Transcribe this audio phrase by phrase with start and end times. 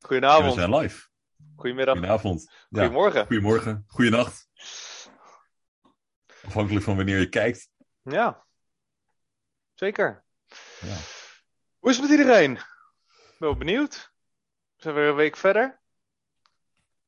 [0.00, 0.54] Goedenavond.
[0.54, 1.08] we zijn live.
[1.56, 1.94] Goedemiddag.
[1.94, 2.50] Goedenavond.
[2.50, 3.26] Ja, Goedemorgen.
[3.26, 3.84] Goedemorgen.
[3.86, 4.48] Goedenacht.
[6.46, 7.68] Afhankelijk van wanneer je kijkt.
[8.02, 8.46] Ja.
[9.74, 10.24] Zeker.
[10.80, 10.96] Ja.
[11.78, 12.52] Hoe is het met iedereen?
[12.52, 14.12] Ik ben wel benieuwd.
[14.76, 15.80] We zijn weer een week verder.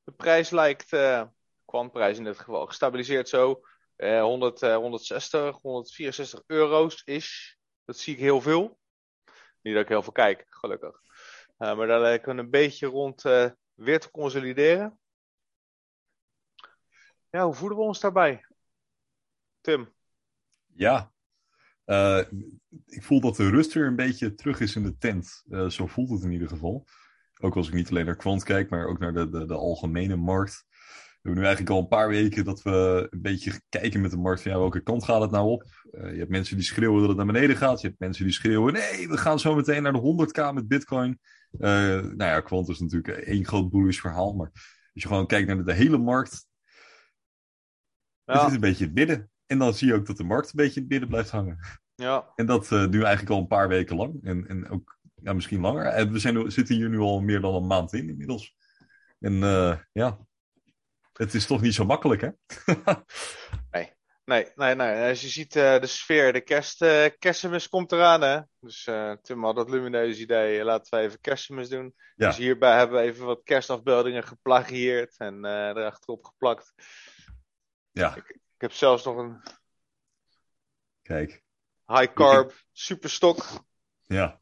[0.05, 1.23] De prijs lijkt, eh
[1.65, 3.61] kwantprijs in dit geval, gestabiliseerd zo.
[3.97, 7.59] Eh 100, eh, 160, 164 euro's is.
[7.85, 8.79] Dat zie ik heel veel.
[9.63, 11.01] Niet dat ik heel veel kijk, gelukkig.
[11.63, 14.99] Eh, maar daar lijken we een beetje rond eh, weer te consolideren.
[17.31, 18.47] Ja, hoe voelen we ons daarbij?
[19.61, 19.93] Tim?
[20.75, 21.13] Ja.
[21.85, 22.21] Eh,
[22.87, 25.45] ik voel dat de rust weer een beetje terug is in de tent.
[25.69, 26.87] Zo voelt het in ieder geval.
[27.41, 30.17] Ook als ik niet alleen naar kwant kijk, maar ook naar de, de, de algemene
[30.17, 30.65] markt.
[30.69, 34.17] We hebben nu eigenlijk al een paar weken dat we een beetje kijken met de
[34.17, 35.65] markt van ja, welke kant gaat het nou op?
[35.91, 37.81] Je hebt mensen die schreeuwen dat het naar beneden gaat.
[37.81, 41.21] Je hebt mensen die schreeuwen nee, we gaan zo meteen naar de 100k met bitcoin.
[41.59, 44.35] Eh, nou ja, kwant is natuurlijk één groot bullish verhaal.
[44.35, 44.51] Maar
[44.95, 46.47] als je gewoon kijkt naar de, hele markt,
[48.25, 49.31] het Ja, is een beetje het midden.
[49.47, 51.59] En dan zie je ook dat de markt een beetje in het midden blijft hangen.
[51.95, 52.33] ja.
[52.37, 54.25] En dat eh, nu eigenlijk al een paar weken lang.
[54.25, 55.85] En, en ook ja, misschien langer.
[55.85, 58.57] En we zijn, zitten hier nu al meer dan een maand in inmiddels.
[59.19, 60.19] En eh, ja,
[61.13, 62.31] het is toch niet zo makkelijk, hè?
[64.33, 65.09] Nee, nee, nee.
[65.09, 68.41] Als je ziet eh, de sfeer, de kerst, eh, kerstmis komt eraan, hè.
[68.61, 71.95] Dus eh, Tim had dat lumineuze idee, laten we even kerstmis doen.
[72.17, 72.27] Ja.
[72.29, 76.73] Dus hierbij hebben we even wat kerstafbeeldingen geplagieerd en erachterop geplakt.
[77.91, 79.43] Ja, Ik heb zelfs nog een
[81.03, 81.43] kijk.
[81.87, 83.47] high carb superstok.
[84.03, 84.41] Ja.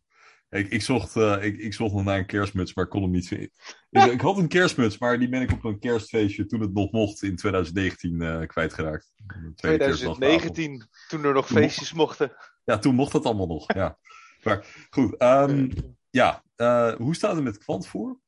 [0.50, 3.10] Ik, ik, zocht, eh, ik, ik zocht nog naar een kerstmuts, maar ik kon hem
[3.10, 3.50] niet vinden.
[3.90, 6.92] Ik, ik had een kerstmuts, maar die ben ik op een kerstfeestje toen het nog
[6.92, 9.12] mocht in 2019 eh, kwijtgeraakt.
[9.16, 10.16] De tweede kerstdagavond.
[10.20, 12.32] 2019, toen er nog feestjes mochten.
[12.64, 13.74] Ja, toen mocht dat allemaal nog.
[13.74, 13.98] Ja.
[14.44, 15.70] Maar goed, ehm,
[16.10, 18.20] ja, eh, hoe staat het met kwant voor?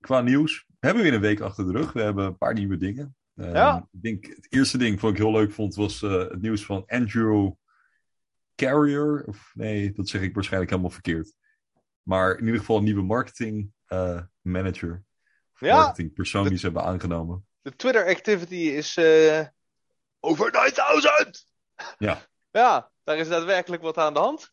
[0.00, 0.64] Qua nieuws.
[0.66, 1.92] We hebben weer een week achter de rug.
[1.92, 3.16] We hebben een paar nieuwe dingen.
[3.34, 3.88] Ehm, Ja.
[3.92, 7.52] Ik denk, het eerste ding wat ik heel leuk vond was het nieuws van Andrew
[8.58, 9.24] Carrier.
[9.26, 11.34] Of nee, dat zeg ik waarschijnlijk helemaal verkeerd.
[12.02, 15.04] Maar in ieder geval een nieuwe marketing eh, manager.
[15.54, 15.76] Of Ja.
[15.76, 17.46] marketing persoon die ze hebben aangenomen.
[17.62, 19.46] De Twitter activity is eh,
[20.20, 21.46] over 9000!
[21.98, 22.26] Ja.
[22.50, 24.52] Ja, daar is daadwerkelijk wat aan de hand.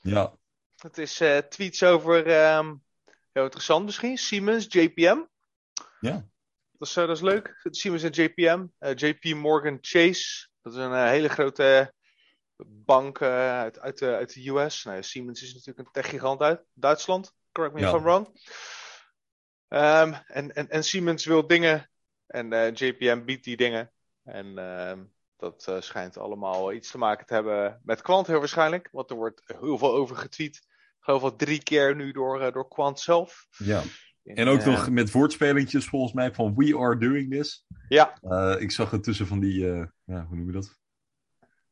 [0.00, 0.34] Ja,
[0.76, 2.74] Het is eh, tweets over, ehm,
[3.32, 5.18] heel interessant misschien, Siemens, JPM.
[6.00, 6.28] Ja.
[6.78, 7.60] Dat is, dat is leuk.
[7.70, 8.66] Siemens en JPM.
[8.94, 10.48] JP Morgan Chase.
[10.62, 11.92] Dat is een hele grote
[12.66, 14.84] bank eh, uit, uit, de, uit de US.
[14.84, 17.34] Nou, Siemens is natuurlijk een techgigant uit Duitsland.
[17.52, 17.96] Correct me if Ja.
[17.96, 18.28] I'm wrong.
[19.68, 21.90] Ehm, en, en, en Siemens wil dingen.
[22.26, 23.92] En eh, JPM biedt die dingen.
[24.22, 25.04] En ehm,
[25.36, 28.88] dat eh, schijnt allemaal iets te maken te hebben met Quant heel waarschijnlijk.
[28.92, 30.56] Want er wordt heel veel over getweet.
[30.56, 33.46] Ik geloof wel drie keer nu door, eh, door Quant zelf.
[33.58, 33.82] ja.
[34.24, 37.66] En ook nog met woordspelingjes volgens mij van We are doing this.
[37.88, 38.18] Ja,
[38.58, 39.66] ik zag het tussen van die,
[40.04, 40.78] ja, hoe noem je dat?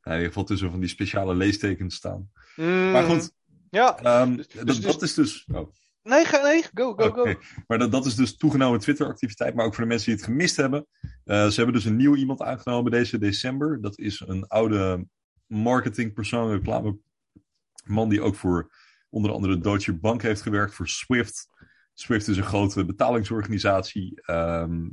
[0.03, 2.31] In ieder geval tussen van die speciale leestekens staan.
[2.57, 3.29] Maar goed, Mm,
[3.71, 5.47] Ja, ehm, Dus- dat, dus- dat is dus.
[5.53, 7.35] Oh, nee, ga, nee, go, go, go.
[7.67, 9.55] Maar dat, dat is dus toegenomen Twitter-activiteit.
[9.55, 10.87] Maar ook voor de mensen die het gemist hebben.
[11.25, 13.81] Eh, ze hebben dus een nieuw iemand aangenomen deze december.
[13.81, 15.07] Dat is een oude
[15.47, 18.73] marketingpersoon, reclameman die ook voor
[19.11, 21.49] onder andere Deutsche Bank heeft gewerkt, voor Swift.
[21.95, 24.21] Swift is een grote betalingsorganisatie.
[24.23, 24.89] Ehm,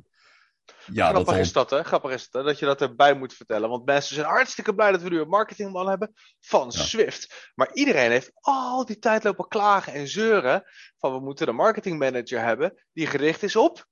[0.93, 1.83] ja, dat Grappig al is dat, hè?
[1.83, 2.43] Grappig is hè?
[2.43, 3.69] dat je dat erbij moet vertellen.
[3.69, 6.79] Want mensen zijn hartstikke blij dat we nu een marketingman hebben van Ja.
[6.79, 7.51] Swift.
[7.55, 10.63] Maar iedereen heeft al die tijd lopen klagen en zeuren
[10.97, 13.85] van we moeten een marketingmanager hebben die gericht is op,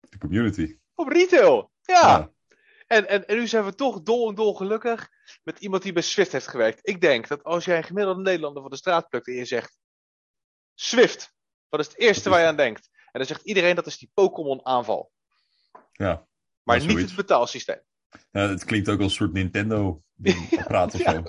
[0.00, 0.78] de community.
[0.94, 1.70] op retail.
[1.82, 2.00] Ja.
[2.00, 2.30] Ja.
[2.86, 5.08] En, en, en nu zijn we toch dol en dol gelukkig
[5.42, 6.80] met iemand die bij Swift heeft gewerkt.
[6.88, 9.78] Ik denk dat als jij een gemiddelde Nederlander van de straat plukt en je zegt
[10.74, 11.34] Swift,
[11.68, 12.88] wat is het eerste is- waar je aan denkt?
[12.92, 15.10] En dan zegt iedereen dat is die Pokémon aanval.
[15.92, 16.26] Ja.
[16.62, 17.12] Maar Ja, niet zoiets.
[17.12, 17.80] het betaalsysteem.
[18.30, 21.12] Ja, het klinkt ook als een soort Nintendo-apparaat of Ja.
[21.12, 21.22] zo.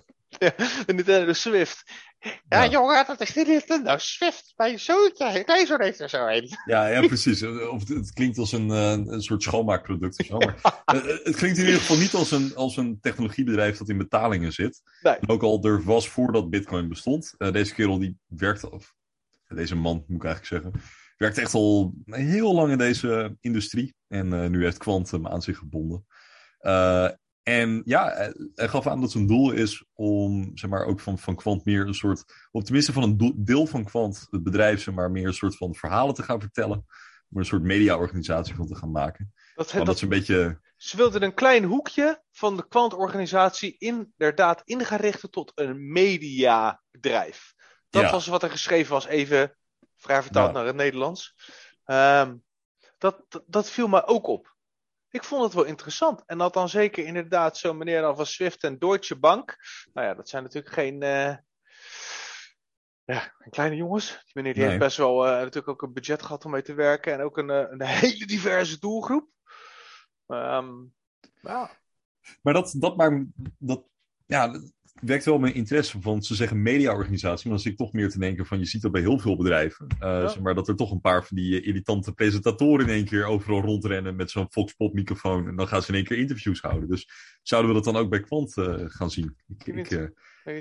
[0.85, 1.83] De Nintendo Swift.
[2.19, 2.69] Ja, Ja.
[2.69, 4.53] jongen, dat is niet Nintendo Swift.
[4.55, 6.49] Mijn zoontje, nee, zo heeft er zo een.
[6.65, 7.43] Ja, ja, precies.
[7.43, 10.37] Of het, klinkt als een, eh, een soort schoonmaakproduct of zo.
[10.37, 10.55] Maar,
[10.85, 14.51] eh, het klinkt in ieder geval niet als een, als een technologiebedrijf dat in betalingen
[14.53, 14.81] zit.
[15.01, 15.13] Nee.
[15.15, 17.33] En ook al er was voordat Bitcoin bestond.
[17.37, 18.95] Eh, deze kerel die werkte, of
[19.47, 20.81] deze man moet ik eigenlijk zeggen,
[21.17, 23.95] werkt echt al heel lang in deze industrie.
[24.07, 26.05] En eh, nu heeft Quant hem aan zich gebonden.
[26.57, 27.09] Eh,
[27.43, 31.19] en ja, hij hij gaf aan dat zijn doel is om, zeg maar, ook van,
[31.19, 34.93] van Quant meer een soort, of tenminste van een deel van Quant, het bedrijf, zeg
[34.93, 36.77] maar, meer een soort van verhalen te gaan vertellen.
[37.29, 39.33] Om er een soort mediaorganisatie van te gaan maken.
[39.55, 43.75] Dat, Want dat dat, is een beetje, ze wilden een klein hoekje van de kwantorganisatie
[43.77, 47.53] inderdaad in gaan richten tot een mediabedrijf.
[47.89, 48.11] Dat Ja.
[48.11, 49.57] was wat er geschreven was, even
[50.03, 50.53] vrij vertaald Ja.
[50.53, 51.35] naar het Nederlands.
[51.83, 52.35] Ehm,
[52.97, 54.51] dat, dat, dat viel mij ook op.
[55.09, 56.23] Ik vond het wel interessant.
[56.25, 59.57] En dat dan zeker inderdaad zo'n meneer dan van Swift en Deutsche Bank.
[59.93, 61.35] Nou ja, dat zijn natuurlijk geen, eh,
[63.05, 64.07] ja, kleine jongens.
[64.07, 64.71] Die meneer die Nee.
[64.71, 67.13] heeft best wel eh, natuurlijk ook een budget gehad om mee te werken.
[67.13, 69.29] En ook een, eh, een hele diverse doelgroep.
[70.27, 70.71] Ehm,
[71.41, 71.69] ja,
[72.41, 73.25] Maar dat, dat, maar,
[73.57, 73.83] dat,
[74.25, 74.59] ja,
[75.01, 75.99] wekt wel mijn interesse.
[75.99, 78.81] Want ze zeggen mediaorganisatie, maar dan zit ik toch meer te denken van, je ziet
[78.81, 79.87] dat bij heel veel bedrijven.
[79.87, 80.27] eh, Ja.
[80.27, 83.25] zeg maar dat er toch een paar van die eh, irritante presentatoren in één keer
[83.25, 85.47] overal rondrennen met zo'n Foxpop microfoon.
[85.47, 86.89] En dan gaan ze in één keer interviews houden.
[86.89, 87.09] Dus
[87.41, 89.35] zouden we dat dan ook bij Quant eh, gaan zien?
[89.47, 89.91] Ik, ik, niet.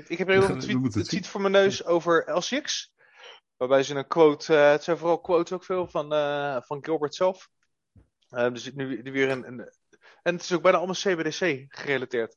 [0.09, 2.91] ik heb We een tweet, voor mijn neus over LCX.
[3.57, 6.09] Waarbij ze een quote, het zijn vooral quotes ook veel van,
[6.65, 7.49] van Gilbert zelf.
[8.53, 9.59] Zit nu, nu weer een, een.
[10.21, 12.35] En het is ook bijna allemaal CBDC gerelateerd.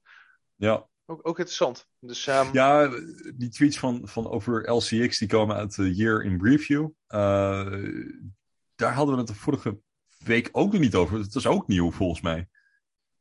[0.56, 0.88] ja.
[1.06, 1.88] Ook, ook interessant.
[2.00, 2.88] Dus ehm, Ja,
[3.34, 6.88] die tweets van, van over LCX die komen uit de Year in Review.
[7.06, 7.72] Eh,
[8.74, 9.78] daar hadden we het de vorige
[10.18, 11.18] week ook nog niet over.
[11.18, 12.48] Dat is ook nieuw volgens mij.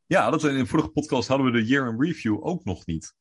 [0.05, 3.15] Ja, dat, in de vorige podcast hadden we de Year in Review ook nog niet.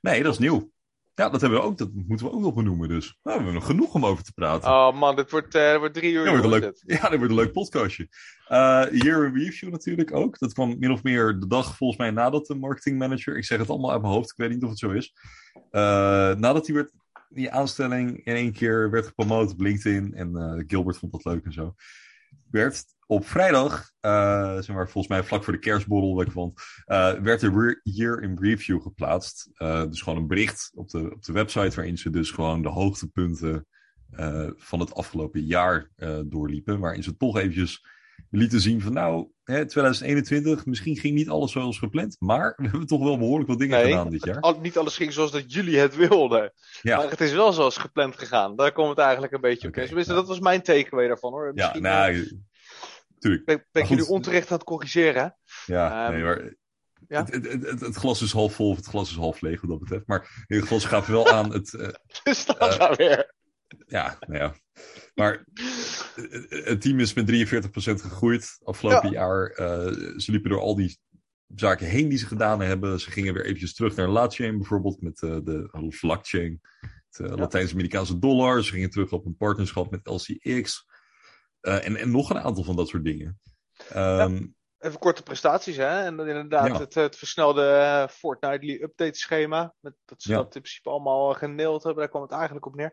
[0.00, 0.72] Nee, dat is nieuw.
[1.16, 3.04] Ja, dat, hebben we ook, dat moeten we ook nog benoemen dus.
[3.06, 4.70] Nou, we hebben nog genoeg om over te praten.
[4.70, 6.24] Oh man, dit wordt, eh, dit wordt drie uur.
[6.24, 8.08] Ja, dat wordt een jongens, leuk, ja, dat wordt een leuk podcastje.
[8.48, 10.38] Eh Year in Review natuurlijk ook.
[10.38, 13.58] Dat kwam min of meer de dag volgens mij nadat de marketing manager, ik zeg
[13.58, 15.14] het allemaal uit mijn hoofd, ik weet niet of het zo is.
[15.70, 15.80] Eh,
[16.34, 16.92] nadat die, werd,
[17.28, 21.52] die aanstelling in één keer werd gepromoot op LinkedIn en Gilbert vond dat leuk en
[21.52, 21.74] zo.
[22.50, 27.12] Werd op vrijdag, eh, zeg maar volgens mij vlak voor de kerstborrel, ik vond, eh,
[27.12, 29.50] werd de Year in Review geplaatst.
[29.54, 32.68] Eh, dus gewoon een bericht op de, op de website waarin ze dus gewoon de
[32.68, 33.66] hoogtepunten
[34.56, 35.90] van het afgelopen jaar
[36.26, 36.80] doorliepen.
[36.80, 37.86] Waarin ze toch eventjes
[38.30, 42.16] lieten zien van nou, hè, 2021, misschien ging niet alles zoals gepland.
[42.18, 44.54] Maar we hebben toch wel behoorlijk wat dingen Nee, gedaan dit jaar.
[44.60, 46.52] Niet alles ging zoals dat jullie het wilden.
[46.82, 46.96] Ja.
[46.96, 48.56] Maar het is wel zoals gepland gegaan.
[48.56, 49.68] Daar komt het eigenlijk een beetje op.
[49.68, 49.86] Oké, neer.
[49.86, 50.18] Tenminste, ja.
[50.18, 51.46] dat was mijn takeaway daarvan hoor.
[51.46, 52.32] Ja, Misschien, nou, eh,
[53.18, 53.44] tuurlijk.
[53.44, 55.36] ben, ben ik jullie onterecht aan het corrigeren.
[55.66, 56.54] Ja, Ehm, nee, maar
[57.08, 57.24] ja?
[57.24, 59.70] Het, het, het, het glas is half vol of het glas is half leeg wat
[59.70, 60.06] dat betreft.
[60.06, 61.74] Maar het glas gaf wel aan het...
[61.74, 61.88] eh,
[62.24, 63.34] Dus dat Eh, nou weer.
[63.86, 64.54] ja, nou ja.
[65.14, 65.44] Maar
[66.14, 69.46] het- het team is met 43% gegroeid afgelopen jaar.
[69.50, 70.98] Eh, ze liepen door al die
[71.54, 73.00] zaken heen die ze gedaan hebben.
[73.00, 76.60] Ze gingen weer eventjes terug naar Latchain bijvoorbeeld met eh, de Vlakchain.
[77.10, 77.34] De Ja.
[77.34, 78.64] Latijns-Amerikaanse dollar.
[78.64, 80.86] Ze gingen terug op een partnerschap met LCX.
[81.60, 83.40] Eh, en, en nog een aantal van dat soort dingen.
[83.88, 84.46] Ehm,
[84.78, 86.02] Even korte prestaties, hè?
[86.04, 86.78] En dan inderdaad Ja.
[86.78, 89.74] het, het versnelde eh, fortnightly update schema.
[89.80, 90.36] Met, dat ze Ja.
[90.36, 92.00] dat in principe allemaal eh, geneeld hebben.
[92.02, 92.92] Daar kwam het eigenlijk op neer.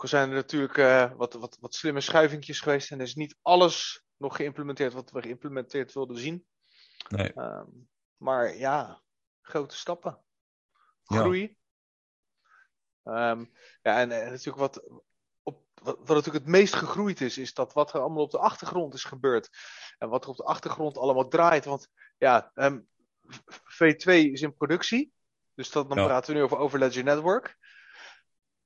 [0.00, 2.90] Ook al zijn er natuurlijk eh, wat, wat, wat slimme schuivingjes geweest.
[2.90, 6.46] En er is niet alles nog geïmplementeerd wat we geïmplementeerd wilden zien.
[7.08, 7.32] nee.
[7.32, 7.66] Ehm,
[8.16, 9.02] maar ja,
[9.42, 10.18] grote stappen.
[11.02, 11.18] Ja.
[11.18, 11.56] Groei.
[13.04, 13.44] Ehm,
[13.82, 14.82] ja, en, en natuurlijk wat,
[15.42, 18.38] op, wat, wat natuurlijk het meest gegroeid is, is dat wat er allemaal op de
[18.38, 19.48] achtergrond is gebeurd.
[19.98, 21.64] En wat er op de achtergrond allemaal draait.
[21.64, 21.88] Want
[22.18, 22.80] ja, ehm,
[23.28, 25.12] V- V2 is in productie.
[25.54, 26.04] Dus dat, dan Ja.
[26.04, 27.58] praten we nu over Overledger Network.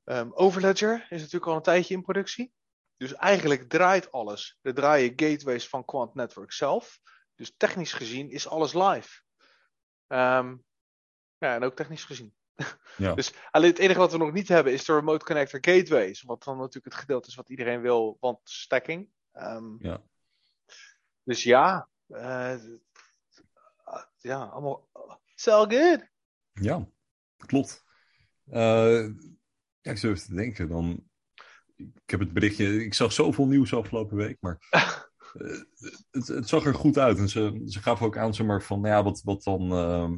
[0.05, 2.53] Ehm, Overledger is natuurlijk al een tijdje in productie.
[2.97, 4.59] Dus eigenlijk draait alles.
[4.63, 7.01] Er draaien gateways van Quant Network zelf.
[7.35, 9.23] Dus technisch gezien is alles live.
[10.07, 10.57] Ehm,
[11.39, 12.35] ja, en ook technisch gezien.
[12.97, 13.15] Ja.
[13.15, 16.23] Dus alleen het enige wat we nog niet hebben is de remote connector gateways.
[16.23, 19.11] Wat dan natuurlijk het gedeelte is wat iedereen wil, want stacking.
[19.33, 20.03] Ehm, Ja.
[21.23, 22.57] Dus ja, eh,
[24.19, 24.89] ja, allemaal.
[25.35, 26.09] It's all good.
[26.53, 26.89] Ja,
[27.37, 27.85] klopt.
[28.45, 29.07] Eh,
[29.85, 31.05] ja, ik zou te denken dan.
[31.77, 32.85] Ik heb het berichtje.
[32.85, 34.59] Ik zag zoveel nieuws afgelopen week, maar.
[34.71, 35.59] eh,
[36.11, 37.19] het, het zag er goed uit.
[37.19, 39.73] En ze, ze gaven ook aan zeg maar, van nou ja, wat, wat dan.
[39.73, 40.13] ehm,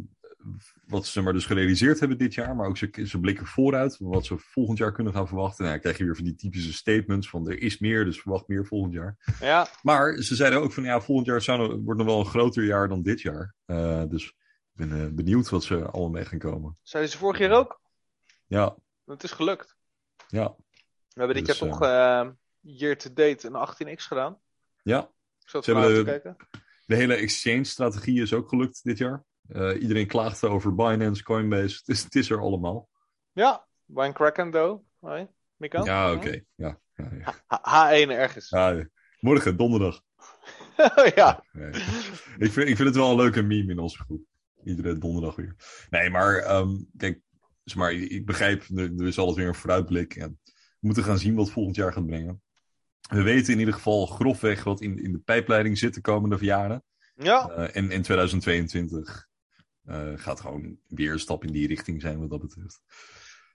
[0.86, 4.26] wat ze maar dus gerealiseerd hebben dit jaar, maar ook ze, ze blikken vooruit, wat
[4.26, 5.58] ze volgend jaar kunnen gaan verwachten.
[5.58, 8.48] Nou, dan krijg je weer van die typische statements van er is meer, dus verwacht
[8.48, 9.16] meer volgend jaar.
[9.40, 12.64] Ja, Maar ze zeiden ook van ja, volgend jaar zou, wordt nog wel een groter
[12.64, 13.54] jaar dan dit jaar.
[13.64, 14.34] Eh, dus ik
[14.72, 16.78] ben eh, benieuwd wat ze allemaal mee gaan komen.
[16.82, 17.80] zeiden ze vorig jaar ook.
[18.46, 19.76] Ja, Het is gelukt.
[20.28, 22.28] ja, We hebben dit Dus, jaar toch eh
[22.60, 23.54] year to date een
[23.96, 24.40] 18x gedaan.
[24.82, 25.10] ja.
[25.40, 26.36] Ik zat Ze hebben te kijken.
[26.86, 29.24] De hele exchange-strategie is ook gelukt dit jaar.
[29.48, 31.76] Eh, iedereen klaagde over Binance, Coinbase.
[31.76, 32.88] Het is, het is er allemaal.
[33.32, 33.66] Ja,
[34.12, 34.84] Kraken though.
[34.98, 35.84] Hoi, Miko.
[35.84, 36.40] Ja, oké.
[36.54, 37.34] Ja, ja, ja.
[37.46, 38.48] H- H1 ergens.
[38.48, 38.88] Ja.
[39.20, 40.02] morgen, donderdag.
[41.14, 41.44] ja.
[41.52, 41.70] Nee.
[42.38, 44.22] ik, vind, ik vind het wel een leuke meme in onze groep.
[44.64, 45.56] Iedere donderdag weer.
[45.90, 47.20] Nee, maar ehm, kijk,
[47.70, 50.14] zeg maar, ik begrijp, er, is altijd weer een vooruitblik.
[50.16, 52.42] En we moeten gaan zien wat volgend jaar gaat brengen.
[53.08, 56.84] We weten in ieder geval grofweg wat in, in de pijpleiding zit de komende jaren.
[57.14, 59.28] Ja, Eh, en in 2022
[59.82, 62.80] eh, gaat gewoon weer een stap in die richting zijn wat dat betreft.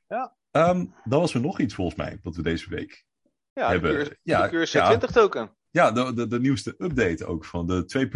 [0.07, 0.35] Ja.
[0.51, 3.05] Ehm, dan was er nog iets volgens mij, wat we deze week
[3.53, 3.93] Ja, hebben.
[4.03, 5.55] de, ja, de QRC20 token.
[5.69, 8.09] Ja, de, de, de nieuwste update ook van de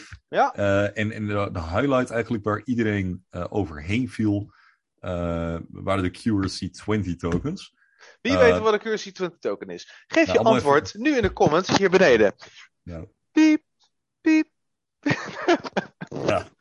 [0.00, 0.18] 2.1.5.
[0.28, 0.58] Ja.
[0.58, 4.52] Uh, en en de, de, highlight eigenlijk waar iedereen overheen viel,
[5.00, 7.76] waren de QRC20 tokens.
[8.20, 10.04] Wie weet wat een QRC20 token is?
[10.06, 11.02] Geef nou, je antwoord even...
[11.02, 12.34] nu in de comments hier beneden.
[12.82, 13.04] Ja.
[13.32, 13.62] Piep,
[14.20, 14.48] piep.
[16.26, 16.46] ja.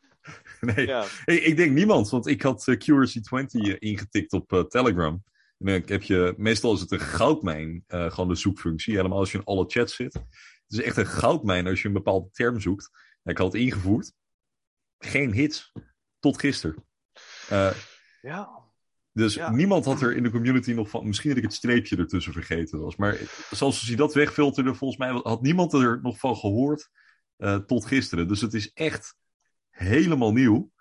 [0.60, 1.06] Nee, ja.
[1.26, 5.24] ik, ik, denk niemand, want ik had QRC20 ingetikt op Telegram.
[5.58, 8.96] En dan heb je, meestal is het een goudmijn, uh, gewoon de zoekfunctie.
[8.96, 10.14] Helemaal als je in alle chats zit.
[10.14, 10.24] Het
[10.68, 12.90] is echt een goudmijn als je een bepaalde term zoekt.
[13.24, 14.14] Ik had het ingevoerd.
[15.00, 15.72] Geen hits.
[16.20, 16.86] Tot gisteren.
[17.52, 17.72] Uh,
[18.22, 18.50] ja.
[19.12, 19.52] Dus ja.
[19.52, 21.08] niemand had er in de community nog van.
[21.08, 22.96] Misschien dat ik het streepje ertussen vergeten was.
[22.96, 23.18] Maar
[23.52, 26.90] zoals hij dat wegfilterde, volgens mij had niemand er nog van gehoord.
[27.38, 28.28] Uh, tot gisteren.
[28.28, 29.16] Dus het is echt
[29.70, 30.72] helemaal nieuw.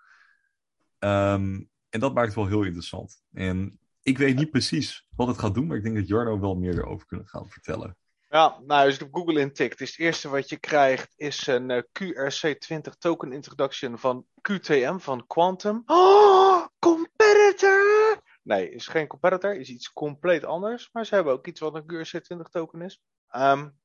[0.99, 3.21] Um, en dat maakt het wel heel interessant.
[3.33, 6.55] En ik weet niet precies wat het gaat doen, maar ik denk dat Jarno wel
[6.55, 7.97] meer erover kunnen gaan vertellen.
[8.29, 11.69] Ja, nou, als je op Google intikt, is het eerste wat je krijgt is een
[11.69, 15.83] uh, QRC20 token introduction van QTM, van Quantum.
[15.85, 16.65] Oh,
[17.27, 18.21] competitor!
[18.43, 20.89] Nee, is geen competitor, is iets compleet anders.
[20.91, 23.01] Maar ze hebben ook iets wat een QRC20 token is.
[23.35, 23.77] Um,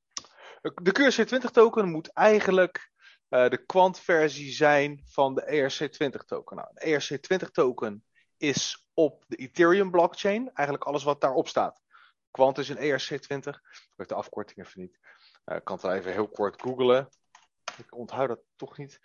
[0.60, 2.90] de QRC20 token moet eigenlijk
[3.28, 6.56] uh, de quant-versie zijn van de ERC20 token.
[6.56, 8.04] Nou, de ERC20 token
[8.36, 10.50] is op de Ethereum blockchain.
[10.54, 11.80] Eigenlijk alles wat daarop staat.
[12.30, 13.48] Quant is een ERC20.
[13.70, 14.98] Ik weet de afkorting even niet.
[15.46, 17.08] Uh, ik kan het even heel kort googlen.
[17.76, 19.00] Ik onthoud dat toch niet.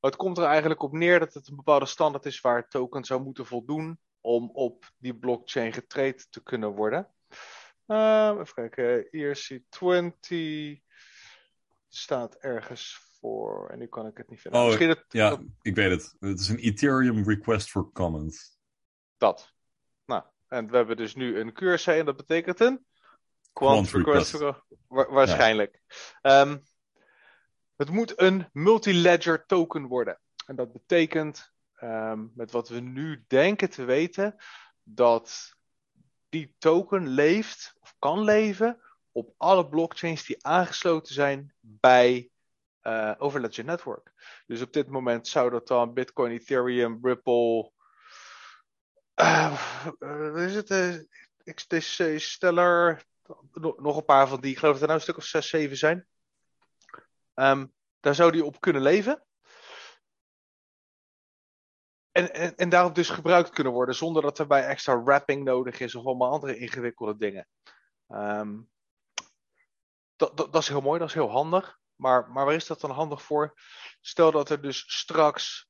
[0.00, 3.04] Het komt er eigenlijk op neer dat het een bepaalde standaard is waar het token
[3.04, 7.08] zou moeten voldoen om op die blockchain getraind te kunnen worden.
[7.86, 10.82] Uh, even kijken, ERC20
[11.88, 13.68] staat ergens voor.
[13.70, 14.60] En nu kan ik het niet vinden.
[14.60, 15.40] Oh, Misschien het, ja, dat...
[15.62, 16.16] ik weet het.
[16.20, 18.58] Het is een Ethereum request for comment.
[19.16, 19.52] Dat.
[20.04, 22.86] Nou, en we hebben dus nu een QRC en dat betekent een
[23.52, 24.30] quant, quant request.
[24.30, 25.80] For, wa waarschijnlijk.
[26.22, 26.40] Ja.
[26.40, 26.62] Um,
[27.76, 30.20] het moet een multi-ledger token worden.
[30.46, 31.52] En dat betekent,
[31.82, 34.36] um, met wat we nu denken te weten,
[34.82, 35.54] dat
[36.28, 38.80] die token leeft of kan leven
[39.12, 42.30] op alle blockchains die aangesloten zijn bij
[42.82, 44.12] uh, Overledger Network.
[44.46, 47.72] Dus op dit moment zou dat dan Bitcoin, Ethereum, Ripple.
[49.16, 49.62] Uh,
[50.34, 50.70] is het?
[50.70, 50.94] Uh,
[51.54, 53.02] XTC, Stellar.
[53.76, 54.50] Nog een paar van die.
[54.50, 56.06] Ik geloof dat er nou een stuk of 6, 7 zijn.
[57.34, 59.24] Um, daar zou die op kunnen leven.
[62.10, 65.80] En, en, en daarop dus gebruikt kunnen worden zonder dat er bij extra wrapping nodig
[65.80, 67.48] is of allemaal andere ingewikkelde dingen.
[68.08, 68.70] Um,
[70.16, 71.80] dat, dat, is heel mooi, dat is heel handig.
[71.94, 73.60] Maar, maar waar is dat dan handig voor?
[74.00, 75.68] Stel dat er dus straks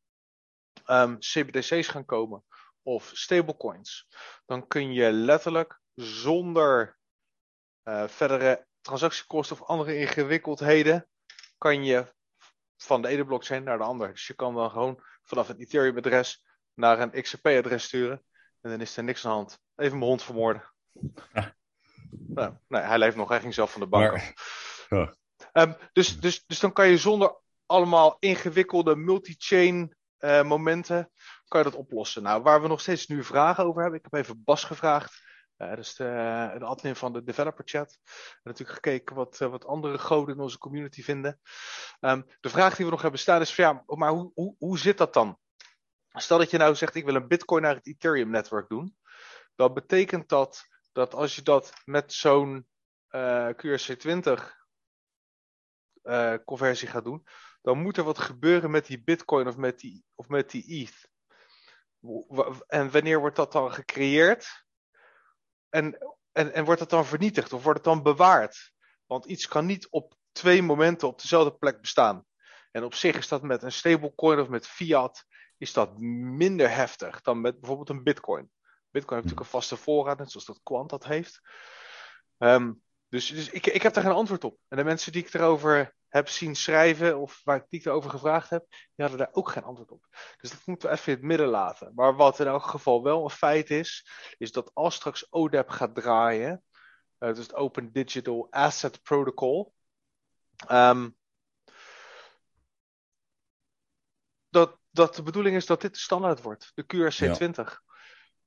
[0.86, 2.44] um, CBDC's gaan komen
[2.82, 4.08] of stablecoins.
[4.46, 6.98] Dan kun je letterlijk zonder
[7.84, 11.08] uh, verdere transactiekosten of andere ingewikkeldheden,
[11.62, 12.14] kan je
[12.76, 14.12] van de ene blockchain naar de andere.
[14.12, 18.22] Dus je kan dan gewoon vanaf een Ethereum-adres naar een XRP-adres sturen.
[18.60, 19.58] En dan is er niks aan de hand.
[19.76, 20.72] Even mijn hond vermoorden.
[21.32, 21.54] Ja.
[22.08, 24.34] Nou, nee, hij leeft nog, hij ging zelf van de bank maar.
[24.88, 25.14] Ja.
[25.52, 31.10] Um, dus, dus, dus dan kan je zonder allemaal ingewikkelde multi-chain uh, momenten,
[31.48, 32.22] kan je dat oplossen.
[32.22, 35.20] Nou, waar we nog steeds nu vragen over hebben, ik heb even Bas gevraagd.
[35.62, 36.04] Uh, is de,
[36.58, 37.98] de admin van de developer chat.
[38.04, 41.40] En natuurlijk gekeken wat, uh, wat andere goden in onze community vinden.
[42.00, 44.78] Um, de vraag die we nog hebben staan is: van, ja, maar hoe, hoe, hoe
[44.78, 45.38] zit dat dan?
[46.08, 48.96] Stel dat je nou zegt: ik wil een Bitcoin naar het Ethereum-netwerk doen.
[49.54, 52.66] Dan betekent dat dat als je dat met zo'n
[53.10, 54.42] uh, QRC20
[56.02, 57.26] uh, conversie gaat doen,
[57.62, 61.10] dan moet er wat gebeuren met die Bitcoin of met die, of met die ETH.
[62.66, 64.61] En wanneer wordt dat dan gecreëerd?
[65.72, 65.98] En,
[66.32, 68.72] en, en wordt dat dan vernietigd of wordt het dan bewaard?
[69.06, 72.24] Want iets kan niet op twee momenten op dezelfde plek bestaan.
[72.70, 75.24] En op zich is dat met een stablecoin of met fiat
[75.58, 78.50] is dat minder heftig dan met bijvoorbeeld een bitcoin.
[78.90, 81.40] Bitcoin heeft natuurlijk een vaste voorraad, net zoals dat Quant dat heeft.
[82.38, 84.58] Um, dus, dus ik, ik heb daar geen antwoord op.
[84.68, 88.50] En de mensen die ik erover heb zien schrijven, of waar die ik erover gevraagd
[88.50, 90.06] heb, die hadden daar ook geen antwoord op.
[90.40, 91.92] Dus dat moeten we even in het midden laten.
[91.94, 95.94] Maar wat in elk geval wel een feit is, is dat als straks ODEP gaat
[95.94, 96.62] draaien,
[97.18, 99.74] uh, dus het Open Digital Asset Protocol,
[100.70, 101.16] um,
[104.48, 107.54] dat, dat de bedoeling is dat dit de standaard wordt, de QRC20.
[107.54, 107.80] Ja.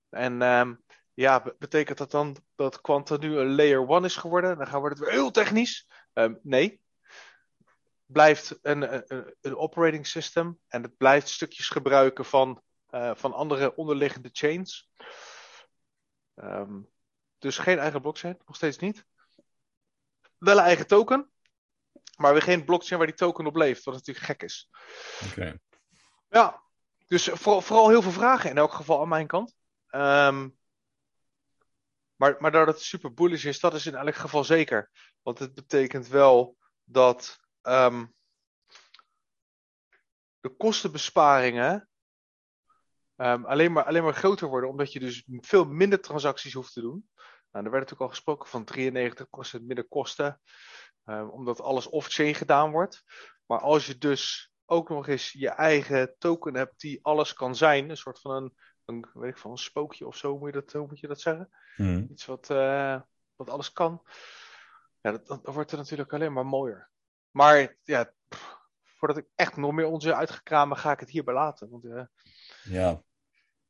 [0.10, 4.58] En um, ja, betekent dat dan dat Quanta nu een layer 1 is geworden?
[4.58, 5.90] Dan gaan we het weer heel technisch.
[6.14, 6.84] Um, nee.
[8.06, 13.76] Blijft een, een, een, operating system en het blijft stukjes gebruiken van, uh, van andere
[13.76, 14.90] onderliggende chains.
[16.36, 16.90] Um,
[17.38, 19.06] dus geen eigen blockchain, nog steeds niet.
[20.38, 21.32] Wel een eigen token,
[22.18, 24.70] maar weer geen blockchain waar die token op leeft, wat natuurlijk gek is.
[25.30, 25.60] Oké.
[26.30, 26.64] Ja,
[27.08, 29.56] dus vooral, vooral heel veel vragen in elk geval aan mijn kant.
[29.88, 30.50] Ehm,
[32.16, 34.92] maar, maar dat het super bullish is, dat is in elk geval zeker.
[35.22, 38.06] Want het betekent wel dat ehm,
[40.40, 41.90] de kostenbesparingen
[43.16, 46.82] ehm, alleen, maar, alleen maar groter worden, omdat je dus veel minder transacties hoeft te
[46.82, 47.10] doen.
[47.52, 48.66] Nou, er werd natuurlijk al gesproken van
[49.60, 50.42] 93% minder kosten,
[51.06, 53.04] um, omdat alles off-chain gedaan wordt.
[53.46, 57.90] Maar als je dus ook nog eens je eigen token hebt die alles kan zijn,
[57.90, 58.54] een soort van een,
[58.86, 61.22] een weet ik van een spookje of zo, moet je dat, hoe moet je dat
[61.22, 61.50] zeggen?
[61.76, 62.08] Hmm.
[62.12, 63.02] Iets wat, uh,
[63.36, 64.02] wat alles kan.
[65.02, 66.90] Ja, dat, dat, wordt er natuurlijk alleen maar mooier.
[67.36, 71.70] Maar ja, pff, voordat ik echt nog meer onzin uitgekramen, ga ik het hierbij laten.
[71.70, 72.04] Want, uh...
[72.64, 73.04] Ja,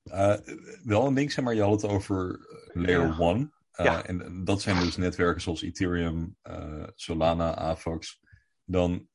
[0.04, 0.38] uh,
[0.84, 3.54] wel een ding, zeg maar, je had het over Layer 1.
[3.72, 3.84] Ja.
[3.84, 4.06] Ja.
[4.06, 6.38] En dat zijn dus netwerken zoals Ethereum,
[6.96, 8.20] Solana, Avax.
[8.64, 9.08] Dan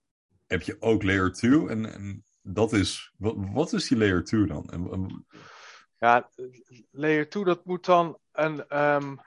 [0.47, 1.69] heb je ook Layer 2.
[1.69, 4.71] En, en dat is, wat, wat, is die Layer 2 dan?
[4.71, 5.27] En, en...
[5.99, 6.31] Ja,
[6.91, 9.21] Layer 2, dat moet dan een, um,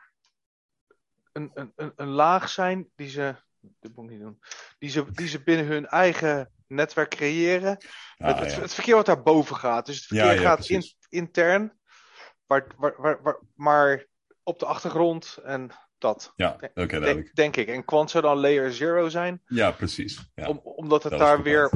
[1.32, 3.36] een, een, een, laag zijn die ze,
[3.79, 4.39] dit moet ik niet doen,
[4.79, 7.77] die ze, die ze binnen hun eigen netwerk creëren.
[8.17, 8.62] Ah, het, het, ja.
[8.62, 9.86] het, verkeer wat daarboven gaat.
[9.86, 11.79] Dus het verkeer Ja, ja, gaat in, intern,
[12.46, 14.05] waar, waar, waar, waar- maar
[14.43, 16.34] op de achtergrond en dat.
[16.36, 17.36] Ja, oké, Denk, duidelijk.
[17.36, 17.67] denk ik.
[17.67, 20.32] En Quant zou dan layer 0 zijn, Ja, precies.
[20.36, 20.48] Ja.
[20.48, 21.72] om, omdat het dat daar weer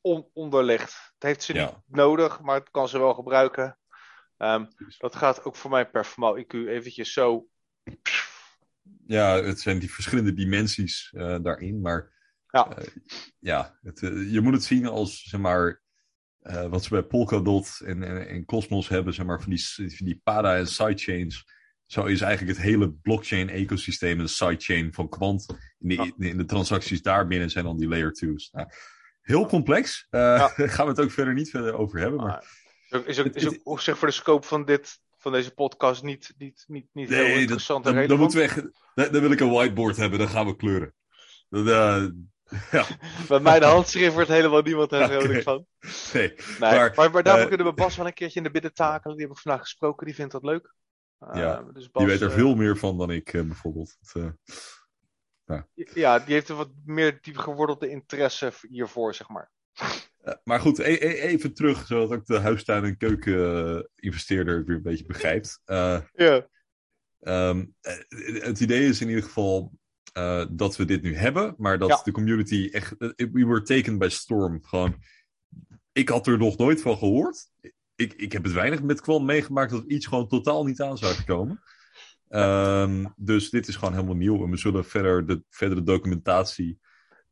[0.00, 0.92] on- onder ligt.
[1.14, 3.78] Het heeft ze niet nodig, maar het kan ze wel gebruiken.
[4.36, 4.66] Ehm,
[4.98, 7.46] dat gaat ook voor mij per formaal IQ eventjes zo.
[9.06, 11.80] Ja, het zijn die verschillende dimensies eh, daarin.
[11.80, 12.12] Maar
[12.50, 12.76] Ja.
[12.76, 12.86] eh,
[13.38, 15.82] ja, het, eh, je moet het zien als, zeg maar,
[16.68, 20.20] wat ze bij Polkadot en, en, en Cosmos hebben, zeg maar, van die, van die
[20.24, 21.44] PADA en sidechains.
[21.86, 25.46] Zo is eigenlijk het hele blockchain-ecosysteem een sidechain van Quant.
[25.78, 26.28] In de, Ja.
[26.28, 28.50] in de transacties daarbinnen zijn dan die layer 2's.
[28.50, 28.68] Nou,
[29.20, 30.06] heel complex.
[30.10, 30.36] Ja.
[30.36, 32.20] Daar gaan we het ook verder niet verder over hebben.
[32.20, 34.64] Maar Ah, Is ook, is ook, Het- is ook op zich voor de scope van,
[34.64, 38.18] dit, van deze podcast niet, niet, niet, niet heel Nee, dat, interessant dan, en dan,
[38.18, 38.54] moeten we echt,
[38.94, 40.94] dan, dan wil ik een whiteboard hebben, dan gaan we kleuren.
[41.48, 42.06] Dat, eh,
[42.70, 42.86] ja,
[43.28, 45.66] Bij mijn handschrift wordt helemaal niemand er vrolijk van.
[46.12, 46.28] nee.
[46.28, 48.74] Nee, Maar, maar, maar, daarvoor eh, kunnen we Bas wel een keertje in de bidden
[48.74, 49.16] takelen.
[49.16, 50.74] Die heb ik vandaag gesproken, die vindt dat leuk.
[51.20, 53.96] Uh, Ja, dus Bas, Die weet er veel meer van dan ik, bijvoorbeeld.
[54.00, 54.34] Het,
[55.44, 55.62] eh,
[55.94, 59.50] Ja, die heeft een wat meer diep gewordelde interesse hiervoor, zeg maar.
[60.44, 65.06] Maar goed, e- e- even terug, zodat ook de huistuin- en keuken-investeerder weer een beetje
[65.06, 65.60] begrijpt.
[65.64, 66.48] Eh, Ja.
[67.20, 67.94] Ehm, eh,
[68.42, 69.72] het idee is in ieder geval
[70.12, 72.00] eh, dat we dit nu hebben, maar dat Ja.
[72.04, 72.94] de community echt.
[72.98, 74.64] We were taken by storm.
[74.64, 74.96] Gewoon.
[75.92, 77.50] Ik had er nog nooit van gehoord.
[77.94, 81.24] Ik, ik heb het weinig met Kwam meegemaakt dat iets gewoon totaal niet aan zou
[81.24, 81.62] komen.
[82.28, 84.44] Ehm, dus dit is gewoon helemaal nieuw.
[84.44, 86.78] En we zullen verder de verdere documentatie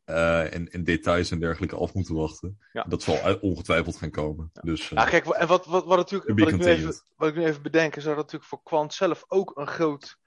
[0.05, 2.59] eh, en, en details en dergelijke af moeten wachten.
[2.73, 2.83] Ja.
[2.83, 4.51] Dat zal ongetwijfeld gaan komen.
[4.62, 7.35] Dus, eh, Ja, kijk, en wat, wat, wat, natuurlijk, wat, ik nu even, wat ik
[7.35, 10.19] nu even bedenk, is dat het natuurlijk voor Quant zelf ook een groot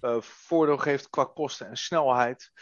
[0.00, 2.52] eh, voordeel geeft qua kosten en snelheid.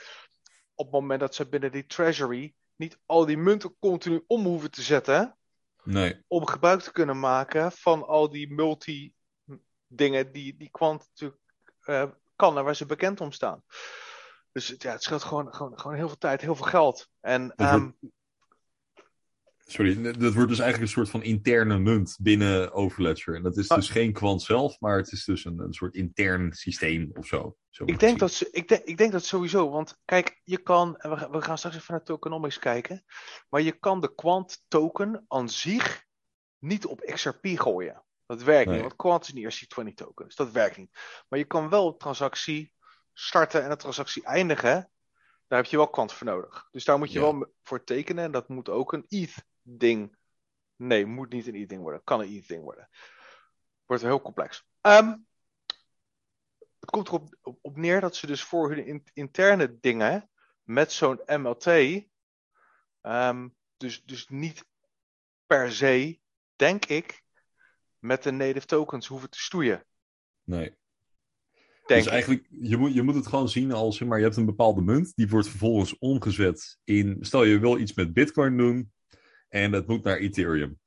[0.75, 4.71] Op het moment dat ze binnen die treasury niet al die munten continu om hoeven
[4.71, 5.37] te zetten.
[5.85, 11.41] nee, om gebruik te kunnen maken van al die multi-dingen die, die Quant natuurlijk
[11.81, 13.62] eh, kan en waar ze bekend om staan.
[14.53, 17.09] Dus het- ja, het scheelt gewoon, gewoon, gewoon heel veel tijd, heel veel geld.
[17.21, 17.97] En Dat ehm, wordt-
[19.67, 23.35] Sorry, dat wordt dus eigenlijk een soort van interne munt binnen Overledger.
[23.35, 23.77] En dat is Ah.
[23.77, 27.57] dus geen kwant zelf, maar het is dus een, een soort intern systeem of zo.
[27.85, 31.31] ik, denk dat ik, denk, ik denk dat sowieso, want kijk, je kan, we, gaan-
[31.31, 33.05] we gaan straks even naar tokenomics kijken,
[33.49, 36.05] maar je kan de Quant token aan zich
[36.59, 38.05] niet op XRP gooien.
[38.27, 38.75] Dat werkt Nee.
[38.75, 40.91] niet, want Quant is niet ERC20 token, dus dat werkt niet.
[41.29, 42.73] Maar je kan wel transactie
[43.12, 44.90] starten en een transactie eindigen.
[45.46, 46.68] Daar heb je wel Quant voor nodig.
[46.70, 47.25] Dus daar moet je Ja.
[47.33, 50.16] wel voor tekenen en dat moet ook een ETH-ding.
[50.77, 52.05] Nee, moet niet een ETH-ding worden.
[52.05, 52.88] Kan een ETH-ding worden.
[53.87, 54.66] Wordt heel complex.
[54.81, 55.16] Ehm,
[56.81, 60.31] het komt erop op, op neer dat ze dus voor hun in- interne dingen
[60.62, 61.66] met zo'n MLT,
[63.01, 64.64] ehm, dus, dus niet
[65.46, 66.20] per se,
[66.57, 67.22] denk ik,
[67.98, 69.85] met de native tokens hoeven te stoeien.
[70.44, 70.77] Nee.
[71.87, 72.12] Denk dus ik.
[72.12, 75.12] eigenlijk, je moet, je moet het gewoon zien als, maar, je hebt een bepaalde munt,
[75.14, 78.92] die wordt vervolgens omgezet in, stel je wil iets met bitcoin doen,
[79.49, 80.81] en dat moet naar Ethereum.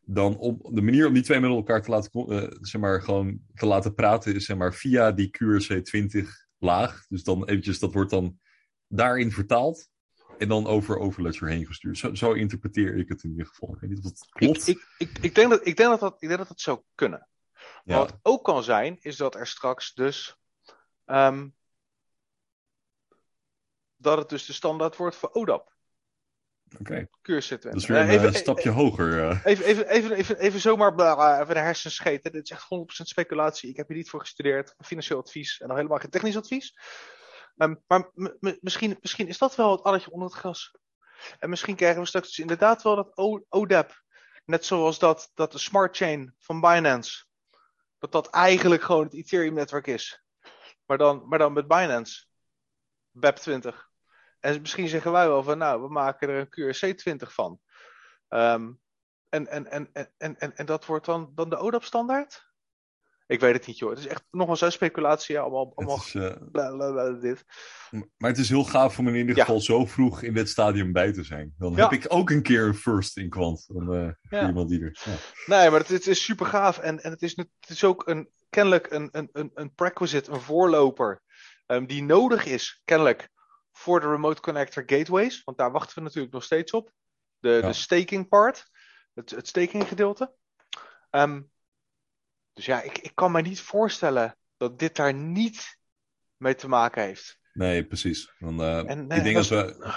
[0.00, 3.40] Dan op de manier om die twee met elkaar te laten, eh, zeg maar, gewoon
[3.54, 7.06] te laten praten, is zeg maar via die QRC20 laag.
[7.08, 8.38] Dus dan eventjes, dat wordt dan
[8.86, 9.88] daarin vertaald.
[10.38, 11.98] En dan over Overledger heen gestuurd.
[11.98, 13.74] Zo, zo interpreteer ik het in ieder geval.
[13.74, 14.68] Ik weet niet of Ik, klopt.
[14.68, 17.28] ik, ik, ik, denk dat, ik, denk dat dat, ik denk dat dat zou kunnen.
[17.84, 20.36] Maar wat ook kan zijn, is dat er straks dus.
[21.04, 21.48] ehm,
[23.96, 25.76] dat het dus de standaard wordt voor ODAP.
[26.80, 29.28] Oké, dat is weer een Eh, even, eh, stapje hoger.
[29.30, 29.44] eh.
[29.44, 32.32] Even, even, even, even, even zomaar bla, even de hersens scheten.
[32.32, 33.70] Dit is echt 100% speculatie.
[33.70, 34.74] Ik heb hier niet voor gestudeerd.
[34.78, 36.78] Financieel advies en nog helemaal geen technisch advies.
[37.56, 38.10] Ehm, maar
[38.60, 40.74] misschien, misschien is dat wel het alletje onder het gras.
[41.38, 44.02] En misschien krijgen we straks dus inderdaad wel dat O- ODAP.
[44.44, 47.26] Net zoals dat, dat de smart chain van Binance.
[47.98, 50.24] Dat dat eigenlijk gewoon het Ethereum netwerk is.
[50.86, 52.26] Maar dan, maar dan met Binance.
[53.12, 53.86] BEP20.
[54.40, 57.60] En misschien zeggen wij wel van nou, we maken er een QRC20 van.
[58.28, 58.72] Ehm,
[59.28, 62.47] en, en, en, en, en, en, dat wordt dan, dan de ODAP standaard?
[63.28, 63.90] Ik weet het niet joh.
[63.90, 65.38] Het is echt nogmaals een speculatie.
[65.38, 67.44] Allemaal, allemaal is, eh, dit.
[68.16, 69.44] maar het is heel gaaf om in ieder Ja.
[69.44, 71.54] geval zo vroeg in dit stadium bij te zijn.
[71.58, 71.82] Dan Ja.
[71.88, 73.64] heb ik ook een keer een first in kwant.
[73.68, 74.10] Dan, eh,
[74.40, 74.46] Ja.
[74.46, 74.98] iemand die er.
[75.46, 76.78] Nee, maar het, het is super gaaf.
[76.78, 80.40] En, en het, is, het is ook een, kennelijk een, een, een, een prerequisite, een
[80.40, 81.22] voorloper.
[81.66, 83.28] ehm, die nodig is, kennelijk,
[83.72, 85.42] voor de remote connector gateways.
[85.44, 86.90] Want daar wachten we natuurlijk nog steeds op.
[87.38, 88.64] De, de staking part.
[89.14, 90.34] Het, het staking gedeelte.
[91.10, 91.40] Ehm,
[92.58, 95.78] dus ja, ik, ik kan me niet voorstellen dat dit daar niet
[96.36, 97.38] mee te maken heeft.
[97.52, 98.32] Nee, precies.
[98.38, 99.92] Eh, En, ik eh, denk dat als we.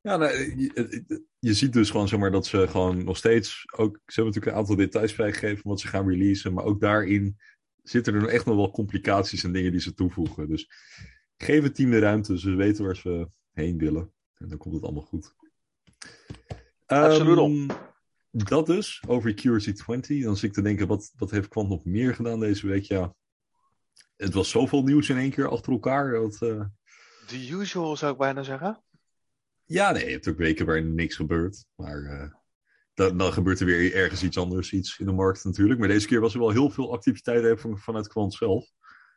[0.00, 4.00] Ja, nee, je, je ziet dus gewoon zeg maar, dat ze gewoon nog steeds ook.
[4.06, 6.52] Ze hebben natuurlijk een aantal details vrijgegeven wat ze gaan releasen.
[6.52, 7.36] Maar ook daarin
[7.82, 10.48] zitten er nog echt nog wel complicaties en dingen die ze toevoegen.
[10.48, 10.70] Dus
[11.36, 12.38] geef het team de ruimte.
[12.38, 14.12] Ze weten waar ze heen willen.
[14.34, 15.34] En dan komt het allemaal goed.
[16.86, 17.76] Absoluut.
[18.30, 20.22] Dat dus, over QRC20.
[20.22, 22.84] Dan zit ik te denken, wat, wat heeft Quant nog meer gedaan deze week?
[22.84, 23.14] Ja,
[24.16, 26.12] het was zoveel nieuws in één keer achter elkaar.
[26.12, 26.64] Dat, eh,
[27.26, 28.82] The usual zou ik bijna zeggen.
[29.64, 31.64] Ja, nee, je hebt ook weken waarin niks gebeurt.
[31.74, 32.30] Maar eh,
[32.94, 35.78] dan, dan gebeurt er weer ergens iets anders, iets in de markt natuurlijk.
[35.78, 38.70] Maar deze keer was er wel heel veel activiteit van, vanuit Quant zelf.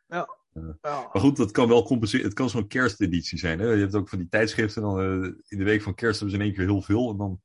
[0.06, 0.28] Ja.
[0.52, 2.24] Maar goed, dat kan wel compenseren.
[2.24, 3.58] Het kan zo'n kersteditie zijn.
[3.58, 3.66] Hè?
[3.66, 4.82] Je hebt ook van die tijdschriften.
[4.82, 7.10] Dan, eh, in de week van kerst hebben ze in één keer heel veel.
[7.10, 7.40] En dan,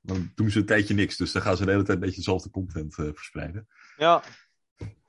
[0.00, 1.16] dan doen ze een tijdje niks.
[1.16, 3.68] Dus dan gaan ze de hele tijd een beetje dezelfde content eh, verspreiden.
[3.96, 4.22] Ja,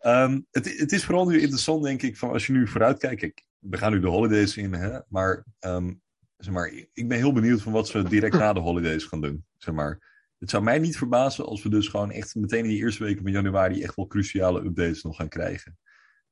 [0.02, 3.20] Ehm, het, het is vooral nu interessant, denk ik, van als je nu vooruit kijkt.
[3.20, 5.00] Kijk, we gaan nu de holidays in, hè?
[5.08, 5.94] Maar, ehm,
[6.38, 9.46] zeg maar ik ben heel benieuwd van wat ze direct na de holidays gaan doen.
[9.58, 10.10] Zeg maar.
[10.38, 13.22] Het zou mij niet verbazen als we dus gewoon echt meteen in die eerste weken
[13.22, 15.78] van januari echt wel cruciale updates nog gaan krijgen.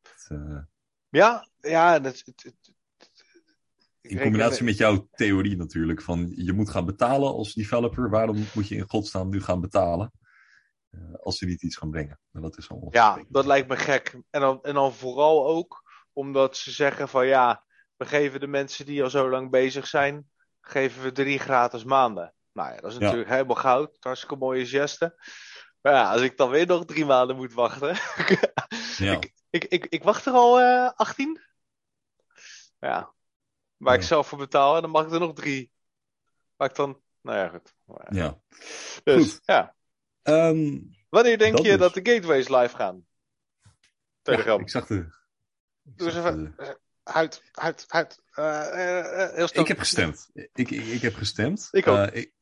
[0.02, 0.60] Het, eh,
[1.10, 2.69] ja, ja dat, het,
[4.02, 8.10] in combinatie met jouw theorie natuurlijk, van je moet gaan betalen als developer.
[8.10, 10.12] Waarom moet je in godsnaam nu gaan betalen?
[10.90, 12.20] eh, als ze niet iets gaan brengen.
[12.32, 14.20] Nou, dat is Ja, dat lijkt me gek.
[14.30, 15.84] En dan, en dan vooral ook
[16.14, 17.64] omdat ze zeggen van ja,
[17.96, 20.30] we geven de mensen die al zo lang bezig zijn,
[20.62, 22.34] geven we drie gratis maanden.
[22.52, 23.04] Nou ja, dat is Ja.
[23.04, 23.98] natuurlijk helemaal goud.
[24.00, 25.22] Hartstikke mooie geste.
[25.82, 27.96] Maar ja, als ik dan weer nog drie maanden moet wachten.
[28.98, 29.20] Ja.
[29.50, 31.42] ik, ik, ik wacht er al eh 18.
[32.80, 33.14] Ja.
[33.80, 35.72] Waar ik zelf voor betaal en dan mag ik er nog drie.
[36.56, 37.02] Waar ik dan.
[37.22, 37.74] Nou ja, goed.
[38.10, 38.40] ja.
[39.04, 39.40] Dus Goed.
[39.46, 39.76] ja.
[40.22, 40.78] Ehm,
[41.10, 41.80] Wanneer denk Dat je dus.
[41.80, 43.06] dat de gateways live gaan?
[44.22, 44.56] Telegram.
[44.58, 45.08] Ja, ik zag de.
[45.82, 46.54] Doe eens even.
[46.58, 48.22] de- Huid, huid, huid.
[48.32, 50.30] Eh, eh, eh, heel ik heb gestemd.
[50.34, 51.68] Ik, ik, ik heb gestemd.
[51.72, 52.08] Ik ook.
[52.08, 52.34] Ik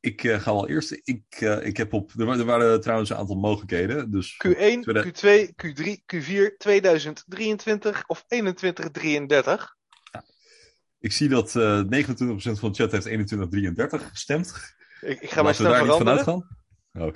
[0.00, 1.00] ik ga al eerst.
[1.04, 2.10] Ik, ik heb op.
[2.18, 4.10] Er, er waren trouwens een aantal mogelijkheden.
[4.10, 9.76] Dus Q1, Tweede- Q2, Q3, Q4 2023 of 2133.
[11.04, 11.86] Ik zie dat eh 29%
[12.58, 14.74] van de chat heeft 2133 gestemd.
[15.00, 16.16] Ik, ik ga mijn stem veranderen.
[16.16, 16.48] uitgaan.
[16.92, 17.12] Oh.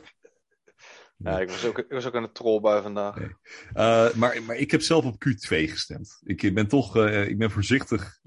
[1.16, 3.18] Ja, ik was ook, ik was ook aan de trollbui vandaag.
[3.18, 3.28] Nee.
[3.72, 6.20] Eh, maar, maar ik heb zelf op Q2 gestemd.
[6.24, 6.96] Ik ben toch.
[6.96, 8.18] eh, ik ben voorzichtig,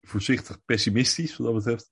[0.00, 1.90] voorzichtig pessimistisch wat dat betreft.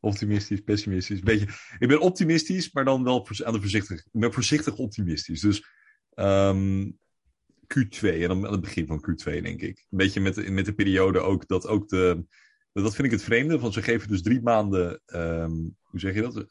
[0.00, 1.20] Optimistisch, pessimistisch.
[1.20, 1.46] Beetje,
[1.78, 3.98] ik ben optimistisch, maar dan wel aan de voorzichtig.
[3.98, 5.40] Ik ben voorzichtig optimistisch.
[5.40, 5.66] Dus
[6.14, 6.90] ehm,
[7.78, 9.78] Q2 en dan aan het begin van Q2, denk ik.
[9.90, 12.24] Een beetje met, de- met de periode ook dat ook de.
[12.82, 15.00] Dat vind ik het vreemde, want ze geven dus drie maanden.
[15.06, 15.50] ehm,
[15.82, 16.46] hoe zeg je dat?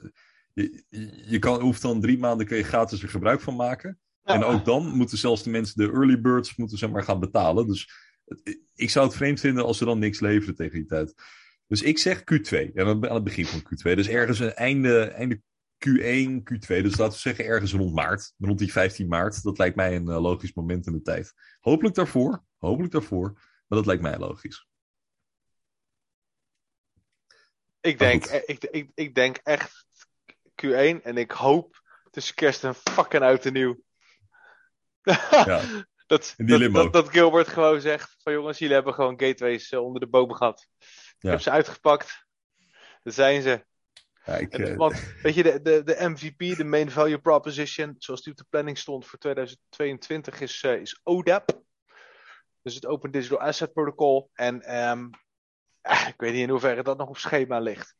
[1.25, 3.99] Je, kan, hoeft dan drie maanden kun je gratis er gebruik van maken.
[4.23, 4.33] Ja.
[4.33, 7.67] En ook dan moeten zelfs de mensen, de early birds, moeten zeg maar gaan betalen.
[7.67, 7.89] Dus
[8.25, 11.13] het- ik zou het vreemd vinden als ze dan niks leveren tegen die tijd.
[11.67, 12.71] Dus ik zeg Q2.
[12.73, 13.95] En dan aan het begin van Q2.
[13.95, 15.41] Dus ergens een einde, einde
[15.77, 16.81] Q1, Q2.
[16.81, 18.33] Dus laten we zeggen ergens rond maart.
[18.37, 19.43] Rond die 15 maart.
[19.43, 21.33] Dat lijkt mij een eh, logisch moment in de tijd.
[21.59, 22.43] Hopelijk daarvoor.
[22.57, 23.31] Hopelijk daarvoor.
[23.67, 24.67] Maar dat lijkt mij logisch.
[27.85, 29.85] Ik denk, eh, ik, ik, ik denk echt
[30.65, 33.79] Q1 en ik hoop tussen kerst en fucking en nieuw.
[35.45, 35.61] Ja,
[36.07, 39.99] dat, dat, dat, dat Gilbert gewoon zegt van jongens, jullie hebben gewoon gateways eh, onder
[39.99, 40.67] de bomen gehad.
[40.79, 40.87] Ik
[41.19, 41.29] Ja.
[41.29, 42.25] heb ze uitgepakt.
[43.03, 43.65] Daar zijn ze.
[44.25, 47.95] Ja, ik, En, eh, want weet je, de, de, de MVP, de Main Value Proposition,
[47.97, 51.61] zoals die op de planning stond voor 2022, is, eh, is ODAP.
[52.61, 54.29] Dus het Open Digital Asset Protocol.
[54.33, 55.09] En ehm,
[56.13, 57.95] ik weet niet in hoeverre dat nog op schema ligt.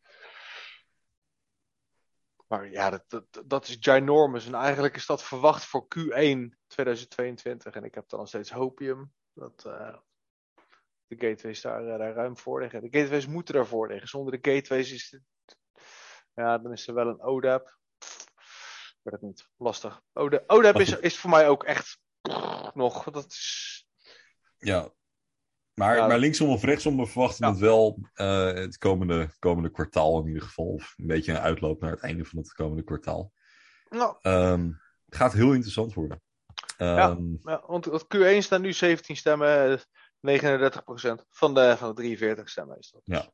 [2.48, 4.45] Maar ja, dat, dat, is ginormous.
[4.45, 7.76] En eigenlijk is dat verwacht voor Q1 2022.
[7.76, 9.98] En ik heb dan nog steeds hopium dat eh,
[11.08, 12.82] de gateways daar, eh, daar ruim voor liggen.
[12.82, 14.08] De gateways moeten daarvoor liggen.
[14.08, 15.58] Zonder de gateways is het,
[16.34, 17.78] ja, dan is er wel een ODAP.
[18.00, 19.50] Ik weet het niet.
[19.58, 20.02] Lastig.
[20.13, 22.00] ODAP, ODAP is, is voor mij ook echt
[22.74, 23.04] nog.
[23.04, 23.88] Dat is,
[24.58, 24.93] Ja.
[25.76, 27.52] Maar, maar linksom of rechtsom, we verwachten Ja.
[27.52, 30.66] het wel eh, het komende, komende kwartaal in ieder geval.
[30.66, 33.32] Of een beetje een uitloop naar het einde van het komende kwartaal.
[33.90, 34.72] nou, Ehm,
[35.06, 36.22] het gaat heel interessant worden.
[36.78, 39.72] Ehm, ja, want het Q1 staan nu 17 stemmen.
[39.72, 39.78] eh,
[40.20, 43.02] 39% van de, van de 43 stemmen is dat.
[43.04, 43.32] Ja.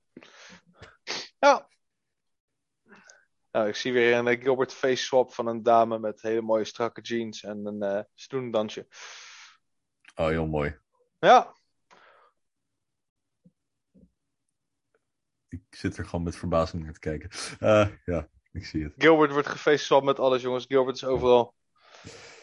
[1.39, 1.69] Ja.
[3.51, 6.65] Nou, ik zie weer een eh, Gilbert face swap van een dame met hele mooie
[6.65, 8.87] strakke jeans en een eh stoendansje.
[10.15, 10.77] Oh, heel mooi.
[11.19, 11.55] Ja,
[15.51, 17.29] Ik zit er gewoon met verbazing naar te kijken.
[17.59, 18.93] Eh, ja, ik zie het.
[18.97, 20.65] Gilbert wordt gefaceswapt met alles, jongens.
[20.67, 21.53] Gilbert is overal.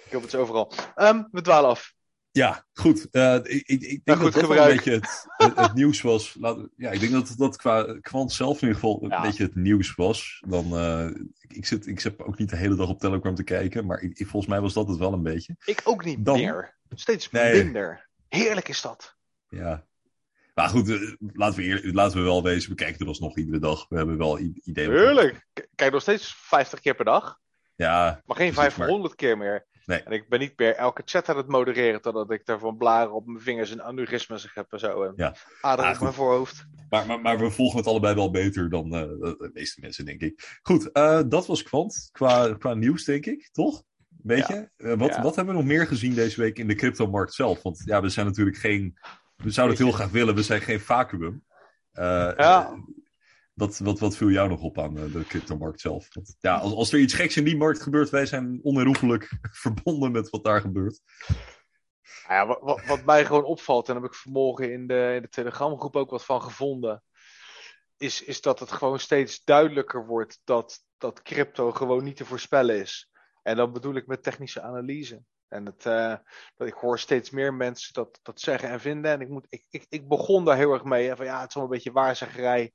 [0.09, 0.73] Gilbert is overal.
[0.95, 1.95] Ehm, we dwalen af.
[2.31, 3.09] Ja, goed.
[3.11, 5.75] Eh, ik, ik, ik denk Nou, goed dat dat wel een beetje het, het, het
[5.75, 6.37] nieuws was.
[6.41, 9.23] Laat, ja, ik denk dat dat qua kwant zelf in ieder geval een Ja.
[9.23, 10.43] beetje het nieuws was.
[10.49, 11.07] Dan, eh,
[11.41, 14.01] ik, ik, zit, ik zit ook niet de hele dag op Telegram te kijken, maar
[14.01, 15.57] ik, ik- volgens mij was dat het wel een beetje.
[15.65, 16.77] Ik ook niet Dan- meer.
[16.95, 17.65] Steeds Nee.
[17.65, 18.09] minder.
[18.29, 19.17] Heerlijk is dat.
[19.49, 19.87] Ja.
[20.59, 23.87] Maar goed, eh, laten, we laten we wel wezen, we kijken er alsnog iedere dag.
[23.89, 24.91] We hebben wel ideeën.
[24.91, 25.47] Heerlijk.
[25.53, 27.39] K- Kijk nog steeds 50 keer per dag.
[27.77, 29.67] Ja, Maar geen Precies, maar- 500 keer meer.
[29.85, 30.03] Nee.
[30.03, 33.13] En ik ben niet meer elke chat aan het modereren totdat ik daar van blaren
[33.13, 35.03] op mijn vingers en aneurysmes heb en zo.
[35.03, 35.35] En Ja.
[35.61, 36.03] Ader Ah, op goed.
[36.03, 36.65] mijn voorhoofd.
[36.89, 40.21] maar, maar, maar we volgen het allebei wel beter dan eh, de meeste mensen, denk
[40.21, 40.59] ik.
[40.63, 43.83] Goed, eh, dat was kwant qua, qua nieuws, denk ik, toch?
[44.23, 44.69] Weet Ja.
[44.77, 44.97] je?
[44.97, 45.23] Wat, Ja.
[45.23, 47.63] wat hebben we nog meer gezien deze week in de cryptomarkt zelf?
[47.63, 48.99] Want ja, we zijn natuurlijk geen...
[49.43, 51.45] We zouden het heel graag willen, we zijn geen vacuüm.
[51.93, 52.05] Eh,
[52.37, 52.67] Ja.
[52.67, 52.73] eh,
[53.53, 56.15] wat, wat, wat viel jou nog op aan eh, de cryptomarkt zelf?
[56.15, 60.13] Want, ja, als, als er iets geks in die markt gebeurt, wij zijn onherroepelijk verbonden
[60.13, 61.01] met wat daar gebeurt.
[62.29, 65.13] Nou ja, wat, wat, wat mij gewoon opvalt, en daar heb ik vanmorgen in de,
[65.17, 67.03] in de Telegramgroep ook wat van gevonden,
[67.97, 72.81] is, is dat het gewoon steeds duidelijker wordt dat, dat crypto gewoon niet te voorspellen
[72.81, 73.11] is.
[73.43, 75.23] En dan bedoel ik met technische analyse.
[75.49, 75.83] En het,
[76.57, 79.11] dat ik hoor steeds meer mensen dat, dat zeggen en vinden.
[79.11, 81.09] En ik, moet, ik, ik, ik begon daar heel erg mee.
[81.09, 82.73] Hè, van ja, het is wel een beetje waarzeggerij.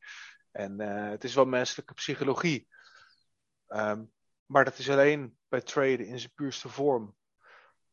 [0.52, 2.68] En eh, het is wel menselijke psychologie.
[3.68, 4.04] Ehm,
[4.46, 7.16] maar dat is alleen bij traden in zijn puurste vorm.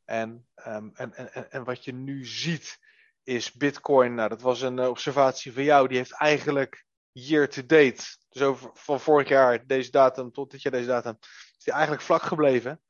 [0.04, 2.78] En, ehm, en, en, en- en wat je nu ziet
[3.22, 4.14] is Bitcoin.
[4.14, 5.88] Nou, dat was een eh, observatie van jou.
[5.88, 10.62] Die heeft eigenlijk year to date, dus over, van vorig jaar deze datum tot dit
[10.62, 11.16] jaar deze datum,
[11.58, 12.80] is die eigenlijk vlak gebleven.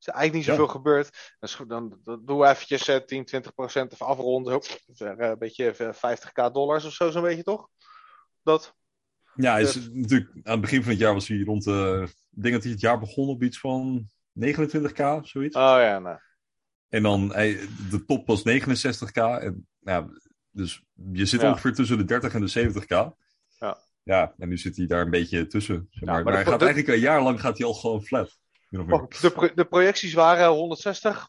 [0.00, 0.50] Is er eigenlijk niet Ja.
[0.60, 1.36] zoveel gebeurd.
[1.40, 4.60] Dus goed, dan, dan doen we eventjes eh, 10, 20 procent even afronden.
[4.96, 7.68] Eh, een beetje eh, 50k dollars of zo, zo'n beetje toch?
[8.42, 8.74] Dat?
[9.34, 12.02] Ja, is, Dus- natuurlijk, aan het begin van het jaar was hij rond de...
[12.30, 14.08] Ik denk dat hij het jaar begon op iets van
[14.46, 15.56] 29k, zoiets.
[15.56, 16.18] Oh ja, nou.
[16.88, 17.58] En dan, hij,
[17.90, 19.12] de top was 69k.
[19.42, 20.08] En, ja,
[20.50, 20.82] dus
[21.12, 21.50] je zit Ja.
[21.50, 22.88] ongeveer tussen de 30 en de 70k.
[23.58, 23.78] Ja.
[24.02, 25.86] Ja, en nu zit hij daar een beetje tussen.
[25.90, 26.24] Zeg maar.
[26.24, 28.38] maar hij gaat de- eigenlijk een jaar lang gaat hij al gewoon flat.
[29.20, 31.26] De, de projecties waren 160,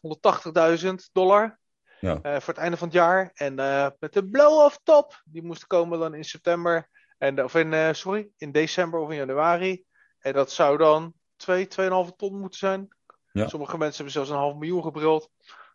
[0.84, 1.58] 180.000 dollar
[2.00, 2.18] Ja.
[2.22, 3.30] eh, voor het einde van het jaar.
[3.34, 6.88] En eh, met de blow-off top, die moest komen dan in september.
[7.18, 9.84] En, of in, eh, sorry, in december of in januari.
[10.18, 12.88] En dat zou dan 2, 2,5 ton moeten zijn.
[13.32, 13.48] Ja.
[13.48, 15.30] Sommige mensen hebben zelfs een half miljoen gebruld.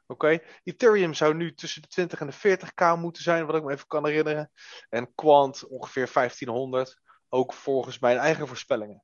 [0.09, 3.71] Oké, Ethereum zou nu tussen de 20 en de 40k moeten zijn, wat ik me
[3.71, 4.51] even kan herinneren.
[4.89, 6.99] En Quant ongeveer 1500,
[7.29, 9.03] ook volgens mijn eigen voorspellingen.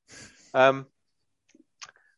[0.52, 0.84] Ehm,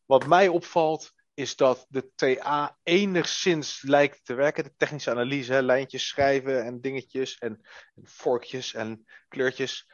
[0.05, 4.63] wat mij opvalt, is dat de TA enigszins lijkt te werken.
[4.63, 9.89] De technische analyse, lijntjes schrijven en dingetjes en, en vorkjes en kleurtjes.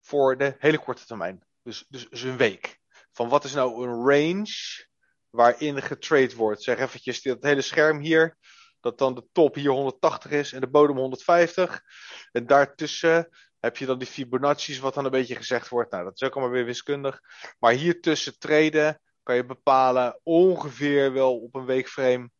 [0.00, 1.44] Voor de hele korte termijn.
[1.62, 2.78] Dus, dus, dus een week.
[3.12, 4.86] Van wat is nou een range
[5.30, 6.62] waarin getrade wordt?
[6.62, 8.36] Zeg eventjes dat hele scherm hier.
[8.80, 11.82] Dat dan de top hier 180 is en de bodem 150.
[12.32, 13.28] En daartussen
[13.60, 15.90] heb je dan die Fibonacci's, wat dan een beetje gezegd wordt.
[15.90, 17.20] Nou, dat is ook allemaal weer wiskundig.
[17.58, 22.30] Maar hier tussen treden kan je bepalen ongeveer wel op een weekframe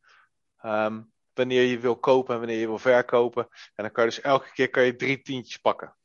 [0.58, 1.02] ehm,
[1.34, 3.48] wanneer je wil kopen en wanneer je wil verkopen.
[3.74, 5.96] En dan kan je dus elke keer kan je drie tientjes pakken.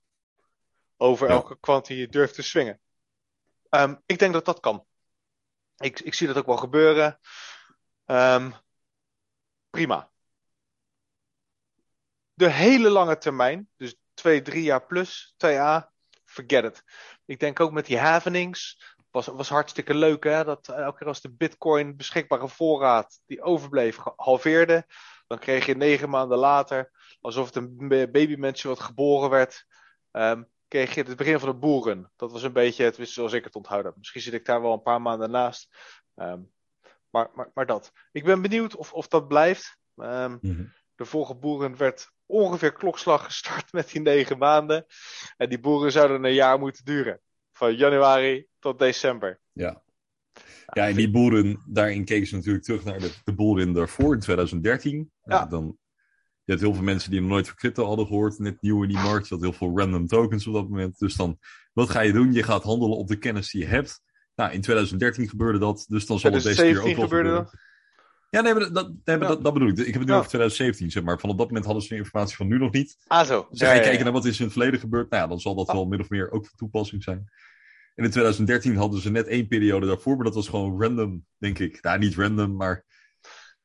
[0.97, 1.33] Over Ja.
[1.33, 2.81] elke kwant die je durft te swingen.
[3.69, 4.85] Ehm, ik denk dat dat kan.
[5.77, 7.19] Ik, ik zie dat ook wel gebeuren.
[8.05, 8.51] Ehm,
[9.69, 10.11] prima.
[12.33, 15.91] De hele lange termijn, dus twee, drie jaar plus, 2A,
[16.25, 16.83] forget it.
[17.25, 20.43] Ik denk ook met die havenings, was, was hartstikke leuk, hè?
[20.43, 24.85] Dat elke keer als de bitcoin beschikbare voorraad die overbleef halveerde,
[25.27, 29.65] dan kreeg je negen maanden later, alsof het een babymensje wat geboren werd,
[30.11, 32.11] um, kreeg je het begin van de boeren.
[32.15, 33.93] Dat was een beetje, het wist zoals ik het onthouden.
[33.97, 35.67] Misschien zit ik daar wel een paar maanden naast.
[36.15, 36.51] Um,
[37.09, 37.91] maar, maar, maar dat.
[38.11, 39.77] Ik ben benieuwd of, of dat blijft.
[39.95, 40.39] Um,
[40.95, 44.85] De vorige boeren werd ongeveer klokslag gestart met die negen maanden.
[45.37, 47.21] En die boeren zouden een jaar moeten duren.
[47.51, 49.39] Van januari tot december.
[49.51, 49.81] Ja.
[50.73, 54.19] Ja, en die boeren, daarin keken ze natuurlijk terug naar de, de boeren daarvoor in
[54.19, 55.11] 2013.
[55.23, 55.45] Ja.
[55.45, 55.77] dan,
[56.43, 58.89] je had heel veel mensen die nog nooit van crypto hadden gehoord, net nieuw in
[58.89, 59.27] die markt.
[59.27, 60.99] Je had heel veel random tokens op dat moment.
[60.99, 61.39] Dus dan,
[61.73, 62.33] wat ga je doen?
[62.33, 64.01] Je gaat handelen op de kennis die je hebt.
[64.35, 67.33] Nou, in 2013 gebeurde dat, dus dan zal het deze keer ook wel gebeuren.
[67.33, 67.53] Dat?
[68.29, 69.77] Ja, nee, maar dat, nee, maar dat, dat, bedoel ik.
[69.77, 71.19] Ik heb het nu over 2017, zeg maar.
[71.19, 72.97] Van op dat moment hadden ze de informatie van nu nog niet.
[73.07, 73.47] Ah, zo.
[73.49, 75.09] Dus ga je kijken naar wat is in het verleden gebeurd.
[75.09, 75.75] Nou ja, dan zal dat ah.
[75.75, 77.29] wel min of meer ook van toepassing zijn.
[77.95, 81.59] En in 2013 hadden ze net één periode daarvoor, maar dat was gewoon random, denk
[81.59, 81.81] ik.
[81.81, 82.85] Nou, niet random, maar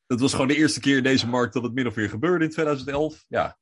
[0.07, 2.45] het was gewoon de eerste keer in deze markt dat het min of meer gebeurde
[2.45, 3.25] in 2011.
[3.27, 3.57] Ja,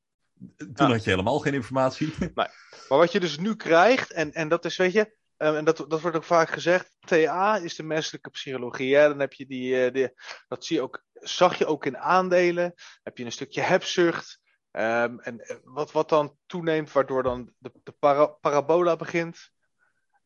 [0.74, 2.14] toen had je helemaal geen informatie.
[2.18, 2.46] Nee.
[2.88, 5.76] Maar wat je dus nu krijgt, en, en dat is, weet je, um, en dat,
[5.88, 8.96] dat wordt ook vaak gezegd, TA is de menselijke psychologie.
[8.96, 9.08] Hè?
[9.08, 10.10] Dan heb je die, uh, die,
[10.48, 12.74] dat zie je ook, zag je ook in aandelen.
[13.02, 14.40] Heb je een stukje hebzucht.
[14.72, 19.50] Um, en eh, wat, wat dan toeneemt, waardoor dan de, de para, parabola begint.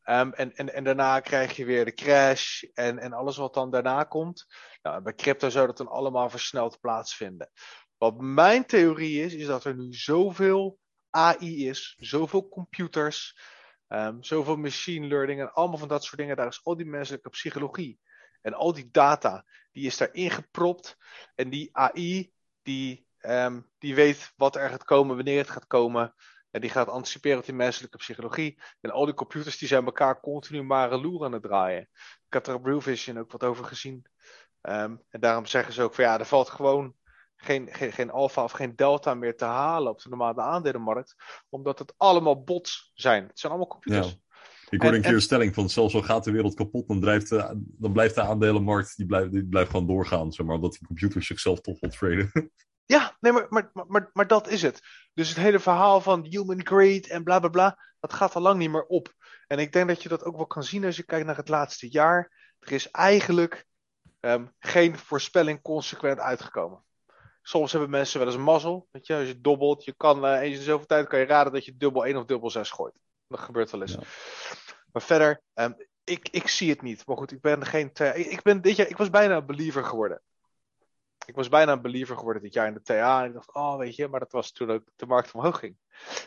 [0.05, 3.71] Um, en, en, en daarna krijg je weer de crash en, en alles wat dan
[3.71, 4.47] daarna komt.
[4.83, 7.51] Nou, bij crypto zou dat dan allemaal versneld plaatsvinden.
[7.99, 10.79] Wat mijn theorie is, is dat er nu zoveel
[11.11, 13.38] AI is, zoveel computers,
[13.88, 16.37] um, zoveel machine learning en allemaal van dat soort dingen.
[16.37, 17.99] Daar is al die menselijke psychologie
[18.41, 20.97] en al die data, die is daar ingepropt.
[21.35, 26.15] En die AI, die, um, die weet wat er gaat komen, wanneer het gaat komen.
[26.53, 28.62] En die gaat anticiperen op die menselijke psychologie.
[28.81, 31.88] En al die computers die zijn elkaar continu maar een loer aan het draaien.
[32.27, 34.07] Ik heb er op Blue Vision ook wat over gezien.
[34.62, 36.95] Um, en daarom zeggen ze ook van ja, er valt gewoon
[37.37, 41.15] geen, geen, geen alfa of geen delta meer te halen op de normale aandelenmarkt.
[41.49, 43.27] Omdat het allemaal bots zijn.
[43.27, 44.09] Het zijn allemaal computers.
[44.09, 44.21] Ja.
[44.71, 47.29] Ik hoorde een keer een stelling van zelfs al gaat de wereld kapot, dan, blijft
[47.29, 50.33] de, dan blijft de aandelenmarkt die blijft, die blijft gewoon doorgaan.
[50.33, 52.31] Zeg maar, omdat die computers zichzelf toch wel traden.
[52.85, 54.81] Ja, nee, maar, maar, maar, maar dat is het.
[55.14, 58.59] Dus het hele verhaal van human greed en bla bla bla, dat gaat al lang
[58.59, 59.12] niet meer op.
[59.47, 61.49] En ik denk dat je dat ook wel kan zien als je kijkt naar het
[61.49, 62.55] laatste jaar.
[62.59, 63.66] Er is eigenlijk
[64.21, 66.85] um, geen voorspelling consequent uitgekomen.
[67.42, 68.88] Soms hebben mensen wel eens een mazzel.
[68.90, 71.53] Weet je, als je dobbelt, je kan uh, eens in zoveel tijd kan je raden
[71.53, 72.95] dat je dubbel 1 of dubbel 6 gooit.
[73.29, 73.97] Dat gebeurt wel eens.
[74.92, 77.07] Maar verder, um, ik, ik zie het niet.
[77.07, 77.90] Maar goed, ik ben geen.
[78.14, 80.23] ik, ben dit jaar, ik was bijna een believer geworden.
[81.26, 83.20] Ik was bijna een believer geworden dit jaar in de TA.
[83.20, 85.76] En ik dacht, oh weet je, maar dat was toen ook de markt omhoog ging.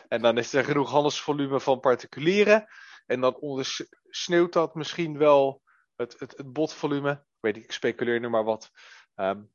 [0.08, 2.66] En dan is er genoeg handelsvolume van particulieren.
[3.06, 5.62] En dan ondersneeuwt dat misschien wel
[5.96, 7.10] het, het, het botvolume.
[7.10, 8.70] Ik weet niet, ik speculeer nu maar wat.
[9.14, 9.50] Um,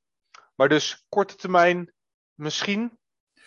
[0.56, 1.94] maar dus korte termijn
[2.34, 3.00] misschien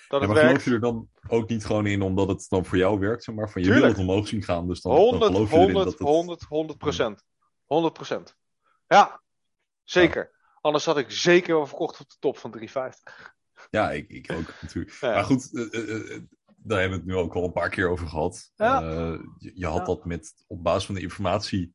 [0.09, 0.49] dat ja, maar werkt.
[0.49, 3.35] geloof je er dan ook niet gewoon in omdat het dan voor jou werkt, zeg
[3.35, 3.95] maar, van je Tuurlijk.
[3.95, 6.09] wil het omhoog zien gaan, dus dan, 100, dan geloof je 100, erin dat het...
[6.09, 7.25] 100, 100 procent.
[7.65, 8.37] 100 procent.
[8.87, 9.23] Ja,
[9.83, 10.23] zeker.
[10.23, 10.34] Ja.
[10.65, 13.35] Anders had ik zeker wel verkocht op de top van 350.
[13.71, 14.97] Ja, ik, ik ook natuurlijk.
[15.01, 15.13] Ja.
[15.13, 16.21] Maar goed, uh, uh,
[16.57, 18.53] daar hebben we het nu ook al een paar keer over gehad.
[18.55, 18.83] Ja.
[18.83, 21.75] Uh, je, je, had dat met, op basis van de informatie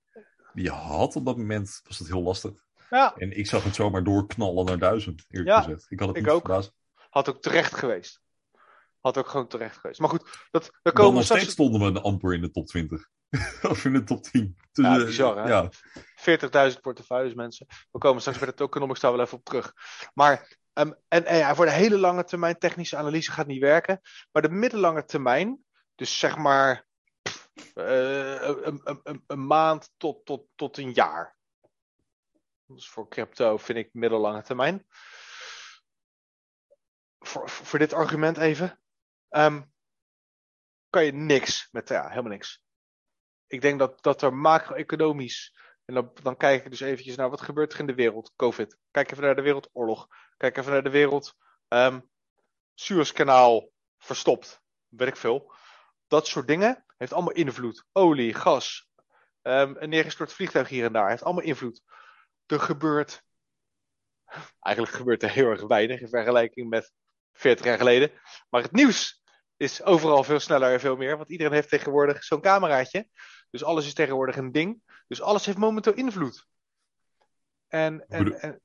[0.54, 2.52] die je had op dat moment, was dat heel lastig.
[2.90, 3.16] Ja.
[3.16, 5.86] En ik zag het zomaar doorknallen naar duizend, eerlijk ja, gezegd.
[5.90, 6.46] Ik had het ik niet ook.
[6.46, 6.74] Verbaasd.
[7.10, 8.22] Had ook terecht geweest.
[9.00, 10.00] Had ook gewoon terecht geweest.
[10.00, 13.10] Maar goed, dat, we komen nog steeds stonden we amper in de top 20.
[13.70, 14.58] of in de top 10.
[14.72, 15.50] Dus, ja, bizar hè?
[15.50, 15.70] Ja.
[16.20, 17.68] 40.000 portefeuilles mensen.
[17.92, 19.74] We komen straks bij de tokenomics daar wel even op terug.
[20.14, 24.02] Maar, um, en, ja, voor de hele lange termijn technische analyse gaat niet werken.
[24.32, 25.64] Maar de middellange termijn,
[25.96, 26.88] dus zeg maar
[27.76, 31.38] uh, een, een, een, maand tot, tot, tot een jaar.
[32.66, 34.86] Dus voor crypto vind ik middellange termijn.
[37.20, 38.80] Voor, voor dit argument even.
[39.30, 39.72] Um,
[40.90, 42.62] kan je niks met, ja, helemaal niks.
[43.48, 45.58] Ik denk dat, dat er macro-economisch,
[45.90, 48.78] en dan, kijk ik dus eventjes naar wat gebeurt er in de wereld, COVID.
[48.92, 50.08] Kijk even naar de wereldoorlog.
[50.38, 51.36] Kijk even naar de wereld,
[51.68, 52.10] um,
[52.74, 55.54] Suezkanaal verstopt, weet ik veel.
[56.08, 57.86] Dat soort dingen heeft allemaal invloed.
[57.92, 58.90] Olie, gas,
[59.42, 61.82] um, een neergestort vliegtuig hier en daar heeft allemaal invloed
[62.46, 63.24] er gebeurt.
[64.60, 66.92] Eigenlijk gebeurt er heel erg weinig in vergelijking met
[67.34, 68.12] 40 jaar geleden.
[68.50, 69.24] Maar het nieuws
[69.58, 71.18] is overal veel sneller en veel meer.
[71.18, 73.08] Want iedereen heeft tegenwoordig zo'n cameraatje.
[73.50, 74.82] Dus alles is tegenwoordig een ding.
[75.10, 76.48] Dus alles heeft momenteel invloed.
[77.68, 78.62] En, en, en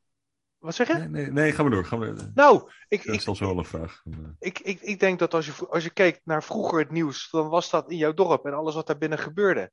[0.58, 0.94] wat zeg je?
[0.94, 1.84] Nee, nee, nee, ga maar door.
[1.84, 2.30] Ga maar door.
[2.34, 4.02] Nou, ik, dat is al zo een vraag.
[4.38, 7.48] Ik, ik, ik denk dat als je, als je kijkt naar vroeger het nieuws, dan
[7.48, 9.70] was dat in jouw dorp en alles wat daar binnen gebeurde.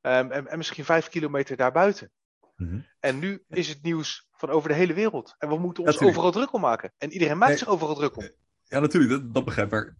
[0.00, 2.10] Ehm, en, en misschien vijf kilometer daarbuiten.
[2.56, 2.80] Mhm.
[3.00, 5.34] En nu is het nieuws van over de hele wereld.
[5.38, 6.18] En we moeten ons Natuurlijk.
[6.18, 6.92] overal druk om maken.
[6.98, 7.58] En iedereen maakt Nee.
[7.58, 8.30] zich overal druk om.
[8.64, 9.72] Ja, natuurlijk, dat, dat begrijp ik.
[9.72, 9.94] Maar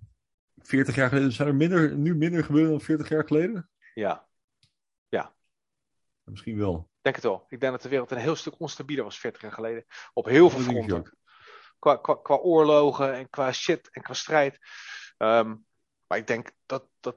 [0.62, 3.70] 40 jaar geleden zijn er minder, nu minder gebeurd dan 40 jaar geleden?
[3.94, 4.26] Ja,
[6.32, 6.74] Misschien wel.
[6.76, 7.44] ik denk het wel.
[7.48, 9.84] Ik denk dat de wereld een heel stuk onstabieler was 40 jaar geleden.
[10.12, 11.16] Op heel veel fronten.
[11.78, 14.58] Qua, qua, qua oorlogen en qua shit en qua strijd.
[15.16, 15.54] Ehm,
[16.06, 17.16] maar ik denk dat, dat,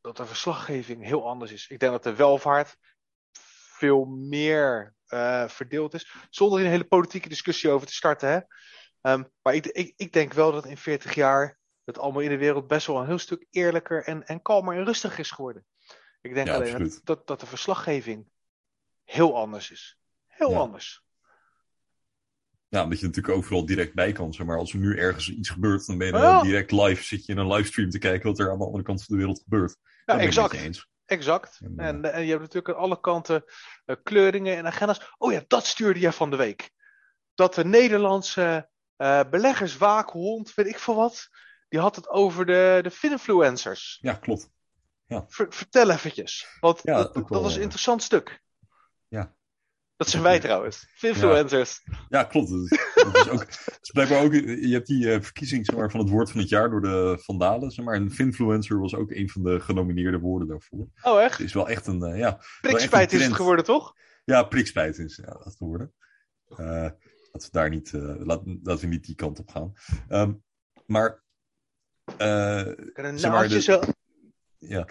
[0.00, 1.68] dat de verslaggeving heel anders is.
[1.68, 2.76] Ik denk dat de welvaart
[3.78, 6.12] veel meer eh, verdeeld is.
[6.30, 8.28] Zonder hier een hele politieke discussie over te starten.
[8.28, 8.40] Hè?
[9.00, 12.38] Ehm, maar ik, ik, ik denk wel dat in 40 jaar het allemaal in de
[12.38, 15.66] wereld best wel een heel stuk eerlijker en, en kalmer en rustiger is geworden.
[16.24, 18.28] Ik denk Ja, alleen dat, dat, dat de verslaggeving
[19.04, 19.98] heel anders is.
[20.26, 20.58] Heel Ja.
[20.58, 21.02] anders.
[22.68, 24.32] Ja, omdat je natuurlijk overal direct bij kan.
[24.34, 26.42] Zeg maar als er nu ergens iets gebeurt, dan ben je Ja.
[26.42, 27.02] direct live.
[27.02, 29.20] Zit je in een livestream te kijken wat er aan de andere kant van de
[29.22, 29.76] wereld gebeurt.
[30.06, 30.52] Ja, exact.
[30.52, 30.88] eens.
[31.06, 31.60] Exact.
[31.62, 33.44] En, eh, En, en je hebt natuurlijk aan alle kanten
[33.84, 35.14] eh, kleuringen en agenda's.
[35.18, 36.70] Oh ja, dat stuurde je van de week.
[37.34, 41.28] Dat de Nederlandse eh, beleggerswaakhond, weet ik veel wat,
[41.68, 43.98] die had het over de, de finfluencers.
[44.00, 44.50] Ja, klopt.
[45.06, 48.42] Ver- vertel eventjes, want Ja, dat, ook dat wel, was een eh, interessant stuk.
[49.08, 49.34] Ja.
[49.96, 51.82] Dat zijn wij trouwens, finfluencers.
[52.08, 52.48] Ja, klopt.
[52.50, 56.00] Dat is, ook, dat is blijkbaar ook, je hebt die eh, verkiezing zeg maar, van
[56.00, 57.70] het woord van het jaar door de Vandalen.
[57.70, 60.86] Zeg maar, en finfluencer was ook een van de genomineerde woorden daarvoor.
[61.02, 61.38] Oh echt?
[61.38, 63.94] Het is wel echt een, eh, ja, Prikspijt is het geworden toch?
[64.24, 65.94] ja, prikspijt is ja, dat geworden.
[66.56, 66.88] Eh
[67.32, 69.72] laten we daar niet, laat, laten we niet die kant op gaan.
[70.08, 70.32] Ehm,
[70.86, 71.22] maar,
[72.16, 73.80] eh, En een Zeg maar, naaldje de- zo.
[74.68, 74.86] Ja.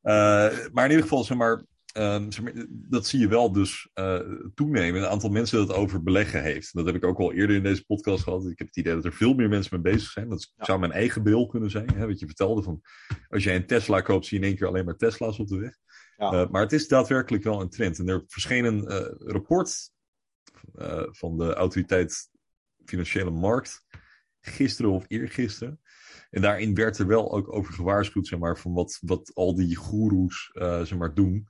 [0.00, 3.90] Eh, maar in ieder geval, zeg maar, ehm, zeg maar, dat zie je wel dus
[3.92, 4.20] eh,
[4.54, 5.00] toenemen.
[5.00, 6.74] Het aantal mensen dat het over beleggen heeft.
[6.74, 8.46] Dat heb ik ook al eerder in deze podcast gehad.
[8.46, 10.28] Ik heb het idee dat er veel meer mensen mee bezig zijn.
[10.28, 10.64] Dat Ja.
[10.64, 11.94] zou mijn eigen beeld kunnen zijn.
[11.94, 12.80] Hè, wat je vertelde van,
[13.28, 15.58] als jij een Tesla koopt, zie je in één keer alleen maar Tesla's op de
[15.58, 15.76] weg.
[16.16, 16.32] Ja.
[16.32, 17.98] Eh, maar het is daadwerkelijk wel een trend.
[17.98, 19.92] En er verscheen een rapport
[21.10, 22.28] van de autoriteit
[22.84, 23.84] Financiële Markt
[24.40, 25.80] gisteren of eergisteren.
[26.34, 29.76] En daarin werd er wel ook over gewaarschuwd, zeg maar, van wat, wat al die
[29.76, 31.48] goeroes, eh, zeg maar, doen.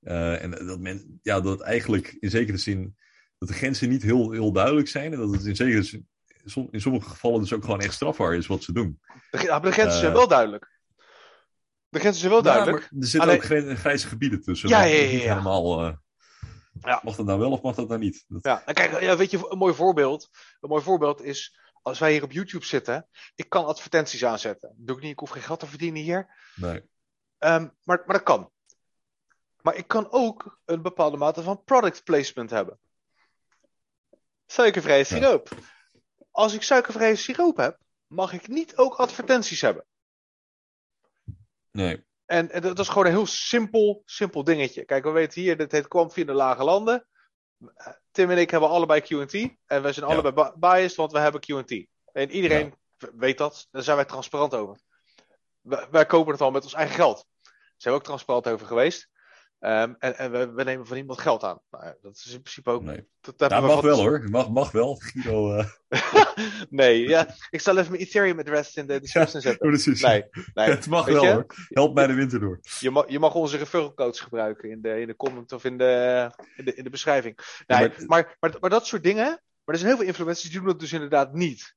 [0.00, 2.96] Eh, en dat men, ja, dat eigenlijk in zekere zin,
[3.38, 5.12] dat de grenzen niet heel, heel duidelijk zijn.
[5.12, 6.08] En dat het in zekere zin,
[6.44, 9.00] som- in sommige gevallen dus ook gewoon echt strafbaar is wat ze doen.
[9.30, 9.98] De, de grenzen Eh.
[9.98, 10.80] zijn wel duidelijk.
[11.88, 12.82] De grenzen zijn wel duidelijk.
[12.90, 14.68] Ja, er zitten Alleen- ook grijze gebieden tussen.
[14.68, 15.92] Ja, ja, ja, helemaal, eh,
[16.80, 17.00] Ja.
[17.04, 18.24] Mag dat nou wel of mag dat nou niet?
[18.28, 20.28] Dat, Ja, en kijk, ja, weet je, een mooi voorbeeld.
[20.60, 24.74] Een mooi voorbeeld is, als wij hier op YouTube zitten, ik kan advertenties aanzetten.
[24.76, 26.34] Dat doe ik niet, ik hoef geen geld te verdienen hier.
[26.54, 26.88] nee.
[27.38, 28.50] Ehm, maar, maar dat kan.
[29.62, 32.78] Maar ik kan ook een bepaalde mate van product placement hebben.
[34.46, 35.48] Suikervrije siroop.
[36.30, 39.84] Als ik suikervrije siroop heb, mag ik niet ook advertenties hebben.
[41.70, 42.04] nee.
[42.24, 44.84] En, en dat is gewoon een heel simpel, simpel dingetje.
[44.84, 47.06] Kijk, we weten hier, dit heet kwam via de lage landen.
[48.16, 49.32] Tim en ik hebben allebei QT.
[49.66, 50.12] En wij zijn Ja.
[50.12, 51.86] allebei biased, want we hebben QT.
[52.12, 52.74] En iedereen
[53.14, 53.66] weet dat.
[53.70, 54.80] Daar zijn wij transparant over.
[55.60, 57.26] Wij, wij kopen het al met ons eigen geld.
[57.42, 59.08] Daar zijn we ook transparant over geweest.
[59.58, 61.60] Ehm, en en we, we nemen van iemand geld aan.
[61.70, 62.82] Nou, dat is in principe ook.
[62.82, 63.08] nee.
[63.36, 64.24] Dat we mag wel hoor.
[64.30, 64.94] Mag, mag wel.
[64.94, 65.52] Guido.
[65.56, 65.66] eh
[66.70, 67.34] nee, ja.
[67.50, 69.68] Ik zal even mijn Ethereum-adres in de description zetten.
[69.68, 70.00] precies.
[70.02, 70.68] Nee, nee.
[70.74, 71.30] Het mag Weet wel je?
[71.32, 71.46] hoor.
[71.68, 72.60] Help mij de winter door.
[72.80, 75.78] Je mag, je mag onze referral codes gebruiken in de, in de comment of in
[75.78, 77.36] de, in de, in de beschrijving.
[77.66, 78.06] Nee, Ja, maar...
[78.06, 79.24] maar- Maar, maar, dat soort dingen.
[79.64, 81.74] Maar er zijn heel veel influencers die doen dat dus inderdaad niet.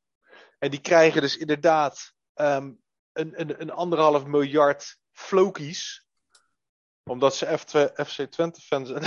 [0.60, 2.72] En die krijgen dus inderdaad ehm,
[3.14, 6.08] een, een, een anderhalf miljard flokies.
[7.04, 9.02] Omdat ze F2, FC Twente fans zijn.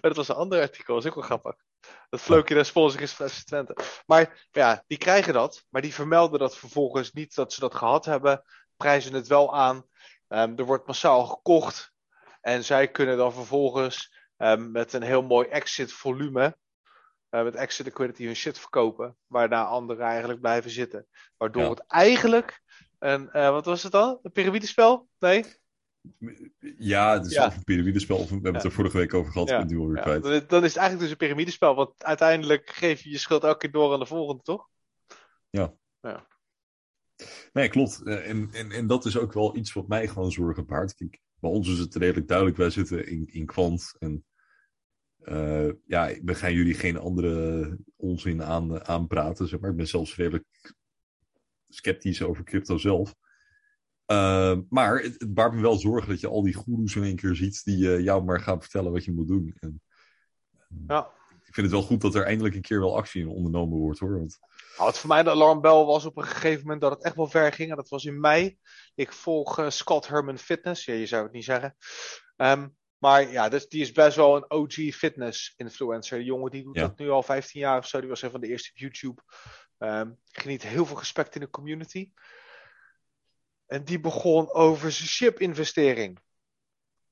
[0.00, 1.54] Dat was een ander artikel, dat is ook wel grappig.
[2.08, 3.76] Dat Floki de sponsor is van FC Twente.
[4.06, 5.64] Maar ja, die krijgen dat.
[5.68, 8.42] Maar die vermelden dat vervolgens niet dat ze dat gehad hebben.
[8.76, 9.84] Prijzen het wel aan.
[10.28, 11.92] Ehm, er wordt massaal gekocht.
[12.40, 16.56] En zij kunnen dan vervolgens ehm, met een heel mooi exit volume.
[17.28, 19.16] eh, met exit liquidity hun shit verkopen.
[19.26, 21.06] Waarna anderen eigenlijk blijven zitten.
[21.36, 21.68] Waardoor Ja.
[21.70, 22.60] het eigenlijk
[22.98, 24.18] een, eh, wat was het dan?
[24.22, 25.08] Een piramidespel?
[25.18, 25.62] Nee?
[26.78, 27.46] Ja, het is Ja.
[27.46, 28.16] of een piramidespel.
[28.16, 28.68] Of we hebben het Ja.
[28.68, 29.48] er vorige week over gehad.
[29.48, 30.22] Ja, Ik ben het nu alweer Ja, kwijt.
[30.22, 30.38] dan, is-
[30.68, 31.74] het eigenlijk dus een piramidespel.
[31.74, 34.68] Want uiteindelijk geef je je schuld elke keer door aan de volgende, toch?
[37.52, 38.02] Nee, klopt.
[38.02, 40.94] Eh, En, en, en dat is ook wel iets wat mij gewoon zorgen baart.
[40.94, 42.56] Kijk, bij ons is het redelijk duidelijk.
[42.56, 43.94] Wij zitten in, in kwant.
[43.98, 44.24] En
[45.18, 49.48] eh, ja, we gaan jullie geen andere onzin aan, aanpraten.
[49.48, 49.70] Zeg maar.
[49.70, 50.44] Ik ben zelfs redelijk
[51.68, 53.14] sceptisch over crypto zelf.
[54.06, 57.16] Eh, maar het, het baart me wel zorgen dat je al die goeroes in één
[57.16, 59.54] keer ziet die eh, jou maar gaan vertellen wat je moet doen.
[59.60, 59.82] En,
[60.86, 61.10] Ja.
[61.44, 63.98] ik vind het wel goed dat er eindelijk een keer wel actie in ondernomen wordt
[63.98, 64.18] hoor.
[64.18, 67.16] Want Nou, wat voor mij de alarmbel was op een gegeven moment dat het echt
[67.16, 67.70] wel ver ging.
[67.70, 68.58] En dat was in mei.
[68.94, 70.84] Ik volg uh, Scott Herman Fitness.
[70.84, 71.76] Ja, je zou het niet zeggen.
[72.36, 76.18] Um, maar ja, dus die is best wel een OG fitness influencer.
[76.18, 76.82] Die jongen die doet Ja.
[76.82, 78.00] dat nu al 15 jaar of zo.
[78.00, 79.22] Die was een van de eerste op YouTube.
[79.78, 82.10] Um, geniet heel veel respect in de community.
[83.74, 86.20] En die begon over zijn chip-investering.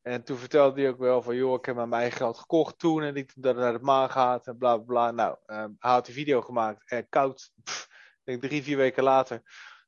[0.02, 3.02] En toen vertelde hij ook wel van, joh, ik heb mijn eigen geld gekocht toen
[3.02, 5.10] en niet dat het naar de maan gaat en bla bla bla.
[5.10, 9.02] Nou, um, hij had die video gemaakt en koud, pff, ik denk drie, vier weken
[9.02, 9.42] later,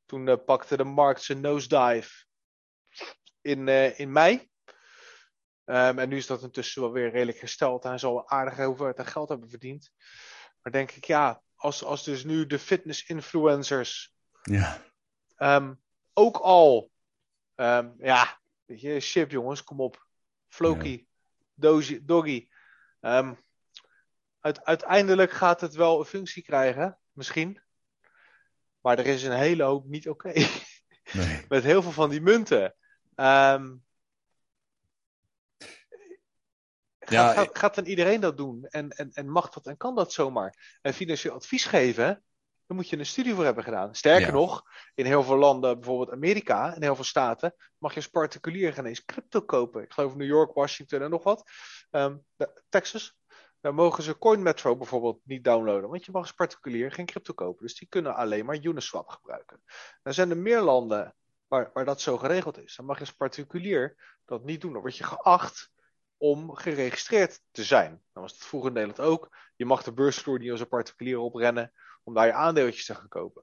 [0.07, 2.25] toen uh, pakte de markt zijn nosedive
[3.41, 4.51] in, uh, in mei.
[5.65, 7.83] Um, en nu is dat intussen wel weer redelijk hersteld.
[7.83, 9.91] Hij zal een aardige hoeveelheid geld hebben verdiend.
[10.63, 14.83] Maar denk ik, ja, als, als dus nu de fitness-influencers Ja.
[15.39, 15.83] um,
[16.15, 16.91] ook al,
[17.55, 20.07] um, ja, weet je, chip jongens, kom op.
[20.49, 21.07] Floki,
[21.55, 21.99] ja.
[22.03, 22.49] Doggy.
[23.01, 23.45] Um,
[24.41, 27.63] uit, uiteindelijk gaat het wel een functie krijgen, misschien.
[28.81, 30.29] Maar er is een hele hoop niet oké.
[30.29, 30.49] Okay.
[31.13, 31.45] Nee.
[31.49, 32.75] Met heel veel van die munten.
[33.17, 33.85] Um,
[37.09, 38.67] Ja, gaat, gaat, gaat dan iedereen dat doen?
[38.67, 40.79] En, en, en mag dat en kan dat zomaar?
[40.83, 42.25] En financieel advies geven,
[42.67, 43.95] dan moet je een studie voor hebben gedaan.
[43.95, 44.33] Sterker Ja.
[44.33, 44.63] nog,
[44.95, 48.87] in heel veel landen, bijvoorbeeld Amerika, in heel veel staten, mag je als particulier geen
[48.87, 49.83] eens crypto kopen.
[49.83, 51.51] Ik geloof New York, Washington en nog wat.
[51.91, 52.25] Um,
[52.69, 53.17] Texas.
[53.61, 57.67] Dan mogen ze CoinMetro bijvoorbeeld niet downloaden, want je mag als particulier geen crypto kopen.
[57.67, 59.63] Dus die kunnen alleen maar Uniswap gebruiken.
[60.03, 61.15] Dan zijn er meer landen
[61.47, 62.77] waar, waar dat zo geregeld is.
[62.77, 64.73] Dan mag je als particulier dat niet doen.
[64.73, 65.71] Dan word je geacht
[66.17, 68.03] om geregistreerd te zijn.
[68.13, 69.37] Dan was het vroeger in Nederland ook.
[69.57, 71.73] Je mag de beursvloer niet als een particulier oprennen
[72.05, 73.43] om daar je aandeeltjes te gaan kopen.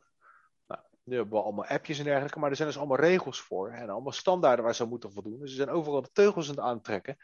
[0.67, 3.71] Nou, nu hebben we allemaal appjes en dergelijke, maar er zijn dus allemaal regels voor
[3.71, 5.39] en allemaal standaarden waar ze moeten voldoen.
[5.39, 7.17] Dus ze zijn overal de teugels aan het aantrekken.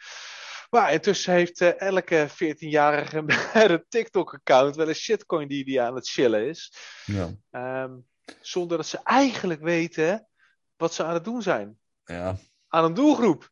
[0.69, 3.21] Maar intussen heeft uh, elke 14-jarige
[3.53, 6.73] met een TikTok-account wel een shitcoin die, die aan het chillen is.
[7.05, 7.83] Ja.
[7.83, 8.07] Um,
[8.41, 10.27] zonder dat ze eigenlijk weten
[10.75, 11.79] wat ze aan het doen zijn.
[12.03, 12.37] Ja.
[12.67, 13.49] Aan een doelgroep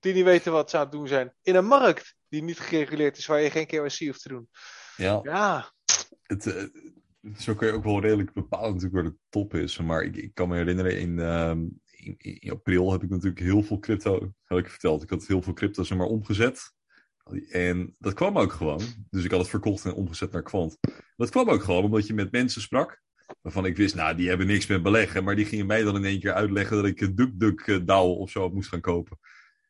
[0.00, 1.34] die niet weten wat ze aan het doen zijn.
[1.42, 4.48] In een markt die niet gereguleerd is, waar je geen KYC hoeft te doen.
[4.96, 5.20] Ja.
[5.22, 5.72] ja.
[6.22, 6.64] Het, uh,
[7.36, 9.78] zo kun je ook wel redelijk bepalen natuurlijk waar de top is.
[9.78, 11.52] Maar ik, ik kan me herinneren, in, uh,
[11.96, 15.02] in, april heb ik natuurlijk heel veel crypto, heb ik verteld.
[15.02, 16.72] Ik had heel veel crypto zeg maar omgezet.
[17.50, 18.80] En dat kwam ook gewoon.
[19.10, 20.78] Dus ik had het verkocht en omgezet naar kwant.
[21.16, 23.02] Dat kwam ook gewoon omdat je met mensen sprak.
[23.40, 25.24] Waarvan ik wist, nou, die hebben niks met beleggen.
[25.24, 28.30] Maar die gingen mij dan in één keer uitleggen dat ik een DuckDuck DAO of
[28.30, 29.18] zo moest gaan kopen.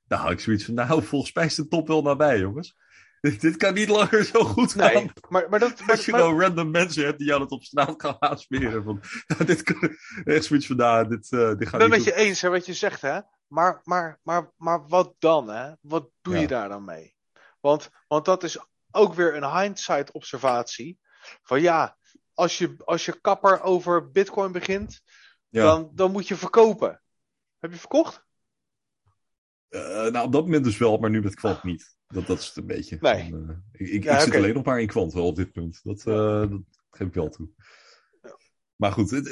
[0.07, 2.77] Nou, had ik zoiets van, nou, volgens mij is de top wel nabij, jongens.
[3.41, 4.93] Dit, kan niet langer zo goed gaan.
[4.93, 5.83] Nee, maar, maar dat...
[5.87, 8.85] Als je maar, nou random mensen hebt die jou dat op straat gaan aansmeren.
[8.85, 9.01] Van,
[9.47, 12.15] dit kan, echt zoiets van, nou, dit, uh, dit gaat Ik ben niet met je
[12.15, 13.21] eens, hè, wat je zegt, hè.
[13.47, 15.73] Maar, maar, maar, maar wat dan, hè?
[15.81, 16.41] Wat doe Ja.
[16.41, 17.17] je daar dan mee?
[17.61, 18.59] Want, want dat is
[18.91, 20.99] ook weer een hindsight observatie.
[21.43, 21.97] Van ja,
[22.35, 25.01] als je, als je kapper over bitcoin begint,
[25.49, 25.65] Ja.
[25.65, 27.03] dan, dan moet je verkopen.
[27.59, 28.27] Heb je verkocht?
[29.69, 31.97] Uh, nou, op dat moment dus wel, maar nu met kwant niet.
[32.09, 32.97] Dat, dat is het een beetje.
[33.01, 33.31] Nee.
[33.31, 35.53] Van, uh, ik ik, Ja, ik zit alleen nog maar in kwant wel op dit
[35.53, 35.81] punt.
[35.83, 37.49] Dat, uh, dat geef ik wel toe.
[38.77, 39.29] Maar goed, het,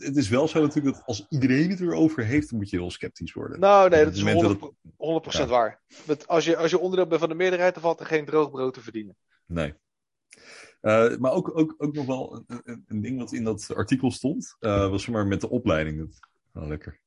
[0.00, 2.90] het, is wel zo natuurlijk dat als iedereen het erover heeft, dan moet je heel
[2.90, 3.60] sceptisch worden.
[3.60, 5.46] Nou, nee, dat is het moment 100%, 100% Ja.
[5.46, 5.80] waar.
[6.06, 8.50] Dat als, je, als je onderdeel bent van de meerderheid, dan valt er geen droog
[8.50, 9.16] brood te verdienen.
[9.46, 9.74] Nee.
[10.82, 14.56] Uh, maar ook, ook, ook nog wel een, een, ding wat in dat artikel stond,
[14.58, 15.98] was maar met de opleiding.
[15.98, 16.18] Dat,
[16.62, 17.00] oh, lekker.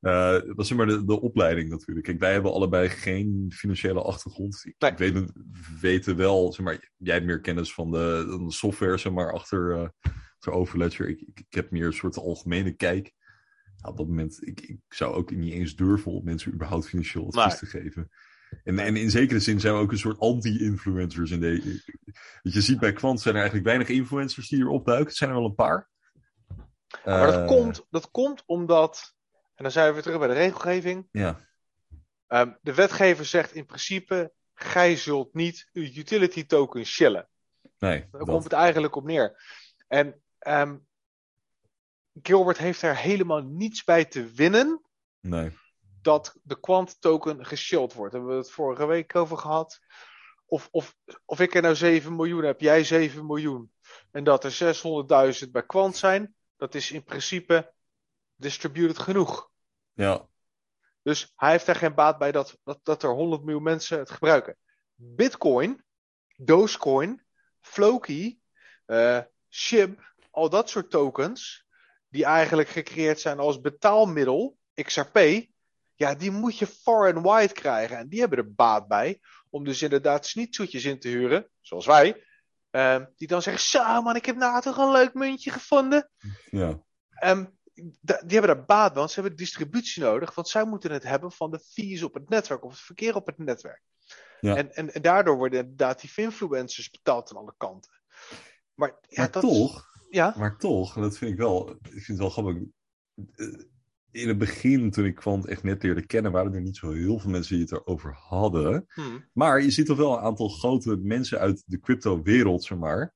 [0.00, 2.06] Uh, dat zeg maar de, de opleiding natuurlijk.
[2.06, 4.60] Kijk, wij hebben allebei geen financiële achtergrond.
[4.64, 5.12] Ik, Nee.
[5.12, 5.32] weet,
[5.80, 9.70] weten wel, zeg maar, jij hebt meer kennis van de, de software, zeg maar, achter,
[9.70, 9.88] uh,
[10.34, 11.08] achter Overledger.
[11.08, 13.12] Ik, ik, ik, heb meer een soort algemene kijk.
[13.76, 17.26] Nou, op dat moment, ik, ik zou ook niet eens durven om mensen überhaupt financieel
[17.26, 17.70] advies Nee.
[17.70, 18.08] te geven.
[18.64, 21.30] En, en in zekere zin zijn we ook een soort anti-influencers.
[21.30, 21.80] In de,
[22.42, 25.06] wat je ziet bij Quant zijn er eigenlijk weinig influencers die erop duiken.
[25.08, 25.88] Het zijn er wel een paar.
[27.04, 29.16] Maar dat, Eh, komt, dat komt omdat,
[29.58, 31.08] en dan zijn we weer terug bij de regelgeving.
[31.12, 31.46] Ja,
[32.26, 37.28] Ehm, de wetgever zegt in principe, gij zult niet uw utility token shillen.
[37.78, 38.00] nee.
[38.00, 39.42] Daar dat- komt het eigenlijk op neer.
[39.88, 40.76] En ehm,
[42.22, 44.82] Gilbert heeft er helemaal niets bij te winnen
[45.20, 45.58] nee.
[46.02, 48.12] dat de Quant token geshield wordt.
[48.12, 49.80] Daar hebben we het vorige week over gehad.
[50.46, 53.72] Of, of, of ik er nou 7 miljoen heb, jij 7 miljoen.
[54.10, 54.52] En dat er
[55.44, 56.34] 600.000 bij Quant zijn.
[56.56, 57.72] Dat is in principe
[58.38, 59.50] distributed genoeg.
[59.92, 60.28] Ja,
[61.02, 64.10] Dus hij heeft daar geen baat bij dat, dat, dat er 100 miljoen mensen het
[64.10, 64.56] gebruiken.
[64.94, 65.84] Bitcoin,
[66.36, 67.24] Dogecoin,
[67.60, 68.40] Floki,
[68.86, 71.64] eh SHIB, al dat soort tokens,
[72.08, 75.46] die eigenlijk gecreëerd zijn als betaalmiddel, XRP,
[75.94, 77.96] ja, die moet je far and wide krijgen.
[77.96, 79.20] En die hebben er baat bij
[79.50, 82.22] om dus inderdaad snietzoetjes in te huren, zoals wij,
[82.70, 86.10] Ehm, die dan zeggen, zo man, ik heb nou toch een leuk muntje gevonden.
[86.50, 86.82] Ja.
[87.10, 87.50] Ehm, da-
[88.00, 90.34] die hebben daar baat bij, want ze hebben distributie nodig.
[90.34, 93.26] Want zij moeten het hebben van de fees op het netwerk, of het verkeer op
[93.26, 93.82] het netwerk.
[94.40, 94.56] Ja.
[94.56, 97.92] En, en, en daardoor worden inderdaad die influencers betaald aan alle kanten.
[98.74, 102.06] Maar, ja, maar dat, toch, Ja, maar toch, en dat vind ik wel, ik vind
[102.06, 102.56] het wel grappig.
[103.34, 103.46] eh,
[104.10, 107.18] In het begin, toen ik Kwant echt net leerde kennen, waren er niet zo heel
[107.18, 108.84] veel mensen die het erover hadden.
[108.88, 113.14] hm, Maar je ziet toch wel een aantal grote mensen uit de crypto-wereld, zeg maar.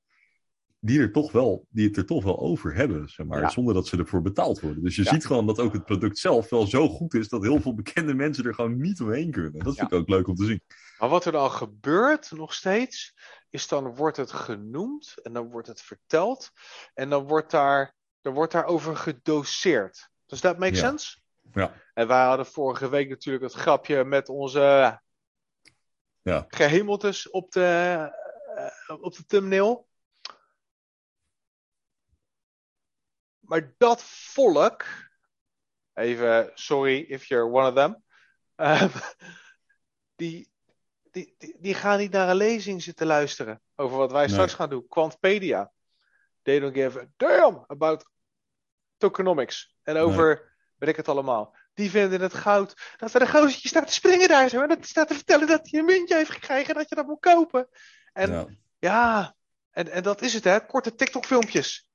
[0.85, 3.39] Die, er toch wel, die het er toch wel over hebben, zeg maar.
[3.41, 3.49] Ja.
[3.49, 4.83] Zonder dat ze ervoor betaald worden.
[4.83, 5.09] Dus je Ja.
[5.13, 7.29] ziet gewoon dat ook het product zelf wel zo goed is.
[7.29, 9.63] dat heel veel bekende mensen er gewoon niet omheen kunnen.
[9.63, 10.61] Dat vind ik ook leuk om te zien.
[10.97, 13.13] Maar wat er dan gebeurt, nog steeds,
[13.49, 16.49] is dan wordt het genoemd en dan wordt het verteld.
[16.93, 20.09] En dan wordt daar, er wordt daarover gedoseerd.
[20.25, 20.79] Does that make Ja.
[20.79, 21.17] sense?
[21.53, 21.73] Ja.
[21.93, 24.99] En wij hadden vorige week natuurlijk het grapje met onze
[26.21, 26.45] Ja.
[26.47, 27.61] gehemeltes op de,
[28.87, 29.87] eh, op de thumbnail.
[33.43, 34.85] Maar dat volk,
[35.93, 38.03] even sorry if you're one of them,
[38.55, 38.89] ehm,
[40.15, 40.49] die,
[41.11, 44.29] die, die, die gaan niet naar een lezing zitten luisteren over wat wij Nee.
[44.33, 44.87] straks gaan doen.
[44.87, 45.71] Quantpedia.
[46.41, 48.05] They don't give a damn about
[48.97, 49.75] tokenomics.
[49.83, 51.55] En over, weet ik het allemaal.
[51.73, 52.93] Die vinden het goud.
[52.97, 54.61] Dat er een gozertje staat te springen daar zo.
[54.61, 57.05] En dat staat te vertellen dat hij een muntje heeft gekregen en dat je dat
[57.05, 57.67] moet kopen.
[58.13, 58.45] En Ja.
[58.79, 59.35] ja,
[59.71, 60.65] en, en dat is het hè.
[60.65, 61.87] Korte TikTok filmpjes.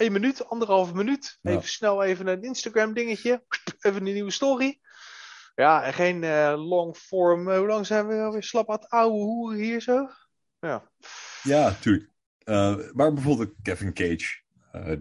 [0.00, 1.38] Eén minuut, anderhalve minuut.
[1.42, 1.50] Ja.
[1.50, 3.44] Even snel even een Instagram dingetje.
[3.80, 4.80] Even een nieuwe story.
[5.54, 7.48] Ja, en geen eh, long form.
[7.50, 10.08] eh, hoe lang zijn we alweer slap aan het ouwe hoeren hier zo?
[10.60, 10.90] Ja.
[11.42, 12.10] Ja, tuurlijk.
[12.38, 14.40] Eh, maar bijvoorbeeld Kevin Cage.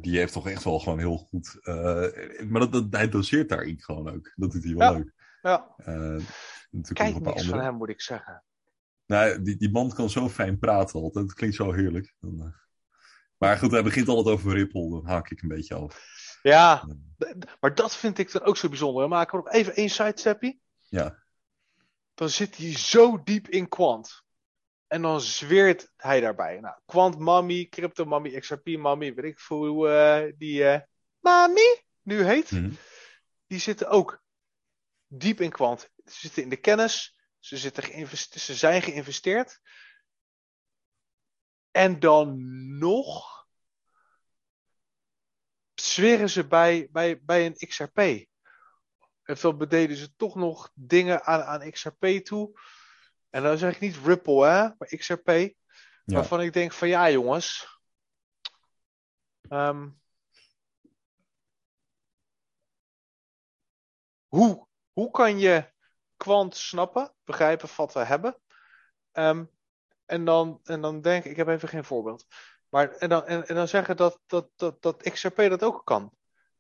[0.02, 1.58] die heeft toch echt wel gewoon heel goed.
[2.50, 4.32] maar dat, dat, hij doseert daarin gewoon ook.
[4.36, 4.98] Dat doet hij wel Ja.
[4.98, 5.14] leuk.
[5.42, 5.76] ja.
[6.94, 7.62] Kijk niks van andere.
[7.62, 8.44] hem moet ik zeggen.
[9.06, 11.28] Nou, die, die man kan zo fijn praten altijd.
[11.28, 12.14] Dat klinkt zo heerlijk.
[12.20, 12.54] Dan,
[13.40, 14.90] Maar goed, hij begint altijd over Ripple.
[14.90, 16.08] Dan haak ik een beetje af.
[16.42, 16.88] Ja,
[17.60, 19.02] maar dat vind ik dan ook zo bijzonder.
[19.02, 20.62] Dan maken we nog even één sidesteppie.
[20.90, 21.24] Ja.
[22.14, 24.24] Dan zit hij zo diep in kwant.
[24.88, 26.60] En dan zweert hij daarbij.
[26.60, 30.80] Nou, kwant mommy, crypto mommy, XRP mommy, weet ik veel hoe eh, die eh
[31.20, 32.52] mommy nu heet.
[32.52, 32.72] Mhm.
[33.48, 34.22] Die zitten ook
[35.08, 35.90] diep in kwant.
[36.06, 37.18] Ze zitten in de kennis.
[37.40, 39.60] Ze, zitten geïnveste- ze zijn geïnvesteerd.
[41.80, 42.38] En dan
[42.78, 43.48] nog
[45.74, 47.98] zweren ze bij, bij, bij een XRP.
[49.24, 52.60] En veel bededen ze toch nog dingen aan, aan XRP toe.
[53.30, 55.28] En dan zeg ik niet Ripple, hè, maar XRP.
[55.28, 55.54] Ja.
[56.04, 57.80] Waarvan ik denk van ja, jongens.
[59.42, 59.90] Ehm,
[64.28, 65.74] hoe, hoe kan je
[66.18, 68.42] kwant snappen, begrijpen, vatten, hebben?
[69.12, 69.46] Ehm,
[70.10, 72.26] en, dan, en dan denk ik, ik heb even geen voorbeeld.
[72.70, 76.12] Maar, en, dan, en, en dan zeggen dat, dat, dat, dat XRP dat ook kan.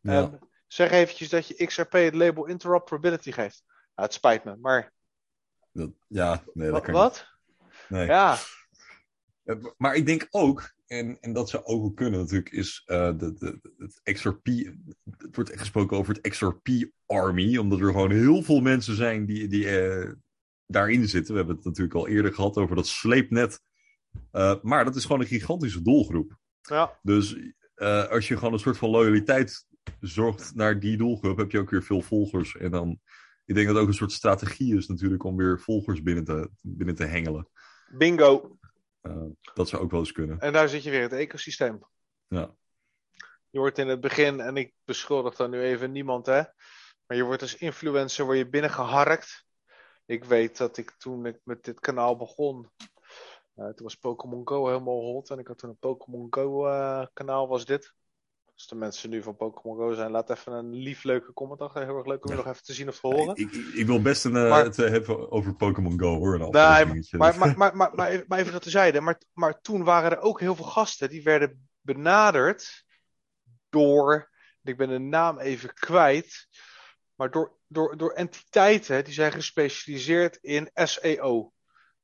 [0.02, 0.22] Ja.
[0.22, 0.36] Ehm,
[0.68, 3.64] zeg eventjes dat je XRP het label interoperability geeft.
[3.68, 4.94] Nou, het spijt me, maar
[5.72, 7.28] Dat, ja, nee, dat kan wat?
[7.88, 8.06] Nee.
[8.06, 8.38] Ja,
[9.44, 13.18] Eh, Maar ik denk ook, en, en dat zou ook wel kunnen natuurlijk, is eh,
[13.18, 14.46] de, de, het XRP.
[15.18, 16.68] Het wordt echt gesproken over het XRP
[17.06, 20.12] Army, omdat er gewoon heel veel mensen zijn die, die eh,
[20.72, 21.32] daarin zitten.
[21.32, 23.62] We hebben het natuurlijk al eerder gehad over dat sleepnet.
[24.32, 26.38] Eh, maar dat is gewoon een gigantische doelgroep.
[26.62, 27.36] ja, Dus
[27.76, 29.66] eh, als je gewoon een soort van loyaliteit
[30.00, 32.58] zorgt naar die doelgroep, heb je ook weer veel volgers.
[32.58, 33.00] En dan,
[33.46, 36.50] ik denk dat het ook een soort strategie is natuurlijk om weer volgers binnen te,
[36.62, 37.48] binnen te hengelen.
[37.92, 38.58] bingo.
[39.02, 40.40] Eh, dat zou ook wel eens kunnen.
[40.40, 41.80] En daar zit je weer, het ecosysteem.
[42.28, 42.56] Ja.
[43.50, 46.42] Je wordt in het begin, en ik beschuldig dan nu even niemand, hè.
[47.06, 49.48] Maar je wordt als influencer word je binnengeharkt.
[50.10, 52.70] Ik weet dat ik toen ik met dit kanaal begon,
[53.56, 55.30] eh, toen was Pokémon Go helemaal hot.
[55.30, 57.94] En ik had toen een Pokémon Go eh, kanaal, was dit.
[58.54, 61.84] Als de mensen nu van Pokémon Go zijn, laat even een lief leuke comment achter.
[61.86, 62.44] Heel erg leuk om je Ja.
[62.44, 63.36] nog even te zien of te horen.
[63.36, 66.34] Ik, ik, ik wil best een, eh, Maar- het hebben over Pokémon Go hoor.
[66.34, 67.18] Een Nee, afleveringetje.
[67.18, 69.02] maar, maar, maar, maar, maar, even, maar even dat tezijde.
[69.02, 72.86] Maar, maar toen waren er ook heel veel gasten die werden benaderd
[73.70, 74.30] door,
[74.64, 76.48] ik ben de naam even kwijt,
[77.20, 81.54] maar door, door, door entiteiten die zijn gespecialiseerd in SEO,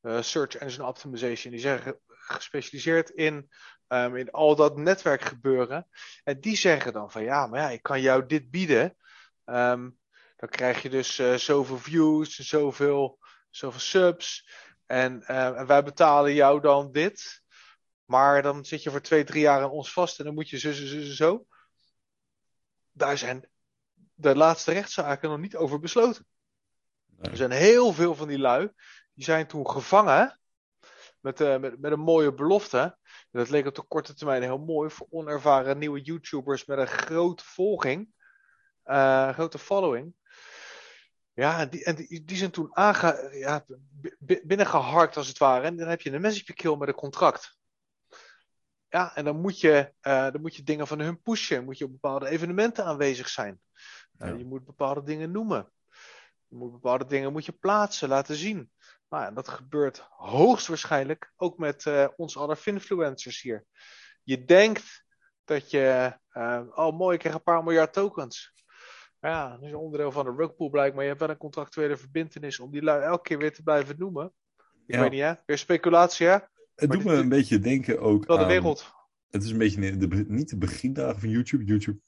[0.02, 1.52] eh, Search Engine Optimization.
[1.52, 3.50] Die zijn ge- gespecialiseerd in,
[3.88, 5.88] ehm, in al dat netwerkgebeuren.
[6.24, 8.98] En die zeggen dan van ja, maar ja, ik kan jou dit bieden.
[9.46, 9.90] Ehm,
[10.36, 14.50] dan krijg je dus eh, zoveel views, zoveel, zoveel subs.
[14.86, 17.42] En, eh, en wij betalen jou dan dit.
[18.06, 20.58] Maar dan zit je voor twee, drie jaar aan ons vast en dan moet je
[20.58, 21.46] zo, zo, zo, zo.
[22.92, 23.50] Daar zijn
[24.16, 26.28] de laatste rechtszaken nog niet over besloten.
[27.06, 27.32] Nee.
[27.32, 28.72] Er zijn heel veel van die lui,
[29.14, 30.40] die zijn toen gevangen
[31.20, 32.98] met, uh, met, met een mooie belofte.
[33.32, 36.88] En dat leek op de korte termijn heel mooi voor onervaren nieuwe YouTubers met een
[36.88, 38.14] grote volging,
[38.86, 40.14] uh, grote following.
[41.34, 43.66] Ja, die, en die, die zijn toen aange, ja,
[44.20, 45.66] binnengeharkt als het ware.
[45.66, 47.58] En dan heb je een message kill met een contract.
[48.90, 51.64] Ja, en dan moet, je, uh, dan moet je dingen van hun pushen.
[51.64, 53.62] Moet je op bepaalde evenementen aanwezig zijn.
[54.18, 54.28] Ja.
[54.28, 55.72] Je moet bepaalde dingen noemen.
[56.48, 58.72] Je moet bepaalde dingen moet je plaatsen, laten zien.
[59.10, 63.66] Nou, en dat gebeurt hoogstwaarschijnlijk ook met uh, ons aller influencers hier.
[64.24, 65.04] Je denkt
[65.44, 68.54] dat je, uh, oh mooi, ik krijg een paar miljard tokens.
[69.20, 71.02] Ja, dat is een onderdeel van de rugpool blijkbaar.
[71.04, 74.34] Je hebt wel een contractuele verbindenis om die lui elke keer weer te blijven noemen.
[74.88, 75.02] Ik Ja.
[75.02, 75.34] weet niet, hè?
[75.46, 76.34] Weer speculatie, hè?
[76.34, 78.94] Het Maar doet me een beetje denken ook Wel de aan- wereld.
[79.30, 81.64] Het is een beetje de, niet de begindagen van YouTube.
[81.64, 82.00] YouTube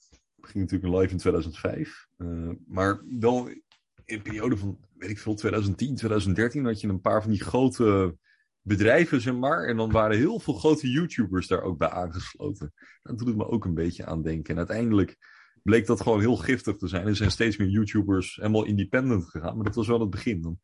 [0.47, 2.07] ging natuurlijk live in 2005.
[2.17, 3.61] eh, maar wel in
[4.05, 8.17] een periode van, weet ik veel, 2010, 2013 had je een paar van die grote
[8.61, 9.63] bedrijven, zeg maar.
[9.67, 12.73] En dan waren heel veel grote YouTubers daar ook bij aangesloten.
[13.01, 14.51] Dat doet het me ook een beetje aan denken.
[14.51, 15.17] En uiteindelijk
[15.63, 17.07] bleek dat gewoon heel giftig te zijn.
[17.07, 19.55] Er zijn steeds meer YouTubers helemaal independent gegaan.
[19.55, 20.41] Maar dat was wel het begin.
[20.41, 20.59] Dan.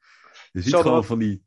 [0.52, 1.44] Je ziet gewoon dat- van die...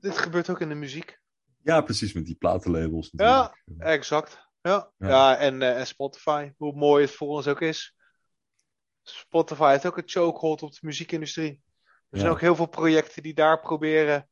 [0.00, 1.20] Dit gebeurt ook in de muziek.
[1.62, 3.08] Ja, precies, met die platenlabels.
[3.12, 3.54] Ja.
[3.66, 3.88] natuurlijk.
[3.88, 4.45] Exact.
[4.66, 5.08] Ja, Ja.
[5.08, 5.36] ja.
[5.38, 7.96] en, eh, en Spotify, hoe mooi het voor ons ook is.
[9.02, 11.62] Spotify heeft ook een chokehold op de muziekindustrie.
[11.84, 12.30] Er zijn Ja.
[12.30, 14.28] ook heel veel projecten die daar proberen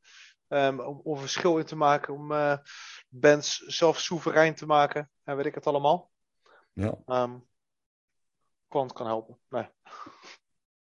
[0.49, 2.57] ehm, om, om verschil in te maken, om eh,
[3.09, 5.11] bands zelf soeverein te maken.
[5.25, 6.11] En weet ik het allemaal.
[6.73, 6.99] ja.
[7.07, 7.37] Ehm
[8.69, 9.39] Quant kan helpen.
[9.49, 9.69] Nee.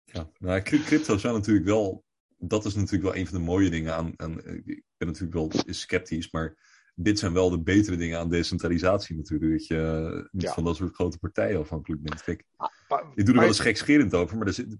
[0.03, 2.03] Ja, nou, cryp- crypto zijn natuurlijk wel.
[2.37, 4.13] Dat is natuurlijk wel een van de mooie dingen aan.
[4.15, 6.57] aan ik ben natuurlijk wel sceptisch, maar
[7.01, 9.51] dit zijn wel de betere dingen aan decentralisatie natuurlijk.
[9.51, 10.53] Dat je eh, niet Ja.
[10.53, 12.23] van dat soort grote partijen afhankelijk bent.
[12.23, 12.43] Kijk,
[12.87, 14.77] Maar, ik doe er wel eens gekscherend over, maar er zit,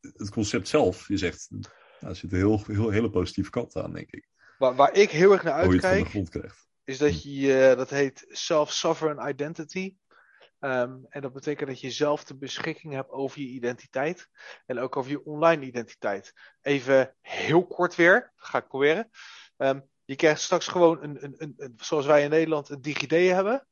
[0.00, 1.46] het concept zelf is echt.
[1.50, 1.64] Nou,
[2.00, 4.28] er zit een heel, heel, hele positieve kant aan, denk ik.
[4.58, 6.12] waar, waar ik heel erg naar uitkijk,
[6.84, 9.94] is dat je, eh, dat heet self-sovereign identity.
[10.58, 14.28] Ehm, en dat betekent dat je zelf de beschikking hebt over je identiteit.
[14.66, 16.32] En ook over je online identiteit.
[16.60, 19.10] Even heel kort weer, dat ga ik proberen.
[19.56, 19.80] Ehm,
[20.12, 23.66] je krijgt straks gewoon, een, een, een, een- zoals wij in Nederland een DigiD hebben,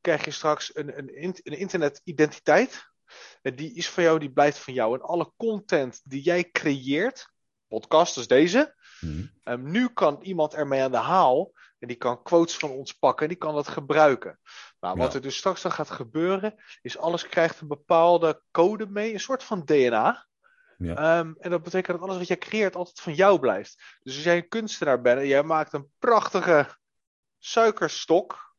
[0.00, 1.10] krijg je straks een, een,
[1.42, 2.84] een internetidentiteit.
[3.42, 4.94] En die is van jou, die blijft van jou.
[4.94, 7.28] En alle content die jij creëert,
[7.68, 9.26] podcast als deze, Mhm.
[9.42, 13.22] Ehm, nu kan iemand ermee aan de haal en die kan quotes van ons pakken
[13.22, 14.38] en die kan dat gebruiken.
[14.80, 15.14] Nou, wat Ja.
[15.16, 19.42] er dus straks dan gaat gebeuren, is alles krijgt een bepaalde code mee, een soort
[19.42, 20.26] van DNA.
[20.78, 20.94] Ja.
[20.94, 23.98] Ehm, en dat betekent dat alles wat jij creëert altijd van jou blijft.
[24.02, 26.76] Dus als jij een kunstenaar bent en jij maakt een prachtige
[27.38, 28.54] suikerstok.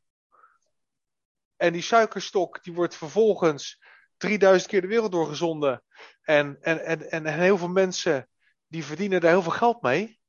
[1.56, 3.82] En die suikerstok die wordt vervolgens
[4.16, 5.82] 3000 keer de wereld doorgezonden.
[6.22, 8.28] En, en, en, en heel veel mensen
[8.66, 10.20] die verdienen daar heel veel geld mee.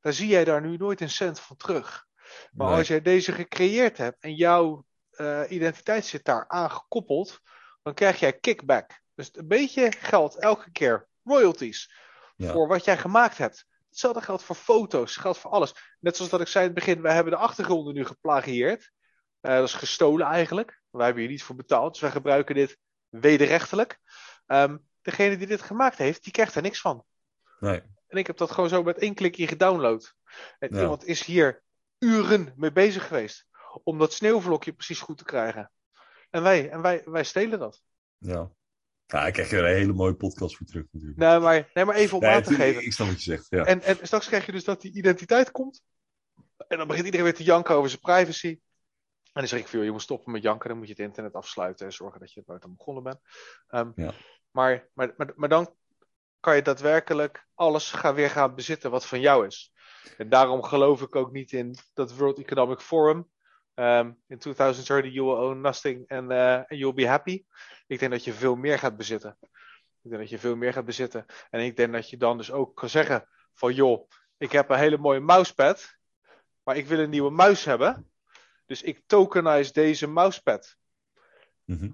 [0.00, 2.06] Dan zie jij daar nu nooit een cent van terug.
[2.52, 2.76] Maar Nee.
[2.76, 7.40] als jij deze gecreëerd hebt en jouw eh, identiteit zit daar aangekoppeld,
[7.82, 9.00] dan krijg jij kickback.
[9.14, 11.94] Dus een beetje geld elke keer, royalties,
[12.36, 12.52] Ja.
[12.52, 13.66] voor wat jij gemaakt hebt.
[13.88, 15.74] Hetzelfde geldt voor foto's, geldt voor alles.
[16.00, 18.90] Net zoals dat ik zei in het begin, wij hebben de achtergronden nu geplagieerd.
[19.40, 20.80] Eh, dat is gestolen eigenlijk.
[20.90, 23.98] Wij hebben hier niet voor betaald, dus wij gebruiken dit wederrechtelijk.
[24.46, 27.04] Ehm, degene die dit gemaakt heeft, die krijgt er niks van.
[27.60, 27.82] Nee.
[28.06, 30.14] En ik heb dat gewoon zo met één klikje gedownload.
[30.58, 30.80] En Ja.
[30.80, 31.62] iemand is hier
[31.98, 33.46] uren mee bezig geweest
[33.82, 35.70] om dat sneeuwvlokje precies goed te krijgen.
[36.30, 37.82] En wij, en wij, wij stelen dat.
[38.18, 38.50] Ja.
[39.06, 41.18] Ja, ik krijg er een hele mooie podcast voor terug natuurlijk.
[41.18, 42.84] Nee, maar, nee, maar even om Nee, aan te geven.
[42.84, 43.46] Ik snap wat je zegt.
[43.50, 43.64] Ja.
[43.64, 45.82] En, en straks krijg je dus dat die identiteit komt.
[46.68, 48.48] En dan begint iedereen weer te janken over zijn privacy.
[49.32, 50.68] En dan zeg ik veel, je moet stoppen met janken.
[50.68, 53.18] Dan moet je het internet afsluiten en zorgen dat je het buiten begonnen bent.
[53.68, 54.12] Ehm, Ja.
[54.50, 55.74] maar, maar, maar, maar dan
[56.40, 59.72] kan je daadwerkelijk alles gaan, weer gaan bezitten wat van jou is.
[60.16, 63.28] En daarom geloof ik ook niet in dat World Economic Forum.
[63.76, 67.44] Ehm, in 2030 you will own nothing and, uh, and you'll be happy.
[67.86, 69.36] Ik denk dat je veel meer gaat bezitten.
[70.02, 71.26] Ik denk dat je veel meer gaat bezitten.
[71.50, 74.78] En ik denk dat je dan dus ook kan zeggen van joh, ik heb een
[74.78, 75.96] hele mooie mousepad,
[76.62, 78.10] maar ik wil een nieuwe muis hebben.
[78.66, 80.76] Dus ik tokenize deze mousepad.
[81.64, 81.90] Mhm.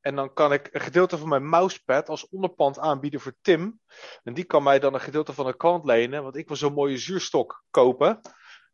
[0.00, 3.80] En dan kan ik een gedeelte van mijn mousepad als onderpand aanbieden voor Tim.
[4.22, 6.72] En die kan mij dan een gedeelte van de kant lenen, want ik wil zo'n
[6.72, 8.20] mooie zuurstok kopen.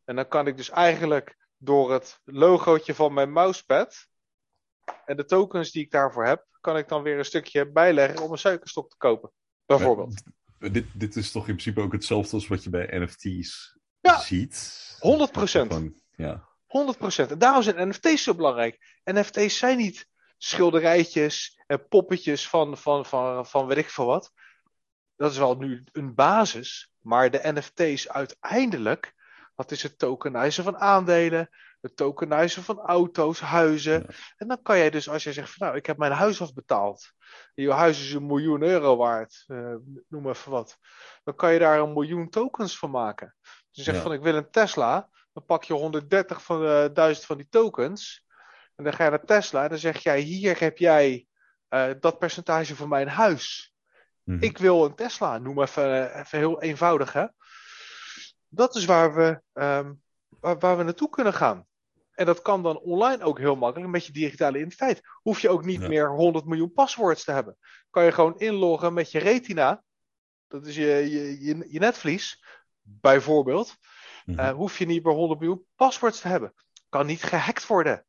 [0.05, 4.07] En dan kan ik dus eigenlijk door het logootje van mijn mousepad
[5.05, 8.33] en de tokens die ik daarvoor heb, kan ik dan weer een stukje bijleggen om
[8.33, 9.31] een suikerstok te kopen.
[9.67, 10.23] Bijvoorbeeld.
[10.59, 14.21] Dit, dit is toch in principe ook hetzelfde als wat je bij NFT's Ja.
[14.21, 14.83] ziet?
[14.99, 15.73] 100%.
[15.73, 16.49] Gewoon, ja.
[16.67, 17.31] 100%.
[17.31, 19.01] En daarom zijn NFT's zo belangrijk.
[19.05, 20.07] NFT's zijn niet
[20.39, 24.33] schilderijtjes en poppetjes van, van, van, van weet ik veel wat.
[25.17, 26.93] Dat is wel nu een basis.
[27.01, 29.15] Maar de NFT's uiteindelijk
[29.55, 31.49] Wat is het tokenizen van aandelen?
[31.81, 34.07] Het tokenizen van auto's, huizen.
[34.37, 37.13] En dan kan jij dus, als jij zegt van nou, ik heb mijn huis afbetaald.
[37.55, 39.75] Je huis is een miljoen euro waard, uh,
[40.09, 40.79] noem even wat.
[41.25, 43.35] Dan kan je daar een miljoen tokens van maken.
[43.43, 45.09] Dus je zegt van ik wil een Tesla.
[45.33, 48.25] Dan pak je 130 van uh, duizend van die tokens.
[48.75, 51.27] En dan ga je naar Tesla en dan zeg jij hier heb jij
[51.71, 53.75] uh, dat percentage van mijn huis.
[54.23, 54.43] Mm -hmm.
[54.43, 57.27] Ik wil een Tesla, noem even, even heel eenvoudig hè.
[58.55, 60.03] Dat is waar we, um,
[60.41, 61.67] waar, waar we naartoe kunnen gaan.
[62.15, 65.01] En dat kan dan online ook heel makkelijk met je digitale identiteit.
[65.23, 65.89] Hoef je ook niet ja.
[65.89, 67.57] meer 100 miljoen paswoords te hebben.
[67.91, 69.83] Kan je gewoon inloggen met je retina.
[70.49, 72.45] Dat is je, je, je, je netvlies,
[72.83, 73.77] bijvoorbeeld.
[74.25, 74.45] Mm -hmm.
[74.45, 76.55] uh, hoef je niet meer 100 miljoen paswoords te hebben.
[76.89, 78.07] Kan niet gehackt worden.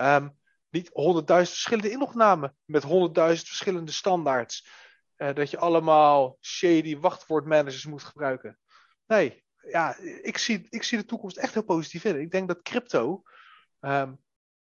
[0.00, 0.38] Um,
[0.70, 2.88] niet 100.000 verschillende inlognamen met 100.000
[3.18, 4.68] verschillende standaards.
[5.16, 8.58] Uh, dat je allemaal shady wachtwoordmanagers moet gebruiken.
[9.06, 12.20] Nee, ja, ik zie, ik zie de toekomst echt heel positief in.
[12.20, 13.22] Ik denk dat crypto
[13.80, 14.18] um,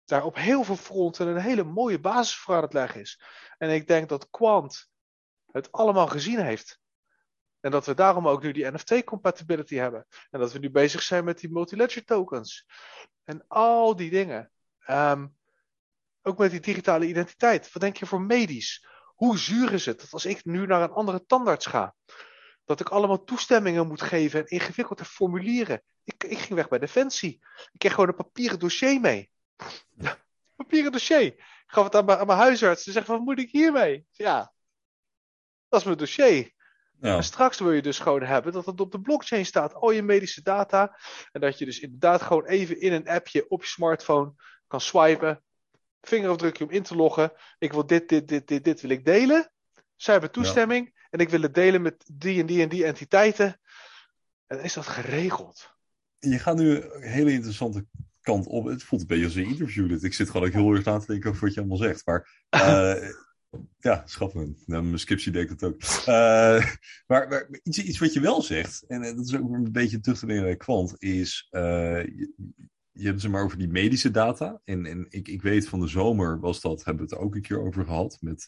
[0.06, 3.22] daar op heel veel fronten een hele mooie basis voor aan het leggen is.
[3.58, 4.90] En ik denk dat Quant
[5.52, 6.80] het allemaal gezien heeft.
[7.60, 10.06] En dat we daarom ook nu die NFT-compatibility hebben.
[10.30, 12.66] En dat we nu bezig zijn met die multi-ledger tokens.
[13.24, 14.52] En al die dingen.
[14.90, 15.36] Um,
[16.22, 17.72] ook met die digitale identiteit.
[17.72, 18.86] Wat denk je voor medisch?
[19.16, 21.96] Hoe zuur is het dat als ik nu naar een andere tandarts ga,
[22.68, 25.82] dat ik allemaal toestemmingen moet geven en ingewikkelde formulieren?
[26.04, 27.40] Ik, ik ging weg bij Defensie.
[27.72, 29.32] Ik kreeg gewoon een papieren dossier mee.
[29.98, 30.18] Ja,
[30.56, 31.26] papieren dossier.
[31.26, 32.84] Ik gaf het aan mijn, aan mijn huisarts.
[32.84, 34.06] Ze zegt, wat moet ik hiermee?
[34.12, 34.54] Ja,
[35.70, 36.56] dat is mijn dossier.
[37.00, 37.16] Ja.
[37.16, 40.04] En straks wil je dus gewoon hebben dat het op de blockchain staat, al je
[40.04, 41.00] medische data.
[41.32, 44.34] En dat je dus inderdaad gewoon even in een appje op je smartphone
[44.68, 45.42] kan swipen
[46.08, 47.32] vingerafdrukje om in te loggen.
[47.58, 49.52] Ik wil dit, dit, dit, dit, dit wil ik delen.
[49.96, 50.92] Zij hebben toestemming.
[50.94, 50.97] Ja.
[51.18, 53.46] En ik wil het delen met die en die en die entiteiten.
[54.48, 55.76] En dan is dat geregeld.
[56.20, 57.86] Je gaat nu een hele interessante
[58.22, 58.66] kant op.
[58.66, 59.90] Het voelt een beetje als een interview.
[59.90, 60.04] Dit.
[60.04, 62.06] Ik zit gewoon ook heel erg na te denken over wat je allemaal zegt.
[62.06, 63.10] Maar uh,
[63.90, 64.44] ja, schappig.
[64.66, 65.82] Nou, mijn scriptie deed het ook.
[65.84, 66.66] Uh,
[67.08, 70.20] maar, maar iets, iets, wat je wel zegt, en dat is ook een beetje terug
[70.20, 72.04] te bij kwant, is uh,
[72.92, 74.62] je hebt het maar over die medische data.
[74.64, 77.42] En, en ik, ik weet van de zomer was dat, hebben we het ook een
[77.42, 78.18] keer over gehad.
[78.22, 78.46] Met,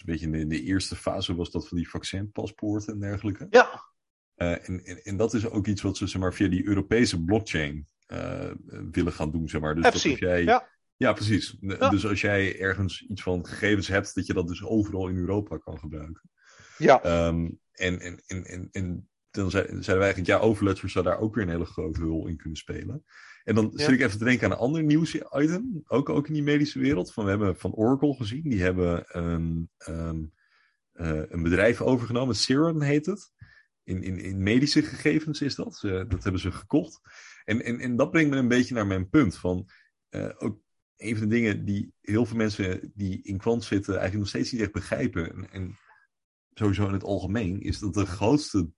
[0.00, 3.46] een beetje in de, in de, eerste fase was dat van die vaccinpaspoorten en dergelijke.
[3.50, 3.88] Ja.
[4.36, 7.24] Uh, en, en, en, dat is ook iets wat ze zeg maar, via die Europese
[7.24, 8.50] blockchain uh,
[8.90, 9.48] willen gaan doen.
[9.48, 9.74] Zeg maar.
[9.74, 10.68] Dus dat als jij, ja.
[10.96, 11.56] ja, precies.
[11.60, 11.88] Ja.
[11.88, 15.56] Dus als jij ergens iets van gegevens hebt, dat je dat dus overal in Europa
[15.56, 16.30] kan gebruiken.
[16.78, 17.26] Ja.
[17.26, 21.44] Um, en, en, en, en, dan zeiden wij eigenlijk, ja, Overledger zou daar ook weer
[21.44, 23.04] een hele grote rol in kunnen spelen.
[23.44, 23.84] En dan ja.
[23.84, 27.12] zit ik even te denken aan een ander nieuws-item, ook, ook in die medische wereld.
[27.12, 30.32] Van, we hebben van Oracle gezien, die hebben een, um,
[30.94, 33.32] uh, een bedrijf overgenomen, Serum heet het.
[33.82, 37.00] In, in, in medische gegevens is dat, uh, dat hebben ze gekocht.
[37.44, 39.68] En, en, en dat brengt me een beetje naar mijn punt van,
[40.10, 40.60] uh, ook
[40.96, 44.52] een van de dingen die heel veel mensen die in kwant zitten eigenlijk nog steeds
[44.52, 45.32] niet echt begrijpen.
[45.32, 45.78] En, en
[46.52, 48.70] sowieso in het algemeen, is dat de grootste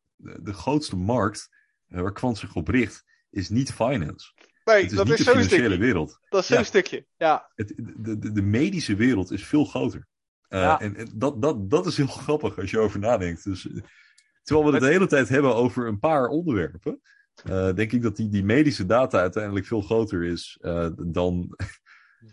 [0.42, 1.48] de grootste markt
[1.88, 4.32] uh, waar Quant zich op richt, is niet finance.
[4.64, 5.78] Nee, is dat niet is de zo'n financiële stukje.
[5.84, 6.18] wereld.
[6.28, 6.64] Dat is zo'n Ja.
[6.64, 7.50] stukje, ja.
[7.54, 10.06] Het, de, de, de medische wereld is veel groter.
[10.48, 10.80] Uh, Ja.
[10.80, 13.44] En, en dat, dat, dat is heel grappig als je over nadenkt.
[13.44, 13.82] Dus, eh,
[14.42, 17.00] terwijl we het de hele tijd hebben over een paar onderwerpen,
[17.44, 21.56] eh, denk ik dat die, die medische data uiteindelijk veel groter is eh, dan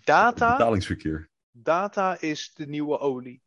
[0.04, 1.30] Data, betalingsverkeer.
[1.52, 3.42] data is de nieuwe olie.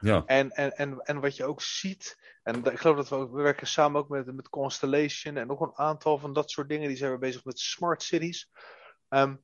[0.00, 3.32] Ja, En, en, en, en wat je ook ziet, en ik geloof dat we, ook,
[3.32, 6.88] we werken samen ook met, met Constellation en nog een aantal van dat soort dingen,
[6.88, 8.50] die zijn we bezig met smart cities.
[9.08, 9.36] Ehm,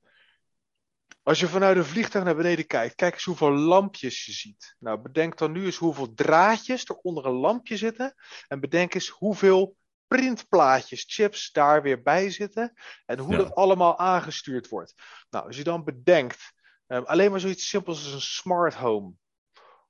[1.22, 4.76] als je vanuit een vliegtuig naar beneden kijkt, kijk eens hoeveel lampjes je ziet.
[4.78, 8.14] Nou, bedenk dan nu eens hoeveel draadjes er onder een lampje zitten.
[8.48, 9.76] En bedenk eens hoeveel
[10.07, 12.72] printplaatjes, chips daar weer bij zitten.
[13.07, 13.38] En hoe Ja.
[13.38, 14.94] dat allemaal aangestuurd wordt.
[15.30, 16.52] Nou, als je dan bedenkt,
[16.86, 19.12] ehm, alleen maar zoiets simpels als een smart home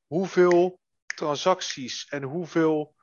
[0.07, 2.95] hoeveel transacties en hoeveel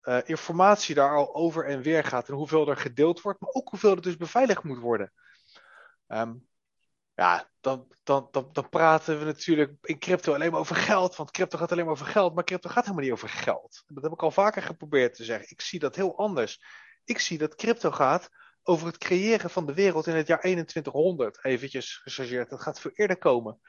[0.00, 3.68] eh, informatie daar al over en weer gaat en hoeveel er gedeeld wordt, maar ook
[3.68, 5.12] hoeveel er dus beveiligd moet worden.
[6.06, 6.34] Ehm,
[7.14, 11.30] ja, dan, dan, dan, dan praten we natuurlijk in crypto alleen maar over geld, want
[11.30, 13.82] crypto gaat alleen maar over geld, maar crypto gaat helemaal niet over geld.
[13.86, 15.50] Dat heb ik al vaker geprobeerd te zeggen.
[15.50, 16.62] Ik zie dat heel anders.
[17.04, 18.28] Ik zie dat crypto gaat
[18.62, 22.50] over het creëren van de wereld in het jaar 2100, eventjes gechargeerd.
[22.50, 23.60] Dat gaat veel eerder komen.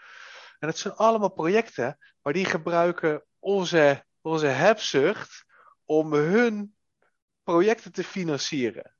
[0.62, 5.45] En het zijn allemaal projecten, maar die gebruiken onze, onze hebzucht
[5.86, 6.76] om hun
[7.43, 8.95] projecten te financieren.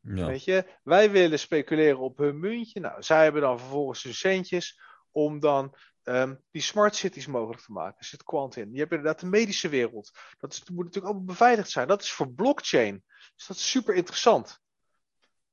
[0.00, 0.26] ja.
[0.26, 2.80] Weet je, wij willen speculeren op hun muntje.
[2.80, 7.72] Nou, zij hebben dan vervolgens hun centjes om dan ehm, die smart cities mogelijk te
[7.72, 7.98] maken.
[7.98, 8.72] Er zit kwant in.
[8.72, 10.18] Je hebt inderdaad de medische wereld.
[10.38, 11.88] Dat is, moet natuurlijk allemaal beveiligd zijn.
[11.88, 13.04] Dat is voor blockchain.
[13.36, 14.60] Dus dat is super interessant.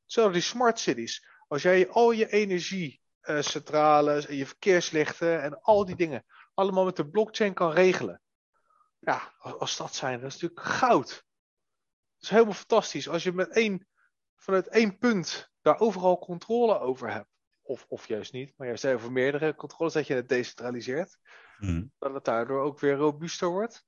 [0.04, 1.26] Hetzelfde die smart cities.
[1.48, 2.28] Als jij al je
[3.24, 8.22] energiecentrales en je verkeerslichten en al die dingen allemaal met de blockchain kan regelen.
[9.00, 11.08] Ja, als dat zijn, dat is natuurlijk goud.
[11.08, 13.10] Dat is helemaal fantastisch.
[13.10, 13.88] Als je met één,
[14.36, 17.32] vanuit één punt daar overal controle over hebt.
[17.62, 21.18] Of, of juist niet, maar juist over meerdere controles, dat je het decentraliseert.
[21.58, 21.86] Mhm.
[22.00, 23.86] Dat het daardoor ook weer robuuster wordt.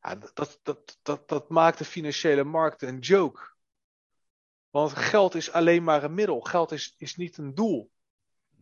[0.00, 3.52] Ja, dat, dat, dat, dat maakt de financiële markten een joke.
[4.70, 6.40] Want geld is alleen maar een middel.
[6.40, 7.90] Geld is, is niet een doel.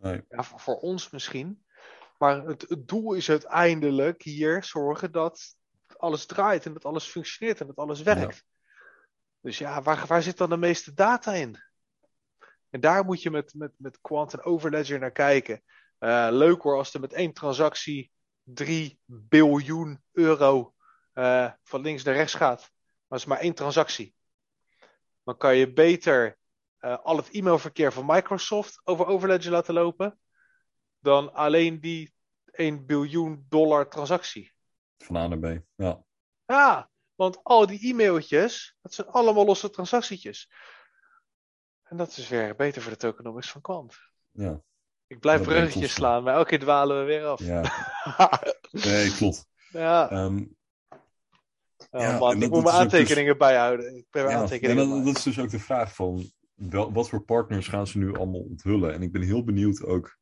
[0.02, 0.24] Nee.
[0.28, 1.64] Ja, voor, voor ons misschien.
[2.18, 5.56] Maar het, het doel is uiteindelijk hier zorgen dat
[5.96, 8.44] alles draait en dat alles functioneert en dat alles werkt.
[9.40, 11.62] Dus ja, waar, waar zit dan de meeste data in?
[12.70, 15.62] En daar moet je met, met, met Quant en Overledger naar kijken.
[15.98, 18.10] Eh, leuk hoor als er met één transactie
[18.42, 20.74] 3 biljoen euro
[21.12, 22.60] eh, van links naar rechts gaat.
[22.60, 24.14] Maar het is maar één transactie.
[25.24, 26.38] Dan kan je beter
[26.82, 30.18] eh, al het e-mailverkeer van Microsoft over Overledger laten lopen.
[30.98, 32.14] Dan alleen die
[32.44, 34.52] 1 biljoen dollar transactie.
[34.98, 35.62] Van A naar B.
[35.74, 36.04] Ja.
[36.46, 40.50] Ja, want al die e-mailtjes, dat zijn allemaal losse transactietjes.
[41.82, 43.96] En dat is weer beter voor de tokenomics van Quant.
[44.30, 44.62] Ja.
[45.06, 47.40] Ik blijf bruggetjes slaan, maar elke keer dwalen we weer af.
[47.40, 47.62] ja.
[48.70, 49.46] Nee, klopt.
[49.68, 50.10] ja.
[50.10, 50.44] Ehm,
[51.90, 53.96] Oh, Ja, man, ik moet mijn ook dus- aantekeningen bijhouden.
[53.96, 55.04] Ik ben ja, aantekeningen dat, maken.
[55.04, 56.32] dat is dus ook de vraag van
[56.70, 58.92] wel, wat voor partners gaan ze nu allemaal onthullen?
[58.92, 60.16] En ik ben heel benieuwd ook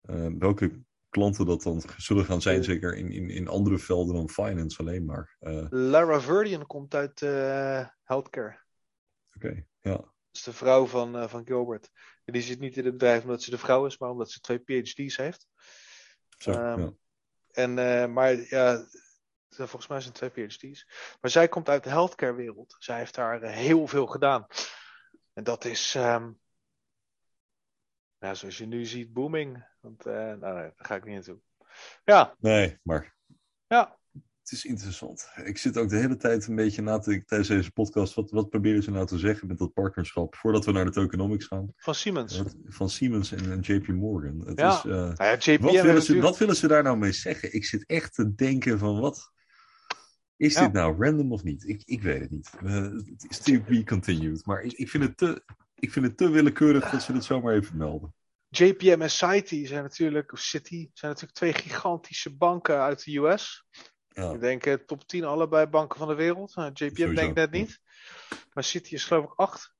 [0.00, 2.62] eh, welke klanten dat dan zullen gaan zijn, Ja.
[2.62, 5.36] zeker in, in, in andere velden dan finance alleen maar.
[5.40, 8.62] Eh, Oké, Lara Verdian komt uit eh, healthcare.
[9.80, 10.12] ja.
[10.30, 11.90] Dat is de vrouw van, van Gilbert.
[12.24, 14.40] En die zit niet in het bedrijf omdat ze de vrouw is, maar omdat ze
[14.40, 15.46] twee PhD's heeft.
[16.38, 16.92] Zo, Ehm, ja.
[17.50, 17.74] En,
[18.12, 18.86] maar ja,
[19.48, 20.88] volgens mij zijn het twee PhD's.
[21.20, 22.76] Maar zij komt uit de healthcare wereld.
[22.78, 24.46] Zij heeft daar heel veel gedaan.
[25.34, 26.30] En dat is, ehm,
[28.18, 29.66] ja, zoals je nu ziet, booming.
[29.80, 31.40] Want, eh, nou, nee, daar ga ik niet naartoe.
[32.04, 33.16] Ja, Nee, maar
[33.66, 33.98] ja.
[34.40, 35.30] het is interessant.
[35.44, 38.14] Ik zit ook de hele tijd een beetje na te denken tijdens deze podcast.
[38.14, 40.34] Wat, wat proberen ze nou te zeggen met dat partnerschap?
[40.34, 41.72] Voordat we naar de tokenomics gaan.
[41.76, 42.42] Van Siemens.
[42.66, 44.40] Van Siemens en, en JP Morgan.
[44.46, 44.76] Het Ja.
[44.76, 47.12] is, eh, Nou ja, JPM wat, willen ze, natuurlijk- wat willen ze daar nou mee
[47.12, 47.54] zeggen?
[47.54, 49.32] Ik zit echt te denken van wat...
[50.36, 50.60] Is Ja.
[50.60, 51.68] dit nou random of niet?
[51.68, 52.50] Ik, ik weet het niet.
[52.60, 54.46] Het is to be continued.
[54.46, 57.54] Maar ik, ik, vind het te, ik vind het te willekeurig dat ze dit zomaar
[57.54, 58.14] even melden.
[58.48, 63.66] JPM en Citi zijn natuurlijk, of Citi, zijn natuurlijk twee gigantische banken uit de US.
[64.08, 66.54] Ja, Ik denk eh, top 10 allebei banken van de wereld.
[66.56, 67.80] Nou, JPM Sowieso, denk ik net niet.
[68.52, 69.74] Maar Citi is geloof ik 8.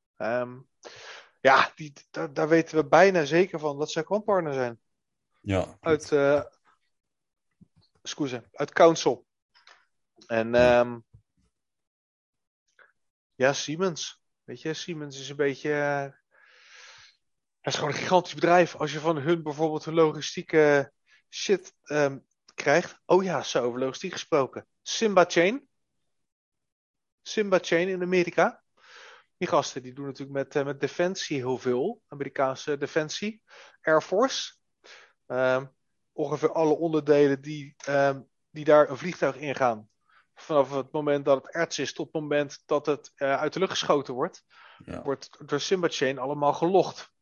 [1.41, 4.81] ja, die, daar, daar weten we bijna zeker van dat zij kwantpartner zijn.
[5.41, 6.43] ja Uit, eh
[8.03, 9.24] excuse, uit Council.
[10.27, 10.81] En Ja.
[10.81, 10.99] ehm,
[13.35, 14.23] ja, Siemens.
[14.45, 15.73] Weet je, Siemens is een beetje...
[15.73, 16.03] eh,
[17.61, 18.75] het is gewoon een gigantisch bedrijf.
[18.77, 20.93] Als je van hun bijvoorbeeld hun logistieke
[21.31, 22.19] shit ehm,
[22.55, 23.01] krijgt.
[23.07, 24.67] Oh ja, zo over logistiek gesproken.
[24.83, 25.69] Simba Chain.
[27.23, 28.63] Simba Chain in Amerika.
[29.37, 32.03] Die gasten die doen natuurlijk met, eh, met defensie heel veel.
[32.09, 33.43] Amerikaanse defensie.
[33.81, 34.55] Air Force.
[35.27, 35.67] Ehm,
[36.13, 37.77] ongeveer alle onderdelen die,
[38.51, 39.89] die daar een vliegtuig ingaan.
[40.35, 43.59] Vanaf het moment dat het erts is tot het moment dat het eh, uit de
[43.59, 44.45] lucht geschoten wordt.
[44.85, 45.03] ja.
[45.03, 47.13] Wordt door Simba Chain allemaal gelogd.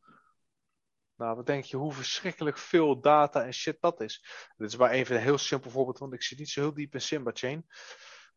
[1.15, 4.25] Nou, wat denk je hoe verschrikkelijk veel data en shit dat is?
[4.57, 6.93] Dit is maar even een heel simpel voorbeeld, want ik zit niet zo heel diep
[6.93, 7.65] in Simba Chain.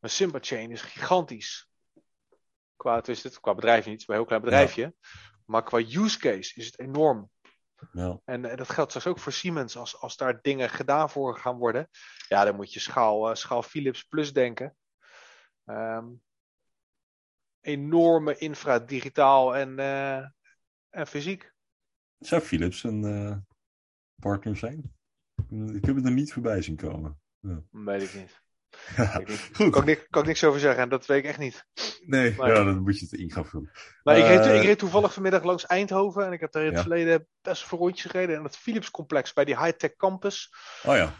[0.01, 1.69] Maar Simba Chain is gigantisch.
[2.77, 4.95] Qua, het is het, qua bedrijf niet, het is maar een heel klein bedrijfje.
[5.45, 7.31] Maar qua use case is het enorm.
[7.93, 8.21] Ja.
[8.25, 9.77] En, eh, dat geldt straks ook voor Siemens.
[9.77, 11.89] Als, als daar dingen gedaan voor gaan worden.
[12.29, 14.77] Ja, dan moet je schaal, eh, schaal Philips Plus denken.
[15.65, 16.07] Ehm,
[17.61, 20.27] enorme infra, digitaal en, eh,
[20.91, 21.55] en fysiek.
[22.19, 23.47] Zou Philips een
[24.21, 24.95] partner zijn?
[25.75, 27.21] Ik heb het er niet voorbij zien komen.
[27.71, 28.45] Weet ik niet.
[28.97, 29.07] Ja,
[29.53, 29.71] goed.
[29.71, 30.89] Kan, ik, niks- kan ik niks over zeggen.
[30.89, 31.65] Dat weet ik echt niet.
[32.01, 33.71] Nee, Maar- ja, dan moet je het in gaan vullen.
[34.03, 36.27] Maar ik, reed, Eh, ik reed toevallig vanmiddag langs Eindhoven.
[36.27, 36.83] En ik heb daar in het Ja.
[36.83, 38.37] verleden best veel rondjes gereden.
[38.37, 40.55] En het Philips complex bij die high-tech campus.
[40.85, 41.15] Oh ja,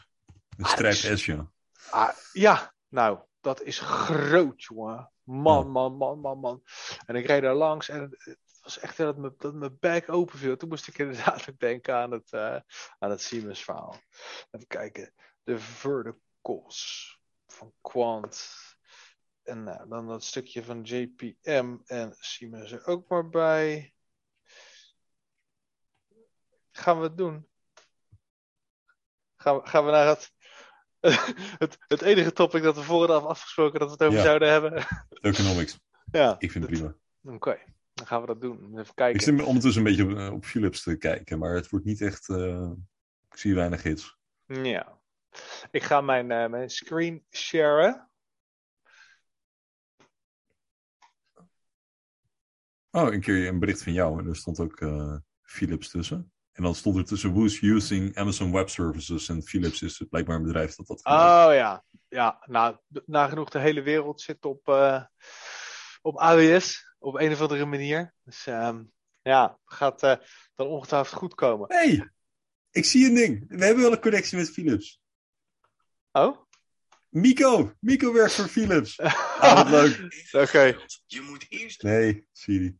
[0.57, 1.51] de Ah, S, ja.
[1.91, 5.11] Ah, ja, nou, dat is groot, jongen.
[5.23, 6.63] Man, man, man, man, man.
[7.07, 10.39] En ik reed daar langs en het, was echt dat, me, dat mijn bek open
[10.39, 10.57] viel.
[10.57, 12.57] Toen moest ik inderdaad ook denken aan het, eh,
[12.99, 13.97] aan het Siemens verhaal.
[14.51, 15.13] Even kijken.
[15.43, 17.16] De verticals
[17.47, 18.47] van Quant.
[19.43, 23.95] En nou, dan dat stukje van JPM en Siemens er ook maar bij.
[26.73, 27.49] Gaan we het doen?
[29.37, 30.33] Gaan we, gaan we naar het,
[31.63, 34.25] het, het enige topic dat we vooraf afgesproken dat we het over Ja.
[34.25, 34.87] zouden hebben?
[35.21, 35.79] Economics.
[36.13, 36.95] ja, Ik vind het prima.
[37.37, 37.59] oké.
[37.95, 38.71] Dan gaan we dat doen.
[38.71, 39.21] Even Ik kijken.
[39.23, 42.29] zit ondertussen een beetje op, eh, op Philips te kijken, maar het wordt niet echt.
[42.29, 42.71] eh,
[43.31, 44.17] ik zie weinig hits.
[44.47, 44.99] Ja.
[45.71, 48.11] Ik ga mijn, eh, mijn screen sharen.
[52.91, 56.33] Oh, een keer een bericht van jou en er stond ook eh, Philips tussen.
[56.53, 60.43] En dan stond er tussen who's using Amazon Web Services en Philips is blijkbaar een
[60.43, 61.05] bedrijf dat dat.
[61.05, 61.85] Oh ja.
[62.09, 62.77] Ja, nou,
[63.07, 65.05] nagenoeg de hele wereld zit op, eh,
[66.03, 66.95] op AWS.
[66.99, 68.15] Op een of andere manier.
[68.23, 68.85] Dus ehm,
[69.23, 70.01] ja, gaat
[70.55, 71.69] dan ongetwijfeld goed komen.
[71.69, 72.11] hey,
[72.71, 73.45] ik zie een ding.
[73.49, 75.01] We hebben wel een connectie met Philips.
[76.17, 76.37] Oh?
[77.09, 78.99] Mico, Mico werkt voor Philips.
[79.41, 80.25] Ah, wat leuk.
[80.33, 80.77] Oké.
[81.07, 82.79] Je moet eerst Nee, Siri.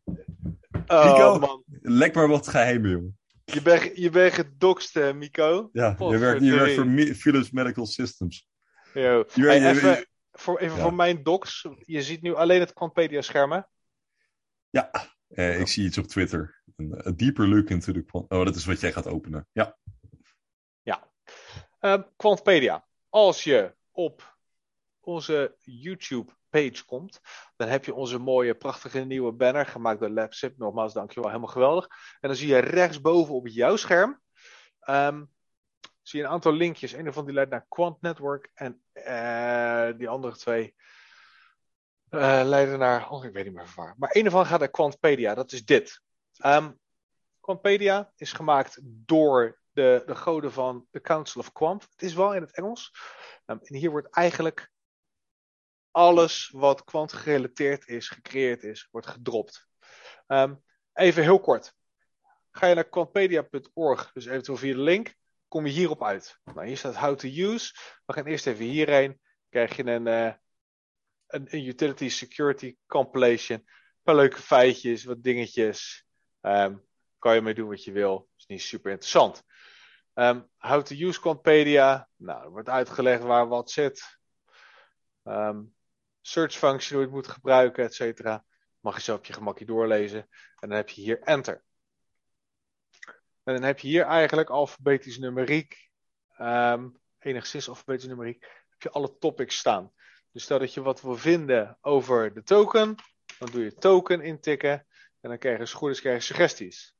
[0.87, 1.39] Oh Mico.
[1.39, 1.63] man.
[1.81, 3.17] Lek maar wat geheimen, jongen.
[3.45, 5.69] Je bent, je bent gedoxt, eh, Mico.
[5.73, 8.47] Ja, je werkt, je werkt voor Mi- Philips Medical Systems.
[8.93, 9.23] Yo.
[9.33, 10.81] Je, Hey, je- even voor, even Ja.
[10.81, 11.67] voor mijn docs.
[11.85, 13.59] Je ziet nu alleen het Quantpedia-scherm, hè?
[14.69, 14.91] ja,
[15.27, 16.61] eh, ik zie iets op Twitter.
[16.75, 18.03] Een deeper look into the...
[18.03, 19.47] quant- Oh, dat is wat jij gaat openen.
[19.51, 19.77] Ja.
[21.79, 22.86] Ehm Quantpedia.
[23.17, 24.37] Als je op
[24.99, 27.21] onze YouTube-page komt,
[27.55, 30.57] dan heb je onze mooie, prachtige nieuwe banner gemaakt door LabSip.
[30.57, 31.87] Nogmaals, dankjewel, helemaal geweldig.
[32.19, 34.21] En dan zie je rechtsboven op jouw scherm,
[34.79, 35.25] ehm,
[36.01, 36.93] zie je een aantal linkjes.
[36.93, 40.75] Een van die leidt naar Quant Network en eh, die andere twee
[42.09, 43.95] eh, leiden naar, oh, ik weet niet meer waar.
[43.97, 46.01] Maar een ervan gaat naar Quantpedia, dat is dit.
[46.37, 46.71] Ehm
[47.39, 51.87] Quantpedia is gemaakt door de, de goden van de Council of Quant.
[51.91, 52.91] Het is wel in het Engels.
[53.45, 54.71] Ehm, en hier wordt eigenlijk
[55.91, 59.67] alles wat kwant gerelateerd is, gecreëerd is, wordt gedropt.
[60.27, 60.55] Ehm,
[60.93, 61.73] even heel kort.
[62.51, 65.13] Ga je naar quantpedia.org, dus eventueel via de link,
[65.47, 66.39] kom je hierop uit.
[66.43, 67.73] Nou, hier staat how to use.
[68.05, 69.21] We gaan eerst even hierheen.
[69.49, 70.33] Krijg je een, eh,
[71.27, 73.57] een, een utility security compilation.
[73.59, 73.65] Een
[74.03, 76.05] paar leuke feitjes, wat dingetjes.
[76.41, 76.75] Ehm,
[77.19, 78.29] kan je mee doen wat je wil.
[78.37, 79.43] Is niet super interessant.
[80.17, 82.09] Ehm, how to use Quantpedia.
[82.15, 84.19] Nou, er wordt uitgelegd waar wat zit.
[85.23, 85.63] Ehm,
[86.21, 88.45] search function, hoe je het moet gebruiken, et cetera.
[88.79, 90.27] Mag je zo op je gemakje doorlezen.
[90.59, 91.63] En dan heb je hier enter.
[93.43, 95.89] En dan heb je hier eigenlijk alfabetisch numeriek.
[96.37, 96.89] ehm,
[97.19, 98.41] enigszins alfabetisch numeriek.
[98.69, 99.93] Heb je alle topics staan.
[100.31, 102.95] Dus stel dat je wat wil vinden over de token.
[103.39, 104.87] Dan doe je token intikken.
[105.19, 106.96] En dan krijg je, goed is, krijg suggesties.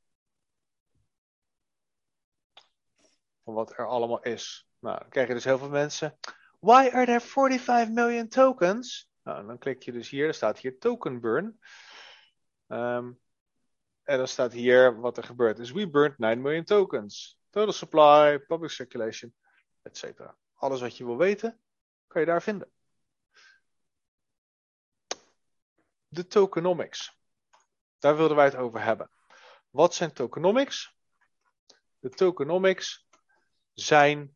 [3.48, 4.68] Van wat er allemaal is.
[4.80, 6.18] Nou, dan krijg je dus heel veel mensen.
[6.60, 9.10] Why are there 45 million tokens?
[9.24, 11.60] Nou, dan klik je dus hier, er staat hier token burn.
[12.68, 13.12] Ehm,
[14.04, 15.58] en dan staat hier wat er gebeurt.
[15.58, 17.40] Dus we burned 9 million tokens.
[17.50, 19.34] Total supply, public circulation,
[19.82, 20.22] etc.
[20.54, 21.60] Alles wat je wil weten,
[22.08, 22.72] kan je daar vinden.
[26.08, 27.18] De tokenomics.
[27.98, 29.10] Daar wilden wij het over hebben.
[29.70, 30.96] Wat zijn tokenomics?
[32.00, 33.07] De tokenomics
[33.82, 34.36] zijn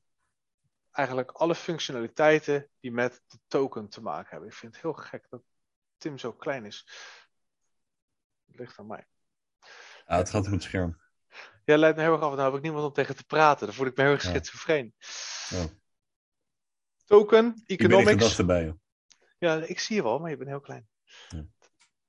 [0.92, 4.50] eigenlijk alle functionaliteiten die met de token te maken hebben.
[4.50, 5.42] Ik vind het heel gek dat
[5.98, 6.88] Tim zo klein is.
[8.46, 9.08] Het ligt aan mij.
[10.06, 11.02] Ah, het gaat op het scherm.
[11.66, 12.32] Ja, leidt me heel erg af.
[12.36, 13.66] Nou heb ik niemand om tegen te praten.
[13.66, 14.30] Dan voel ik me heel erg Ja.
[14.30, 14.96] schizofreen.
[15.54, 15.64] Oh.
[17.06, 18.12] Token, Ik ben economics.
[18.12, 18.78] gedachten bij je.
[19.38, 20.88] Ja, ik zie je wel, maar je bent heel klein.
[21.30, 21.46] Ja.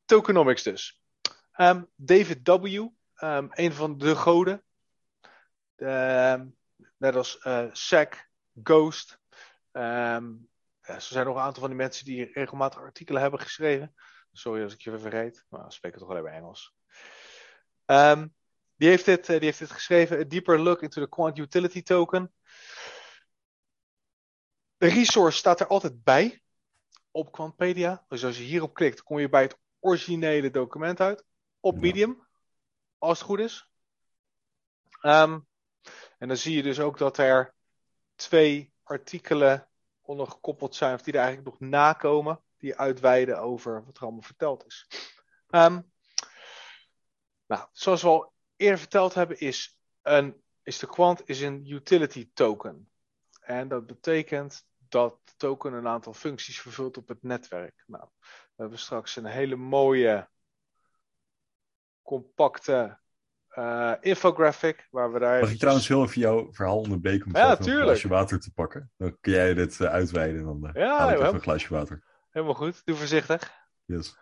[0.05, 1.01] Tokenomics dus.
[1.53, 4.65] Ehm, David W., ehm, een van de goden.
[5.77, 6.49] Ehm,
[7.03, 8.31] net als eh SEC,
[8.63, 9.21] Ghost.
[9.73, 10.35] Ehm,
[10.81, 13.95] er zijn nog een aantal van die mensen die regelmatig artikelen hebben geschreven.
[14.33, 16.75] Sorry als ik je verreed, maar dan spreek ik toch alleen maar Engels.
[17.85, 18.29] Ehm,
[18.77, 20.19] die, heeft dit, eh, die heeft dit geschreven.
[20.19, 22.35] A deeper look into the Quant Utility Token.
[24.77, 26.43] De resource staat er altijd bij
[27.11, 28.05] op Quantpedia.
[28.09, 31.25] Dus als je hierop klikt, kom je bij het originele document uit.
[31.61, 31.81] Op.
[31.81, 32.27] Medium,
[32.99, 33.69] als het goed is.
[35.01, 35.39] Ehm,
[36.23, 37.55] en dan zie je dus ook dat er
[38.15, 39.69] twee artikelen
[40.01, 44.23] onder gekoppeld zijn, of die er eigenlijk nog nakomen, die uitweiden over wat er allemaal
[44.23, 44.89] verteld is.
[45.49, 45.81] Ehm,
[47.47, 52.31] nou, zoals we al eerder verteld hebben, is, een, is de Quant is een utility
[52.35, 52.91] token.
[53.41, 57.83] En dat betekent dat de token een aantal functies vervult op het netwerk.
[57.87, 60.29] Nou, we hebben straks een hele mooie,
[62.03, 63.01] compacte
[63.53, 65.41] eh, infographic waar we daar.
[65.41, 68.91] Mag ik trouwens heel even jouw verhaal onderbreken om Ja, een glaasje water te pakken?
[68.97, 71.75] Dan kun jij dit eh, uitweiden en dan eh, Ja, haal ik even een glaasje
[71.75, 72.03] water.
[72.31, 73.53] Helemaal goed, doe voorzichtig.
[73.85, 74.17] Yes.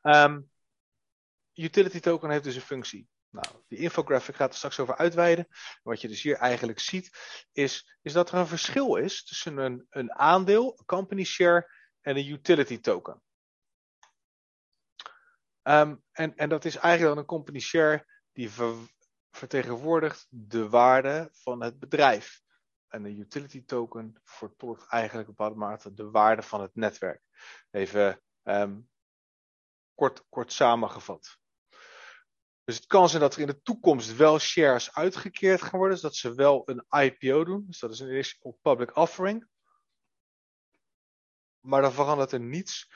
[0.00, 0.40] Ehm,
[1.54, 3.08] utility token heeft dus een functie.
[3.30, 5.46] Nou, die infographic gaat er straks over uitweiden.
[5.82, 7.10] Wat je dus hier eigenlijk ziet,
[7.52, 12.16] is, is dat er een verschil is tussen een, een aandeel, een company share en
[12.16, 13.22] een utility token.
[15.70, 18.50] Ehm, en, en dat is eigenlijk dan een company share die
[19.30, 22.42] vertegenwoordigt de waarde van het bedrijf.
[22.88, 27.22] En de utility token vertolkt eigenlijk op bepaalde mate de waarde van het netwerk.
[27.70, 28.88] Even um,
[29.94, 31.38] kort, kort samengevat.
[32.64, 35.94] Dus het kan zijn dat er in de toekomst wel shares uitgekeerd gaan worden.
[35.94, 37.64] Dus dat ze wel een IPO doen.
[37.66, 39.48] Dus dat is een op public offering.
[41.60, 42.92] Maar dan verandert er niets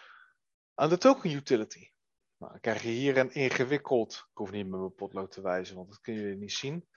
[0.75, 1.93] aan de token utility.
[2.37, 4.13] Nou, dan krijg je hier een ingewikkeld.
[4.13, 6.89] Ik hoef niet met mijn potlood te wijzen, want dat kun je niet zien.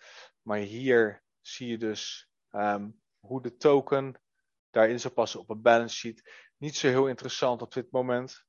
[0.41, 4.22] Maar hier zie je dus um, hoe de token
[4.69, 6.31] daarin zou passen op een balance sheet.
[6.57, 8.45] Niet zo heel interessant op dit moment.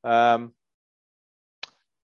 [0.00, 0.56] Um,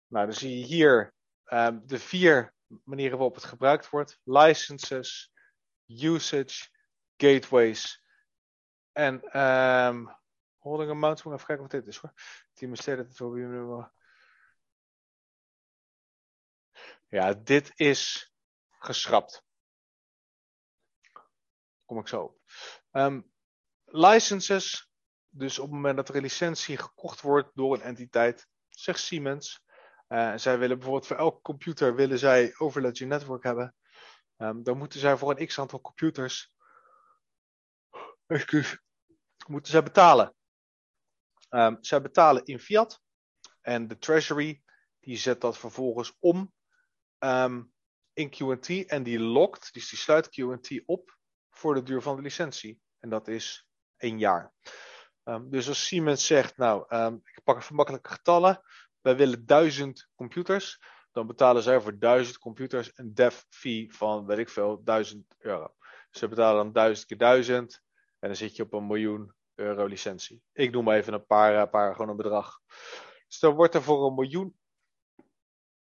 [0.06, 2.54] nou, dan zie je hier um, de vier
[2.84, 5.32] manieren waarop het gebruikt wordt: licenses,
[5.86, 6.68] usage,
[7.16, 8.04] gateways
[8.92, 10.16] en um,
[10.58, 11.22] holding amounts.
[11.22, 12.12] Moet even kijken wat dit is hoor.
[12.52, 13.20] Team stated het
[17.12, 18.32] Ja, dit is
[18.78, 19.44] geschrapt.
[21.84, 22.39] Kom ik zo op.
[22.90, 23.32] Um,
[23.84, 24.90] licenses,
[25.28, 29.62] dus op het moment dat er een licentie gekocht wordt door een entiteit, zegt Siemens,
[30.09, 33.74] uh, zij willen bijvoorbeeld voor elke computer willen zij Overledger Network hebben.
[34.36, 36.52] Um, dan moeten zij voor een x aantal computers
[38.26, 38.80] excuus,
[39.47, 40.34] moeten zij betalen.
[41.51, 43.01] Um, zij betalen in fiat
[43.60, 44.62] en de treasury
[45.01, 46.52] die zet dat vervolgens om
[47.24, 47.72] um,
[48.12, 51.16] in QT en die lokt, dus die sluit QT op
[51.50, 52.80] voor de duur van de licentie.
[52.98, 54.52] En dat is één jaar.
[55.24, 58.62] Um, dus als Siemens zegt, nou, um, ik pak even makkelijke getallen
[59.02, 60.80] wij willen duizend computers.
[61.12, 65.74] Dan betalen zij voor duizend computers een dev fee van, weet ik veel, duizend euro.
[66.10, 67.82] Dus ze betalen dan duizend keer duizend.
[68.18, 70.42] En dan zit je op een miljoen euro licentie.
[70.52, 72.60] Ik noem maar even een paar, een paar gewoon een bedrag.
[73.28, 74.56] Dus dan wordt er voor een miljoen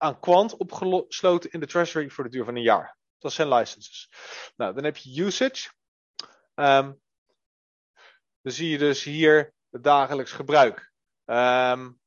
[0.02, 2.96] aan kwant opgesloten in de treasury voor de duur van een jaar.
[3.18, 4.10] Dat zijn licenses.
[4.56, 5.70] Nou, dan heb je usage.
[6.54, 7.00] Um,
[8.40, 10.92] dan zie je dus hier het dagelijks gebruik.
[11.24, 12.00] Um,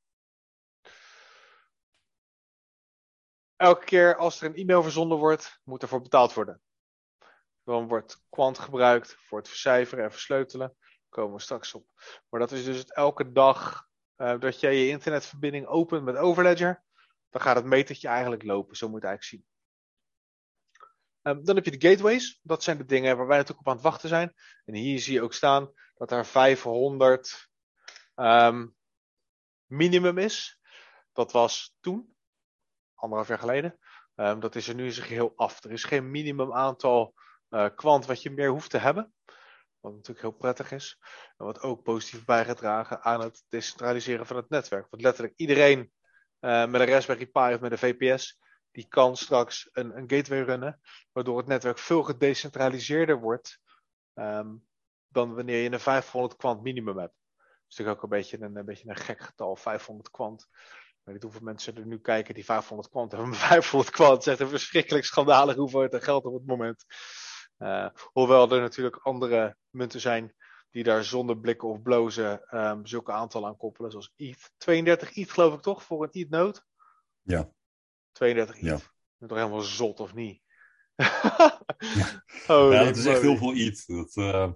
[3.56, 6.62] elke keer als er een e-mail verzonden wordt, moet ervoor betaald worden.
[7.64, 10.68] Dan wordt Quant gebruikt voor het vercijferen en versleutelen.
[10.78, 11.88] Daar komen we straks op.
[12.30, 16.84] Maar dat is dus elke dag uh, dat jij je internetverbinding opent met Overledger.
[17.36, 18.76] Dan gaat het metertje eigenlijk lopen.
[18.76, 19.54] Zo moet je het eigenlijk zien.
[21.34, 22.40] Um, dan heb je de gateways.
[22.44, 24.34] Dat zijn de dingen waar wij natuurlijk op aan het wachten zijn.
[24.66, 27.50] En hier zie je ook staan dat er 500
[28.16, 28.68] um, ehm,
[29.66, 30.60] minimum is.
[31.14, 32.16] Dat was toen
[32.94, 33.80] anderhalf jaar geleden.
[34.16, 35.64] Um, dat is er nu in zijn geheel af.
[35.64, 37.14] Er is geen minimum aantal
[37.50, 39.14] uh, kwant wat je meer hoeft te hebben.
[39.80, 41.00] Wat natuurlijk heel prettig is.
[41.38, 44.90] En wat ook positief bijgedragen aan het decentraliseren van het netwerk.
[44.90, 45.94] Want letterlijk iedereen
[46.46, 48.40] uh, met een Raspberry Pi of met een VPS,
[48.72, 50.80] die kan straks een, een gateway runnen.
[51.12, 53.60] Waardoor het netwerk veel gedecentraliseerder wordt
[54.14, 54.66] um,
[55.08, 57.14] dan wanneer je een 500 kwant minimum hebt.
[57.36, 60.48] Dat is natuurlijk ook een beetje een, een, beetje een gek getal, 500 kwant.
[60.52, 63.30] Ik weet niet hoeveel mensen er nu kijken die 500 kwant hebben.
[63.30, 66.86] Maar 500 kwant zegt een verschrikkelijk schandalig hoeveelheid geld op het moment.
[67.58, 70.36] Uh, hoewel er natuurlijk andere munten zijn
[70.76, 73.92] die daar zonder blikken of blozen um, zulke aantallen aan koppelen.
[73.92, 74.52] Zoals ETH.
[74.58, 76.62] 32 ETH geloof ik toch voor een ETH-node?
[77.22, 77.52] Ja.
[78.12, 78.64] 32 ETH.
[78.64, 78.78] Ja.
[79.18, 80.42] Dat toch helemaal zot of niet?
[80.96, 81.64] ja.
[82.48, 83.88] Oh, ja, dat is echt heel veel ETH.
[83.88, 84.52] Dat, uh,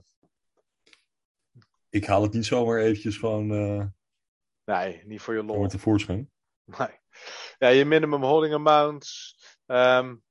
[1.90, 3.52] ik haal het niet zomaar eventjes van...
[3.52, 3.86] Uh,
[4.66, 5.68] nee, niet voor je lol.
[5.68, 6.32] tevoorschijn.
[6.78, 7.00] Nee.
[7.58, 10.24] Ja, je minimum holding amounts um,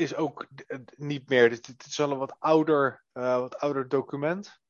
[0.00, 0.46] is ook
[0.96, 1.48] niet meer.
[1.50, 4.60] Dit, dit is wel een wat ouder, uh, wat ouder document.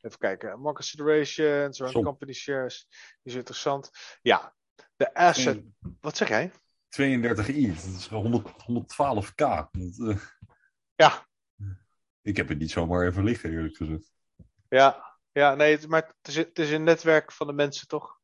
[0.00, 0.48] Even kijken.
[0.48, 2.88] Market considerations, company shares.
[3.22, 3.90] Is interessant.
[4.22, 4.54] Ja,
[4.96, 5.62] de asset.
[6.00, 6.52] Wat zeg jij?
[6.88, 9.34] 32 i, dat is 100, 112k.
[9.34, 10.16] Dat, uh,
[10.94, 11.26] ja.
[12.22, 14.12] Ik heb het niet zomaar even liggen, eerlijk gezegd.
[14.68, 18.19] Ja, ja nee, maar het is, het is een netwerk van de mensen, toch?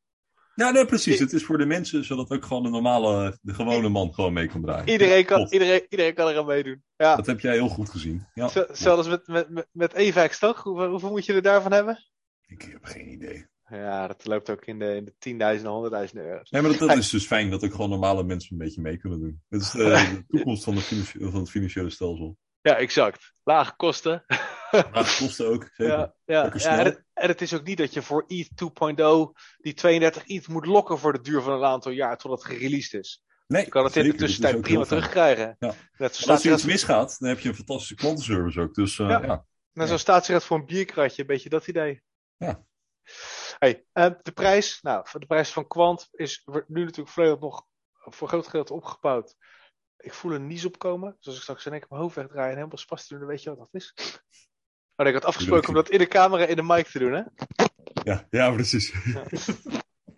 [0.57, 1.19] Ja, nee, precies.
[1.19, 4.47] Het is voor de mensen, zodat ook gewoon de normale, de gewone man gewoon mee
[4.47, 4.89] kan draaien.
[4.89, 6.83] Iedereen kan, iedereen, iedereen kan er aan meedoen.
[6.95, 7.15] Ja.
[7.15, 8.27] Dat heb jij heel goed gezien.
[8.33, 8.49] Ja.
[8.71, 10.63] Zelfs met, met, met, EVAX toch?
[10.63, 12.05] Hoeveel, hoeveel moet je er daarvan hebben?
[12.47, 13.45] Ik heb geen idee.
[13.69, 16.49] Ja, dat loopt ook in de, in de tienduizenden, 100.000 euro's.
[16.49, 18.97] Nee, maar dat, dat is dus fijn dat ook gewoon normale mensen een beetje mee
[18.97, 19.41] kunnen doen.
[19.49, 19.83] Dat is de,
[20.17, 20.81] de toekomst van, de
[21.19, 22.37] van het financiële stelsel.
[22.67, 23.33] Ja, exact.
[23.43, 24.25] Lage kosten.
[24.71, 25.95] Lage kosten ook, zeker.
[25.95, 29.41] Ja, ja, ja en, het, en, het, is ook niet dat je voor ETH 2.0
[29.57, 33.01] die 32 ETH moet lokken voor de duur van een aantal jaar totdat het gereleased
[33.01, 33.23] is.
[33.47, 35.55] Nee, je kan het in de tussentijd prima terugkrijgen.
[35.59, 35.73] Ja.
[35.97, 38.73] als er iets misgaat, dan heb je een fantastische klantenservice ook.
[38.73, 39.21] Dus, uh, ja.
[39.21, 39.45] ja.
[39.73, 42.01] Nou, zo'n staatsrecht voor een bierkratje, een beetje dat idee.
[42.37, 42.65] Ja.
[43.59, 47.65] Hey, uh, de prijs, nou, de prijs van Quant is wordt nu natuurlijk volledig nog
[47.93, 49.35] voor groot gedeelte opgebouwd.
[49.97, 51.15] Ik voel een nies opkomen.
[51.17, 53.27] Dus als ik straks in één keer mijn hoofd wegdraai en helemaal spast doen, dan
[53.27, 53.93] weet je wat dat is.
[54.95, 57.23] Oh, ik had afgesproken om dat in de camera in de mic te doen, hè?
[58.03, 58.93] Ja, ja precies.
[59.13, 59.23] Ja.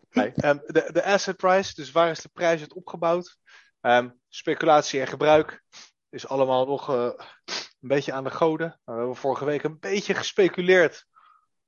[0.09, 3.37] Nee, um, de, de asset price, dus waar is de prijs het opgebouwd?
[3.81, 5.63] Um, speculatie en gebruik
[6.09, 7.11] is allemaal nog uh,
[7.45, 8.67] een beetje aan de goden.
[8.67, 11.05] Nou, we hebben vorige week een beetje gespeculeerd.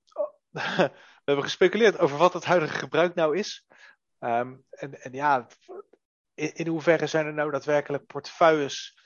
[0.51, 0.91] we
[1.25, 3.65] hebben gespeculeerd over wat het huidige gebruik nou is.
[4.19, 5.47] Um, en, en, ja,
[6.41, 8.99] in, in, hoeverre zijn er nou daadwerkelijk portefeuilles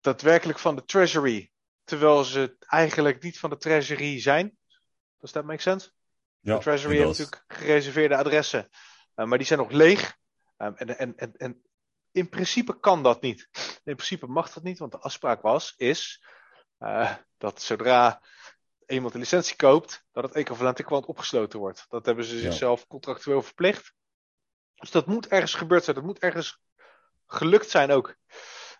[0.00, 1.50] daadwerkelijk van de treasury,
[1.84, 4.56] terwijl ze eigenlijk niet van de treasury zijn?
[5.18, 5.90] Does that make sense?
[6.40, 8.68] Ja, de treasury heeft natuurlijk gereserveerde adressen,
[9.16, 10.18] uh, maar die zijn nog leeg.
[10.56, 11.62] Um, en, en, en, en
[12.12, 13.48] in principe kan dat niet.
[13.84, 16.24] In principe mag dat niet, want de afspraak was, is
[16.78, 18.22] uh, dat zodra
[18.86, 21.86] iemand een licentie koopt, dat het equivalente kwant opgesloten wordt.
[21.88, 23.94] Dat hebben ze zichzelf contractueel verplicht.
[24.80, 25.96] Dus dat moet ergens gebeurd zijn.
[25.96, 26.60] Dat moet ergens
[27.26, 28.16] gelukt zijn ook.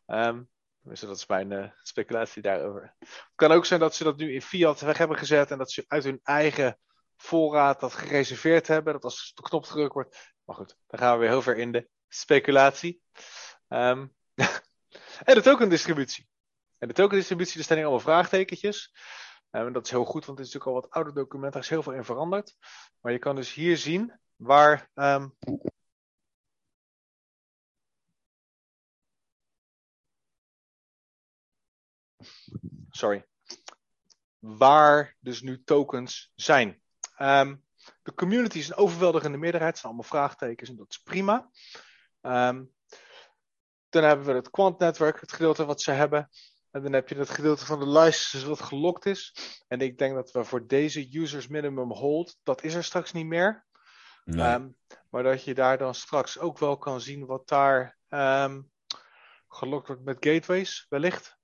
[0.07, 0.49] Um,
[0.83, 2.95] dat is mijn uh, speculatie daarover.
[2.99, 5.71] Het kan ook zijn dat ze dat nu in fiat weg hebben gezet en dat
[5.71, 6.79] ze uit hun eigen
[7.17, 8.93] voorraad dat gereserveerd hebben.
[8.93, 10.35] Dat als de knop gedrukt wordt.
[10.45, 13.03] Maar goed, dan gaan we weer heel ver in de speculatie.
[13.69, 14.15] Um,
[15.29, 16.29] en de token distributie.
[16.79, 18.95] En de token distributie, daar staan hier allemaal vraagtekentjes.
[19.51, 21.53] Um, dat is heel goed, want het is natuurlijk al wat ouder document.
[21.53, 22.57] Daar is heel veel in veranderd.
[23.01, 24.91] Maar je kan dus hier zien waar.
[32.91, 33.27] Sorry.
[34.39, 36.83] Waar dus nu tokens zijn.
[37.19, 37.65] Um,
[38.03, 39.73] de community is een overweldigende meerderheid.
[39.73, 41.51] Het zijn allemaal vraagtekens en dat is prima.
[42.23, 42.73] Um,
[43.89, 46.29] dan hebben we het Quant Network, het gedeelte wat ze hebben.
[46.71, 49.35] En dan heb je het gedeelte van de licenses wat gelokt is.
[49.69, 53.27] En ik denk dat we voor deze users minimum hold, dat is er straks niet
[53.27, 53.67] meer.
[54.25, 54.55] Nee.
[54.55, 54.77] Um,
[55.11, 58.71] maar dat je daar dan straks ook wel kan zien wat daar um,
[59.49, 61.39] gelokt wordt met gateways, wellicht.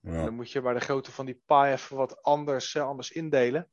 [0.00, 0.24] Ja.
[0.24, 3.70] Dan moet je bij de grootte van die pie even wat anders, uh, anders indelen.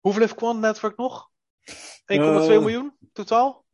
[0.00, 1.30] Hoeveel heeft Quant Network nog?
[1.70, 1.74] 1,2
[2.06, 3.66] uh, miljoen totaal?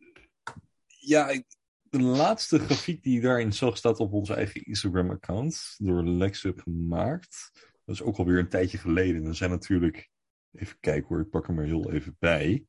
[0.86, 1.44] Ja, ik,
[1.82, 5.74] de laatste grafiek die daarin zag staat op onze eigen Instagram-account.
[5.78, 7.50] Door Lexup gemaakt.
[7.84, 9.24] Dat is ook alweer een tijdje geleden.
[9.24, 10.10] Er zijn natuurlijk.
[10.52, 12.64] Even kijken hoor, ik pak hem er heel even bij.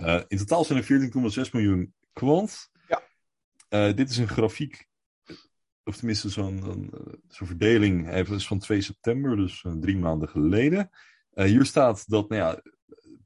[0.00, 2.70] Uh, in totaal zijn er 14,6 miljoen kwant.
[2.88, 3.02] Ja.
[3.68, 4.86] Uh, dit is een grafiek.
[5.84, 6.90] Of tenminste, zo'n
[7.28, 8.10] zo verdeling.
[8.10, 10.90] Even is van 2 september, dus uh, drie maanden geleden.
[11.34, 12.62] hier staat dat, nou ja,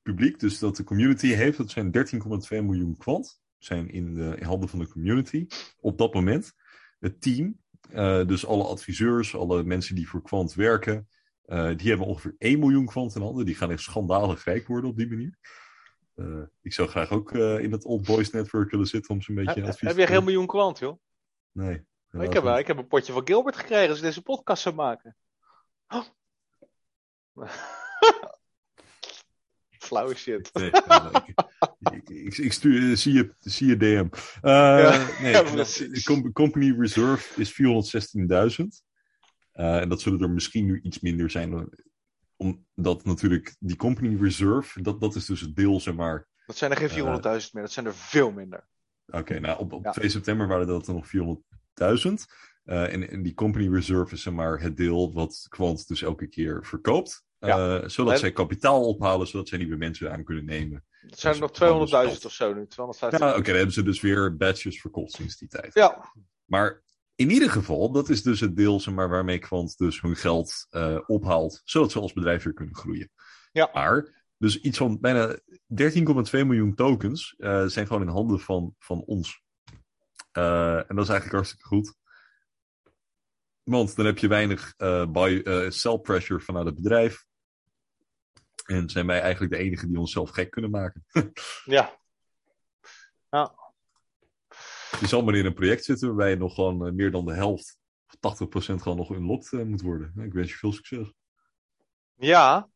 [0.02, 2.02] publiek, dus dat de community heeft, dat zijn 13,2
[2.48, 5.46] miljoen kwant zijn in, de, in handen van de community
[5.80, 6.52] op dat moment.
[6.98, 7.58] Het team,
[7.92, 11.08] uh, dus alle adviseurs, alle mensen die voor Quant werken,
[11.46, 13.44] uh, die hebben ongeveer 1 miljoen Quant in handen.
[13.44, 15.38] Die gaan echt schandalig rijk worden op die manier.
[16.14, 19.60] Uh, ik zou graag ook in het Old Boys Network willen zitten om zo'n beetje
[19.60, 20.98] heb, advies Heb je geen miljoen Quant, joh?
[21.52, 21.86] Nee.
[22.10, 25.16] Ik heb, ik heb een potje van Gilbert gekregen als ik deze podcast zou maken.
[25.88, 26.04] Oh.
[29.88, 30.50] Flauwe shit.
[30.52, 30.70] Nee,
[31.78, 33.86] ik, ik, ik, stuur, zie, je, zie je DM.
[33.86, 34.10] Uh,
[34.42, 38.64] ja, nee, ja, de company reserve is 416.000.
[39.54, 41.68] Uh, en dat zullen er misschien nu iets minder zijn.
[42.36, 46.26] Omdat natuurlijk die company reserve, dat, dat is dus het deel, zeg maar.
[46.46, 48.68] Dat zijn er geen 400.000 uh, meer, dat zijn er veel minder.
[49.06, 49.90] Oké, okay, nou op, op ja.
[49.90, 51.12] 2 september waren dat er nog 400.000.
[52.68, 56.66] Uh, en, en die company reserve is maar het deel wat Quant dus elke keer
[56.66, 57.24] verkoopt.
[57.38, 57.80] Ja.
[57.82, 58.18] Uh, zodat en...
[58.18, 60.84] zij kapitaal ophalen, zodat zij nieuwe mensen aan kunnen nemen.
[60.90, 61.50] Het zijn er nog
[62.10, 62.66] 200.000 of zo nu.
[62.66, 63.20] 250.
[63.20, 65.74] Ja, oké, okay, dan hebben ze dus weer badges verkocht sinds die tijd.
[65.74, 66.12] Ja.
[66.44, 66.82] Maar
[67.14, 70.66] in ieder geval, dat is dus het deel zeg maar, waarmee Quant dus hun geld
[70.70, 73.10] uh, ophaalt, zodat ze als bedrijf weer kunnen groeien.
[73.52, 73.70] Ja.
[73.72, 75.40] Maar, dus iets van bijna 13,2
[76.32, 77.34] miljoen tokens
[77.66, 79.42] zijn gewoon in handen van, van ons.
[80.38, 81.94] Uh, en dat is eigenlijk hartstikke goed.
[83.62, 87.26] Want dan heb je weinig uh, buy, uh, sell pressure vanuit het bedrijf.
[88.64, 91.04] En zijn wij eigenlijk de enige die onszelf gek kunnen maken.
[91.64, 91.98] ja.
[93.30, 93.54] ja.
[95.00, 97.78] Je zal maar in een project zitten waarbij nog gewoon meer dan de helft,
[98.20, 100.12] of 80% gewoon nog unlocked moet worden.
[100.16, 101.12] Ik wens je veel succes.
[102.14, 102.68] Ja,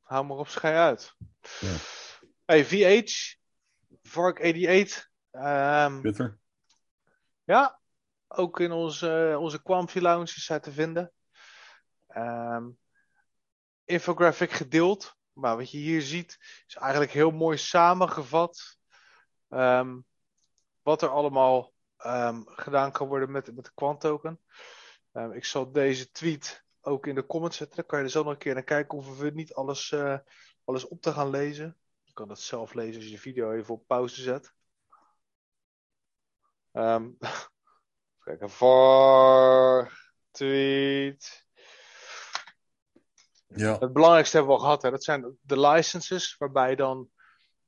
[0.00, 1.14] hou maar op schij uit.
[1.60, 1.76] Ja.
[2.44, 3.36] Hey, VH,
[4.02, 5.10] Vark 88.
[5.32, 6.38] Um, Twitter.
[7.46, 7.80] Ja,
[8.28, 11.12] ook in onze, onze Quamfi Lounge is te vinden.
[12.16, 12.78] Um,
[13.84, 15.14] infographic gedeeld.
[15.32, 16.36] Maar wat je hier ziet
[16.66, 18.78] is eigenlijk heel mooi samengevat.
[19.48, 20.06] Um,
[20.82, 21.72] wat er allemaal
[22.06, 24.40] um, gedaan kan worden met, met de Quant token.
[25.12, 27.76] Um, ik zal deze tweet ook in de comments zetten.
[27.76, 28.98] Dan kan je er zo nog een keer naar kijken.
[28.98, 30.18] Hoeven we niet alles uh,
[30.64, 31.78] alles op te gaan lezen.
[32.02, 34.54] Je kan dat zelf lezen als je de video even op pauze zet.
[36.82, 37.16] Um,
[38.18, 39.92] kijken, voor
[40.30, 41.46] tweet.
[43.46, 43.78] Ja.
[43.78, 44.82] Het belangrijkste hebben we al gehad.
[44.82, 44.90] Hè?
[44.90, 47.10] Dat zijn de licenses, waarbij dan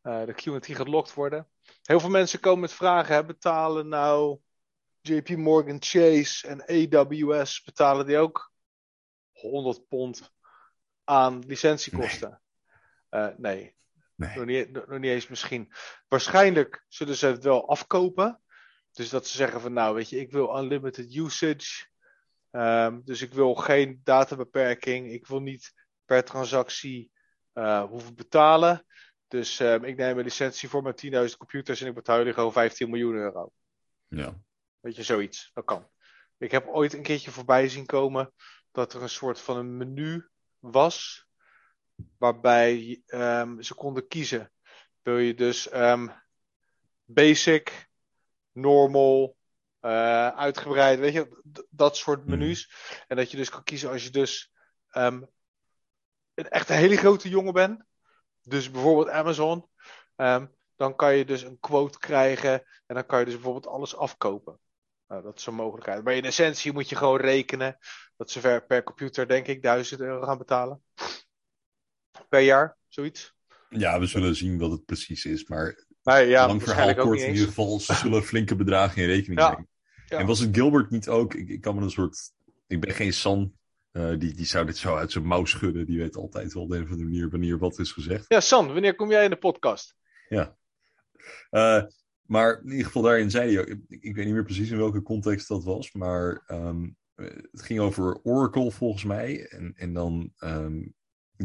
[0.02, 1.48] uh, de QT gelokt worden.
[1.82, 3.14] Heel veel mensen komen met vragen.
[3.14, 3.24] Hè?
[3.24, 4.39] Betalen nou
[5.01, 8.52] JP Morgan Chase en AWS, betalen die ook
[9.32, 10.32] 100 pond
[11.05, 12.40] aan licentiekosten?
[13.10, 13.30] Nee.
[13.30, 13.76] Uh, nee.
[14.14, 14.36] Nee.
[14.36, 15.72] Nog, niet, nog niet eens misschien.
[16.09, 18.43] Waarschijnlijk zullen ze het wel afkopen.
[18.93, 21.86] Dus dat ze zeggen van nou weet je, ik wil unlimited usage.
[22.51, 25.12] Um, dus ik wil geen databeperking.
[25.12, 25.73] Ik wil niet
[26.05, 27.10] per transactie
[27.55, 28.86] uh, hoeven betalen.
[29.28, 32.52] Dus um, ik neem een licentie voor mijn 10.000 computers en ik betaal jullie gewoon
[32.52, 33.52] 15 miljoen euro.
[34.09, 34.40] Ja.
[34.81, 35.51] Weet je, zoiets.
[35.55, 35.89] Dat kan.
[36.39, 38.32] Ik heb ooit een keertje voorbij zien komen
[38.70, 40.28] dat er een soort van een menu
[40.59, 41.27] was.
[42.19, 44.52] Waarbij um, ze konden kiezen.
[45.02, 45.69] Wil je dus
[47.05, 47.88] basic,
[48.60, 49.36] normal,
[49.80, 52.68] uh, uitgebreid, weet je, dat soort menus.
[52.68, 52.97] Mm.
[53.06, 54.52] En dat je dus kan kiezen als je dus
[54.93, 55.28] um,
[56.35, 57.85] een echt een hele grote jongen bent.
[58.43, 59.68] Dus bijvoorbeeld Amazon.
[60.16, 62.52] Um, dan kan je dus een quote krijgen.
[62.86, 64.60] En dan kan je dus bijvoorbeeld alles afkopen.
[65.06, 66.05] Nou, dat is een mogelijkheid.
[66.05, 67.78] Maar in essentie moet je gewoon rekenen.
[68.16, 70.82] Dat ze per, per computer, denk ik, 1000 euro gaan betalen.
[72.28, 73.35] Per jaar, zoiets.
[73.68, 75.48] Ja, we zullen zien wat het precies is.
[75.48, 79.48] Maar Nee, ja, lang verhaal kort, in ieder geval, zullen flinke bedragen in rekening Ja.
[79.48, 79.68] brengen.
[80.06, 80.18] Ja.
[80.18, 81.35] En was het Gilbert niet ook?
[81.35, 82.32] Ik, ik kan me een soort.
[82.66, 83.52] Ik ben geen San.
[83.90, 85.86] eh, die, die zou dit zo uit zijn mouw schudden.
[85.86, 88.24] Die weet altijd wel op de een of andere manier wanneer wat is gezegd.
[88.28, 89.94] Ja, San, wanneer kom jij in de podcast?
[91.51, 91.82] Eh,
[92.22, 93.66] maar in ieder geval daarin zei hij ook.
[93.66, 95.93] Ik, ik weet niet meer precies in welke context dat was.
[95.93, 99.47] Maar ehm, eh, het ging over Oracle volgens mij.
[99.48, 100.32] En, en dan.
[100.39, 100.80] ehm,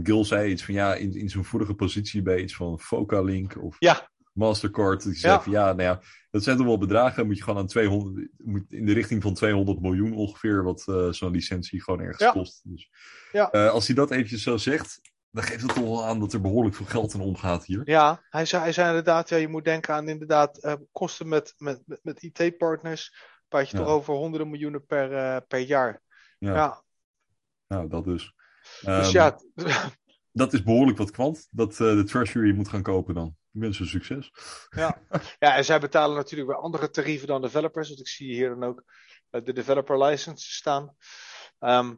[0.04, 3.76] Gil zei iets van ja, in, in zijn vorige positie bij iets van Focalink of
[3.80, 5.04] Ja, Mastercard.
[5.04, 5.64] Die zei Ja.
[5.66, 6.02] nou ja,
[6.32, 7.26] dat zijn toch wel bedragen.
[7.26, 11.10] Moet je gewoon aan 200, moet in de richting van 200 miljoen ongeveer, wat eh,
[11.12, 12.32] zo'n licentie gewoon ergens Ja.
[12.32, 12.62] kost.
[12.64, 12.90] Dus,
[13.32, 13.52] Ja.
[13.52, 15.02] eh, als hij dat eventjes zo zegt,
[15.32, 17.82] dan geeft het toch wel aan dat er behoorlijk veel geld in omgaat hier.
[17.86, 21.54] ja hij, zei, hij zei inderdaad, ja, je moet denken aan inderdaad eh, kosten met,
[21.58, 23.14] met, met, met IT-partners.
[23.48, 26.02] Praat je toch over honderden miljoenen per, per jaar.
[26.40, 26.84] Ja,
[27.68, 28.34] nou dat dus.
[28.82, 29.40] dus Ehm, ja,
[30.32, 33.36] Dat is behoorlijk wat kwant dat de Treasury moet gaan kopen dan.
[33.60, 34.32] Ze succes.
[34.70, 35.02] ja.
[35.40, 37.88] ja, en zij betalen natuurlijk weer andere tarieven dan developers.
[37.88, 38.84] Want ik zie hier dan ook
[39.30, 40.96] eh, de developer license staan.
[41.60, 41.96] Ehm,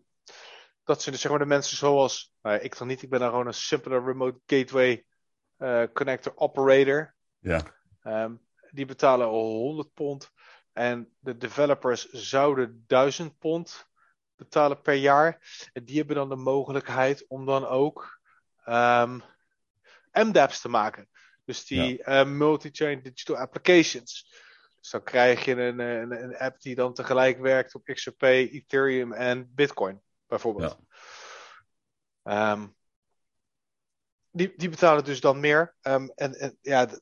[0.83, 3.29] dat zijn dus zeg maar de mensen zoals, nou ik dan niet, ik ben dan
[3.29, 5.05] gewoon een simpele remote gateway
[5.57, 7.15] eh, connector operator.
[7.39, 7.63] Ja,
[8.05, 8.35] Ehm,
[8.71, 10.31] die betalen al 100 pond.
[10.73, 13.87] En de developers zouden 1000 pond
[14.35, 15.41] betalen per jaar.
[15.73, 18.19] En die hebben dan de mogelijkheid om dan ook
[18.63, 19.19] ehm
[20.11, 21.09] MDApps te maken.
[21.45, 24.33] Dus die eh, multi-chain digital applications.
[24.79, 29.13] Dus dan krijg je een, een, een app die dan tegelijk werkt op XRP, Ethereum
[29.13, 30.77] en Bitcoin, bijvoorbeeld.
[32.23, 32.67] Ehm,
[34.31, 35.75] die, die betalen dus dan meer.
[35.81, 36.99] Ehm, en, en ja, die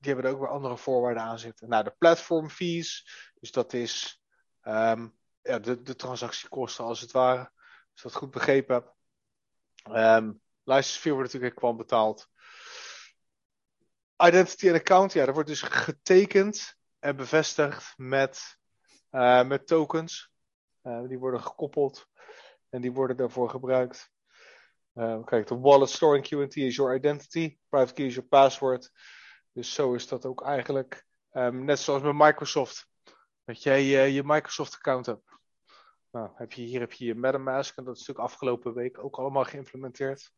[0.00, 1.68] hebben er ook weer andere voorwaarden aan zitten.
[1.68, 3.06] Nou, de platform fees.
[3.40, 4.22] Dus dat is
[4.60, 5.08] ehm,
[5.42, 7.50] ja, de, de transactiekosten als het ware.
[7.92, 8.94] Als ik dat goed begrepen heb.
[9.94, 10.30] Ehm
[10.64, 12.30] license fee wordt natuurlijk kwam betaald.
[14.22, 18.58] Identity en account, ja, dat wordt dus getekend en bevestigd met,
[19.10, 20.30] eh, met tokens.
[20.82, 22.06] Eh, die worden gekoppeld
[22.68, 24.10] en die worden daarvoor gebruikt.
[24.92, 28.90] Eh, kijk, de wallet storing QNT is your identity, private key is your password.
[29.52, 31.06] Dus zo is dat ook eigenlijk.
[31.30, 32.86] Ehm, net zoals met Microsoft.
[33.44, 35.30] Dat jij je Microsoft account hebt.
[36.10, 39.16] Nou, heb je, hier heb je je MetaMask en dat is natuurlijk afgelopen week ook
[39.16, 40.32] allemaal geïmplementeerd.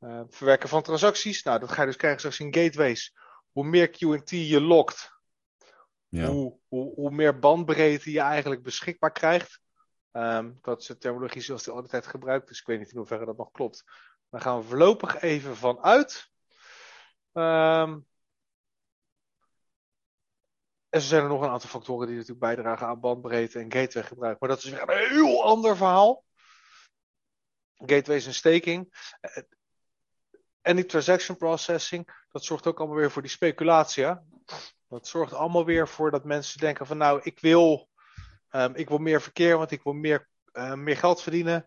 [0.00, 1.42] Eh, verwerken van transacties.
[1.42, 3.14] Nou, dat ga je dus krijgen straks in gateways.
[3.52, 5.10] Hoe meer QNT je lokt,
[6.08, 6.26] ja.
[6.26, 9.60] hoe, hoe, hoe meer bandbreedte je eigenlijk beschikbaar krijgt.
[10.12, 13.24] Ehm, dat is de terminologie zoals die altijd gebruikt, dus ik weet niet in hoeverre
[13.24, 13.84] dat nog klopt.
[14.30, 16.30] Daar gaan we voorlopig even van uit.
[17.32, 17.98] Ehm,
[20.88, 24.04] en zo zijn er nog een aantal factoren die natuurlijk bijdragen aan bandbreedte en gateway
[24.04, 24.40] gebruik.
[24.40, 26.24] Maar dat is weer een heel ander verhaal.
[27.74, 28.92] Gateway is een staking.
[30.62, 34.06] En die transaction processing, dat zorgt ook allemaal weer voor die speculatie.
[34.88, 37.88] Dat zorgt allemaal weer voor dat mensen denken van nou, ik wil,
[38.48, 41.66] ehm, ik wil meer verkeer, want ik wil meer, eh, meer geld verdienen.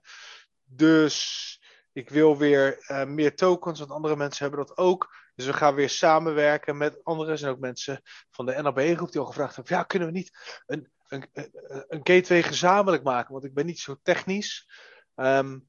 [0.64, 1.62] Dus
[1.92, 5.16] ik wil weer eh, meer tokens, want andere mensen hebben dat ook.
[5.36, 7.32] Dus we gaan weer samenwerken met anderen.
[7.32, 8.02] Er zijn ook mensen
[8.32, 11.52] van de NAB-groep die al gevraagd hebben: ja, kunnen we niet een, een, een,
[11.88, 13.34] een gateway gezamenlijk maken?
[13.34, 14.70] Want ik ben niet zo technisch.
[15.16, 15.60] Ehm,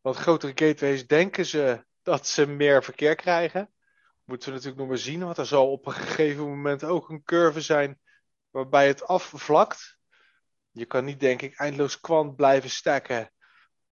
[0.00, 3.70] Want grotere gateways denken ze dat ze meer verkeer krijgen.
[4.24, 7.22] Moeten we natuurlijk nog maar zien, want er zal op een gegeven moment ook een
[7.22, 8.00] curve zijn
[8.50, 9.98] waarbij het afvlakt.
[10.70, 13.32] Je kan niet, denk ik, eindeloos kwant blijven stacken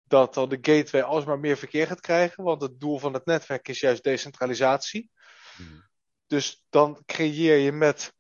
[0.04, 2.44] dat dan de gateway alsmaar meer verkeer gaat krijgen.
[2.44, 5.12] Want het doel van het netwerk is juist decentralisatie.
[5.56, 5.88] Hmm.
[6.28, 8.14] Dus dan creëer je met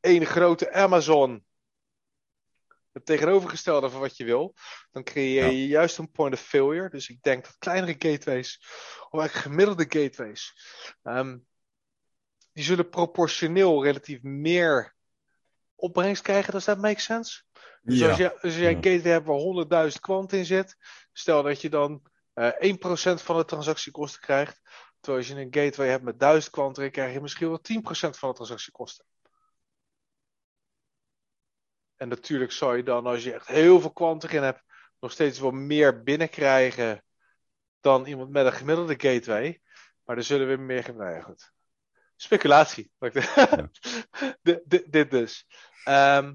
[0.00, 1.44] één grote Amazon
[2.92, 4.54] het tegenovergestelde van wat je wil.
[4.90, 6.90] Dan creëer je juist een point of failure.
[6.90, 8.58] Dus ik denk dat kleinere gateways,
[9.10, 10.54] of eigenlijk gemiddelde gateways,
[11.02, 11.38] ehm,
[12.52, 14.94] die zullen proportioneel relatief meer
[15.74, 16.52] opbrengst krijgen.
[16.52, 17.42] Does that make sense?
[17.82, 18.08] Dus Ja.
[18.42, 20.76] als, jij een gateway hebt waar 100.000 kwant in zit,
[21.12, 22.02] stel dat je dan
[22.34, 24.60] eh 1% van de transactiekosten krijgt.
[25.00, 28.18] Terwijl als je een gateway hebt met 1000 kwant erin, krijg je misschien wel 10%
[28.18, 29.04] van de transactiekosten.
[32.00, 34.62] En natuurlijk zou je dan, als je echt heel veel kwant erin hebt,
[35.00, 37.04] nog steeds wel meer binnenkrijgen
[37.80, 39.60] dan iemand met een gemiddelde gateway.
[40.04, 41.24] Maar er zullen weer meer gebruiken.
[41.24, 41.52] Goed.
[42.16, 42.92] Speculatie.
[44.42, 45.46] Dit- dit- dit dus.
[45.84, 46.34] Ehm,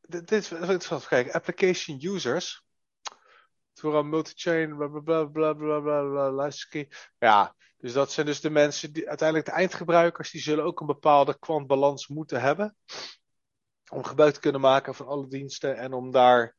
[0.00, 1.06] dit dit is interessant.
[1.06, 2.64] Kijk, application users.
[3.74, 5.80] Vooral multi-chain, bla bla bla bla
[6.30, 6.50] bla.
[7.18, 10.86] Ja, dus dat zijn dus de mensen die uiteindelijk de eindgebruikers, die zullen ook een
[10.86, 12.76] bepaalde kwantbalans moeten hebben.
[13.92, 16.56] Om gebruik te kunnen maken van alle diensten en om daar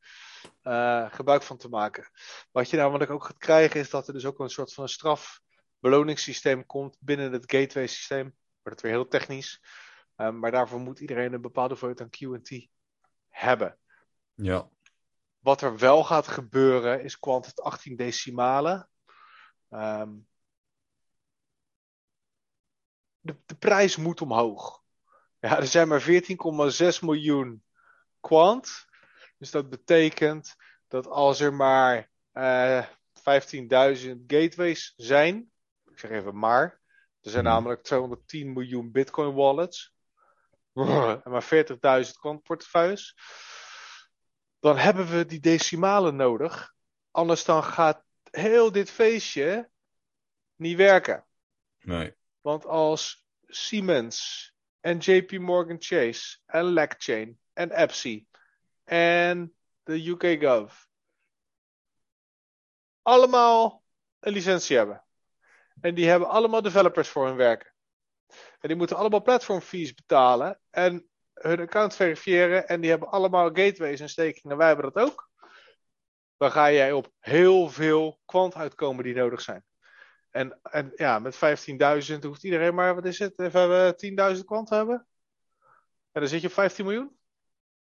[0.62, 2.10] eh, gebruik van te maken.
[2.50, 4.88] Wat je namelijk ook gaat krijgen, is dat er dus ook een soort van een
[4.88, 8.34] strafbeloningssysteem komt binnen het gateway systeem.
[8.62, 9.62] Wordt het weer heel technisch.
[10.16, 12.68] Um, maar daarvoor moet iedereen een bepaalde hoeveelheid aan QT
[13.28, 13.78] hebben.
[14.34, 14.68] Ja.
[15.38, 18.88] Wat er wel gaat gebeuren is kwant het 18 decimalen.
[19.70, 20.26] Um,
[23.20, 24.83] de, de, prijs moet omhoog.
[25.44, 26.08] Ja, er zijn maar 14,6
[27.00, 27.64] miljoen
[28.20, 28.86] kwant.
[29.38, 30.56] Dus dat betekent
[30.88, 32.90] dat als er maar uh, 15.000
[34.26, 35.50] gateways zijn.
[35.90, 36.80] Ik zeg even maar.
[37.20, 39.94] Er zijn namelijk 210 miljoen Bitcoin wallets.
[40.72, 41.66] En maar
[42.04, 43.16] 40.000 kwantportefeuilles.
[44.60, 46.74] Dan hebben we die decimalen nodig.
[47.10, 49.70] Anders dan gaat heel dit feestje
[50.56, 51.26] niet werken.
[51.78, 52.14] Nee.
[52.40, 54.52] Want als Siemens
[54.84, 58.26] en JP Morgan Chase en LackChain en Epsi
[58.84, 60.72] en de UK Gov
[63.02, 63.82] allemaal
[64.20, 65.04] een licentie hebben.
[65.80, 67.72] En die hebben allemaal developers voor hun werken.
[68.60, 72.68] En die moeten allemaal platform fees betalen en hun account verifiëren.
[72.68, 74.56] En die hebben allemaal gateways en stakingen.
[74.56, 75.30] Wij hebben dat ook.
[76.36, 79.64] Dan ga jij op heel veel kwant uitkomen die nodig zijn.
[80.34, 84.68] En, en ja, met 15.000 hoeft iedereen maar, wat is het, even we 10.000 kwant
[84.68, 85.06] hebben.
[86.12, 87.18] En dan zit je op 15 miljoen.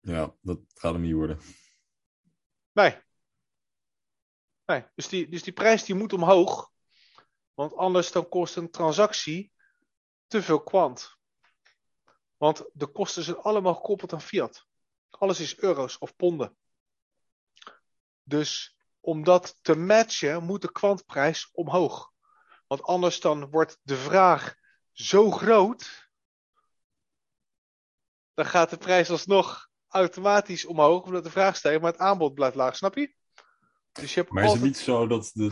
[0.00, 1.40] Ja, dat gaat hem niet worden.
[2.72, 2.98] Nee.
[4.64, 6.70] Nee, dus die, dus die prijs die moet omhoog.
[7.54, 9.52] Want anders dan kost een transactie
[10.26, 11.18] te veel kwant.
[12.36, 14.66] Want de kosten zijn allemaal gekoppeld aan fiat.
[15.10, 16.56] Alles is euro's of ponden.
[18.22, 22.09] Dus om dat te matchen moet de kwantprijs omhoog.
[22.70, 24.54] Want anders dan wordt de vraag
[24.92, 26.10] zo groot.
[28.34, 31.04] Dan gaat de prijs alsnog automatisch omhoog.
[31.04, 32.76] Omdat de vraag stijgt, maar het aanbod blijft laag.
[32.76, 33.14] Snap je?
[33.92, 34.62] Dus je hebt maar altijd...
[34.62, 35.48] is het niet zo dat de,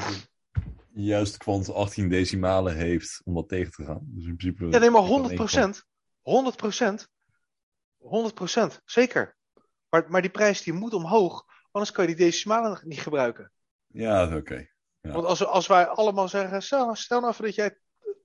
[0.89, 4.01] de juist kwant 18 decimalen heeft om dat tegen te gaan?
[4.03, 5.85] Dus in principe ja, nee, maar 100 procent.
[6.21, 7.09] 100 procent.
[7.97, 9.37] 100 procent, zeker.
[9.89, 13.53] Maar, maar die prijs die moet omhoog, anders kan je die decimalen niet gebruiken.
[13.87, 14.37] Ja, oké.
[14.37, 14.73] Okay.
[15.09, 15.15] Ja.
[15.15, 17.79] Want als, als wij allemaal zeggen, stel, stel nou even dat jij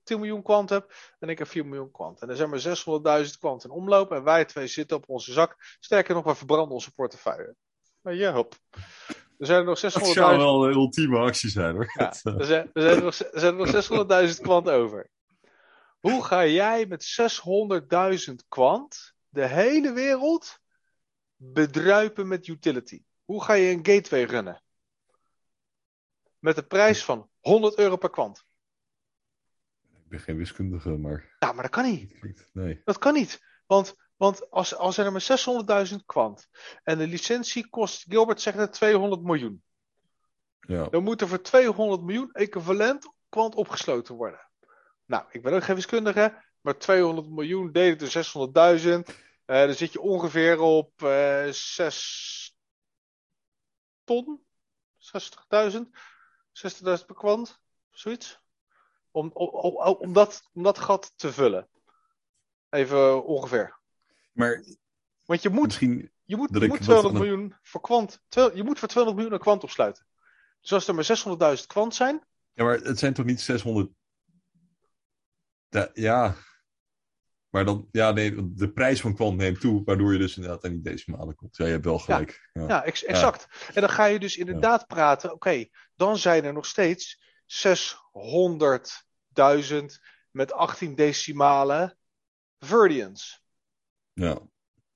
[0.04, 2.20] 10 miljoen kwant hebt en ik heb 4 miljoen kwant.
[2.20, 5.76] En er zijn maar 600.000 kwant in omloop en wij twee zitten op onze zak.
[5.80, 7.54] Sterker nog, we verbranden onze portefeuille.
[8.00, 8.54] Maar ja, hop.
[9.38, 9.82] Er zijn er nog 600.000.
[9.82, 11.92] Dat zou wel de ultieme actie zijn hoor.
[11.98, 15.10] Ja, er, zijn, er, zijn er nog, er zijn er nog 600.000 kwant over.
[16.00, 17.16] Hoe ga jij met
[18.28, 20.58] 600.000 kwant de hele wereld
[21.36, 23.02] bedruipen met utility?
[23.24, 24.63] Hoe ga je een gateway runnen?
[26.44, 28.44] Met een prijs van 100 euro per kwant.
[29.82, 31.36] Ik ben geen wiskundige, maar.
[31.38, 32.14] Ja, maar dat kan niet.
[32.52, 32.80] Nee.
[32.84, 33.40] Dat kan niet.
[33.66, 36.48] Want, want als, als er maar 600.000 kwant
[36.82, 39.62] en de licentie kost, Gilbert zegt het 200 miljoen.
[40.60, 40.88] Ja.
[40.88, 44.48] Dan moet er voor 200 miljoen equivalent kwant opgesloten worden.
[45.04, 48.08] Nou, ik ben ook geen wiskundige, maar 200 miljoen delen door
[48.80, 48.84] 600.000.
[48.86, 49.04] Uh,
[49.46, 52.56] dan zit je ongeveer op uh, 6
[54.04, 54.44] ton,
[55.74, 55.80] 60.000,
[56.54, 57.60] 60.000 per kwant,
[57.90, 58.40] zoiets.
[59.10, 61.68] Om, om, om, om, dat, om dat gat te vullen.
[62.70, 63.78] Even ongeveer.
[64.32, 64.64] Maar
[65.24, 68.20] Want je moet, misschien je moet, je moet 200 miljoen voor kwant.
[68.28, 70.06] Je moet voor 200 miljoen een kwant opsluiten.
[70.60, 72.24] Dus als er maar 600.000 kwant zijn.
[72.52, 73.90] Ja, maar het zijn toch niet 600.
[75.68, 76.34] Da- ja.
[77.48, 80.70] Maar dan, ja, nee, de prijs van kwant neemt toe, waardoor je dus inderdaad aan
[80.70, 81.56] die decimalen komt.
[81.56, 82.50] Ja, je hebt wel gelijk.
[82.52, 82.66] Ja.
[82.68, 83.70] Ja, ex- exact.
[83.74, 85.32] En dan ga je dus inderdaad praten.
[85.32, 90.00] Oké, dan zijn er nog steeds 600.000
[90.30, 91.98] met 18 decimalen
[92.58, 93.42] Verdians.
[94.12, 94.38] Ja.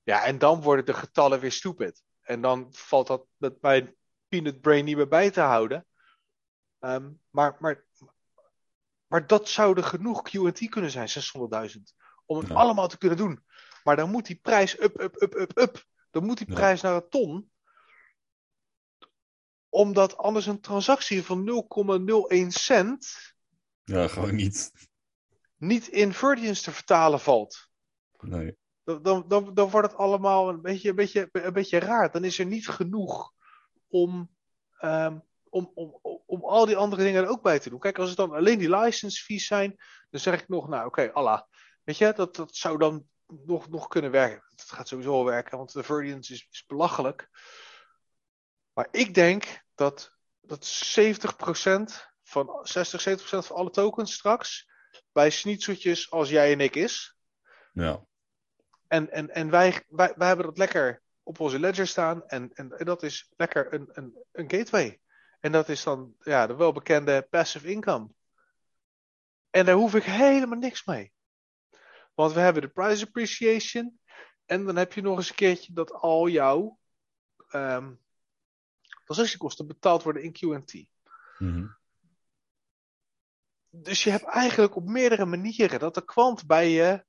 [0.03, 2.03] Ja, en dan worden de getallen weer stupid.
[2.21, 3.95] En dan valt dat met mijn
[4.27, 5.85] peanut brain niet meer bij te houden.
[6.79, 7.85] Ehm, maar, maar,
[9.07, 11.93] maar dat zouden genoeg QT kunnen zijn, 600.000.
[12.25, 12.53] Om het Ja.
[12.53, 13.43] allemaal te kunnen doen.
[13.83, 15.85] Maar dan moet die prijs up, up, up, up, up.
[16.11, 16.53] Dan moet die Ja.
[16.53, 17.51] prijs naar een ton.
[19.69, 21.65] Omdat anders een transactie van
[22.33, 23.33] 0,01 cent
[23.83, 24.71] ja, gewoon niet.
[25.57, 27.69] niet in Verdians te vertalen valt.
[28.19, 28.57] Nee.
[28.83, 32.11] Dan, dan, dan, wordt het allemaal een beetje, een, beetje, een beetje raar.
[32.11, 33.33] Dan is er niet genoeg
[33.87, 34.29] om,
[34.77, 35.19] ehm,
[35.49, 37.79] om, om, om, al die andere dingen er ook bij te doen.
[37.79, 39.75] Kijk, als het dan alleen die license fees zijn,
[40.09, 41.41] dan zeg ik nog, nou oké, Allah.
[41.83, 43.07] Weet je, dat, dat zou dan
[43.45, 44.43] nog, nog kunnen werken.
[44.49, 47.29] Het gaat sowieso wel werken, want de Verdians is, is belachelijk.
[48.79, 51.83] Maar ik denk dat, dat 70%
[52.23, 54.69] van 60, 70% van alle tokens straks
[55.11, 57.17] bij snitseltjes als jij en ik is.
[57.73, 58.05] Ja.
[58.87, 62.27] En, en, en wij, wij, wij hebben dat lekker op onze ledger staan.
[62.27, 64.99] En, en, en dat is lekker een, een, een gateway.
[65.39, 68.09] En dat is dan ja, de welbekende passive income.
[69.49, 71.13] En daar hoef ik helemaal niks mee.
[72.13, 73.99] Want we hebben de price appreciation.
[74.45, 76.79] En dan heb je nog eens een keertje dat al jouw
[77.47, 77.91] ehm
[79.09, 80.87] transactiekosten betaald worden in QT.
[81.37, 81.67] Mhm.
[83.69, 87.05] Dus je hebt eigenlijk op meerdere manieren dat de kwant bij je.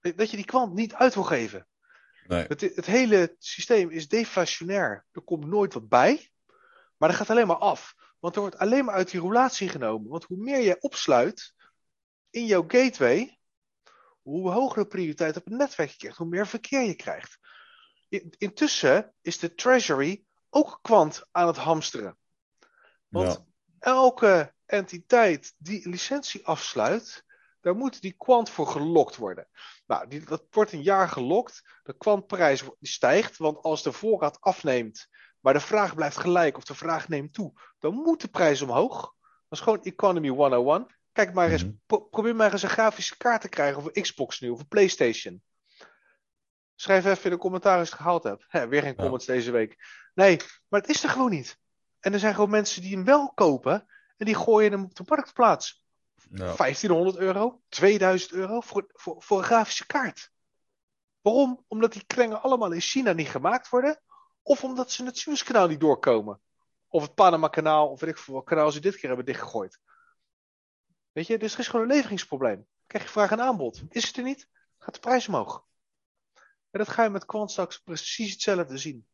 [0.00, 1.68] dat je die kwant niet uit wil geven.
[2.26, 2.44] Nee.
[2.46, 5.06] Het, het hele systeem is deflationair.
[5.12, 6.30] Er komt nooit wat bij,
[6.96, 7.94] maar er gaat alleen maar af.
[8.18, 10.10] Want er wordt alleen maar uit die roulatie genomen.
[10.10, 11.54] Want hoe meer je opsluit
[12.30, 13.38] in jouw gateway,
[14.22, 17.38] hoe hoger de prioriteit op het netwerk je krijgt, hoe meer verkeer je krijgt.
[18.08, 20.24] In- Intussen is de treasury
[20.54, 22.16] ook kwant aan het hamsteren.
[23.08, 23.44] Want Ja.
[23.78, 27.24] elke entiteit die een licentie afsluit,
[27.60, 29.48] daar moet die kwant voor gelokt worden.
[29.86, 31.62] Nou, die, dat wordt een jaar gelokt.
[31.82, 35.08] De kwantprijs stijgt, want als de voorraad afneemt,
[35.40, 39.00] maar de vraag blijft gelijk of de vraag neemt toe, dan moet de prijs omhoog.
[39.48, 40.86] Dat is gewoon Economy 101.
[41.12, 41.72] Kijk maar eens, Mhm.
[41.86, 45.42] pro- probeer maar eens een grafische kaart te krijgen voor Xbox nu of een PlayStation.
[46.74, 48.44] Schrijf even in de commentaar als je het gehaald hebt.
[48.48, 48.96] Hè, weer geen Ja.
[49.02, 49.76] comments deze week.
[50.14, 50.36] Nee,
[50.68, 51.58] maar het is er gewoon niet.
[52.00, 53.86] En er zijn gewoon mensen die hem wel kopen
[54.16, 55.82] en die gooien hem op de marktplaats.
[56.30, 56.54] Ja.
[56.56, 60.32] 1500 euro, 2000 euro voor, voor, voor een grafische kaart.
[61.20, 61.64] Waarom?
[61.68, 64.00] Omdat die klengen allemaal in China niet gemaakt worden.
[64.42, 66.40] Of omdat ze het Suezkanaal niet doorkomen.
[66.88, 69.80] Of het Panama-kanaal, of weet ik veel wat kanaal ze dit keer hebben dichtgegooid.
[71.12, 72.66] Weet je, dus er is gewoon een leveringsprobleem.
[72.86, 73.82] Krijg je vraag en aanbod.
[73.88, 74.48] Is het er niet,
[74.78, 75.64] gaat de prijs omhoog.
[76.74, 79.06] En dat ga je met kwant straks precies hetzelfde zien.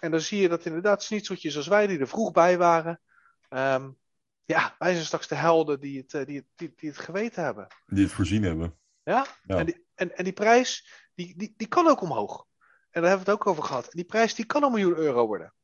[0.00, 3.00] En dan zie je dat inderdaad snitseltjes als wij, die er vroeg bij waren.
[3.48, 3.90] ehm,
[4.44, 7.44] ja, wij zijn straks de helden die het, eh, die, het, die, die het geweten
[7.44, 7.66] hebben.
[7.86, 8.78] Die het voorzien hebben.
[9.02, 9.26] Ja?
[9.42, 9.56] Ja.
[9.58, 12.46] En, die, en, en die prijs, die, die, die kan ook omhoog.
[12.90, 13.84] En daar hebben we het ook over gehad.
[13.84, 15.54] En die prijs, die kan een miljoen euro worden.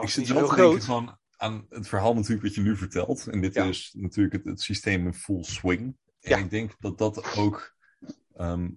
[0.00, 3.26] Ik zit wel heel te denken van aan het verhaal natuurlijk wat je nu vertelt.
[3.26, 3.64] En dit Ja.
[3.64, 5.96] is natuurlijk het, het systeem in full swing.
[6.20, 6.36] En Ja.
[6.36, 7.74] ik denk dat dat ook...
[8.34, 8.70] ehm,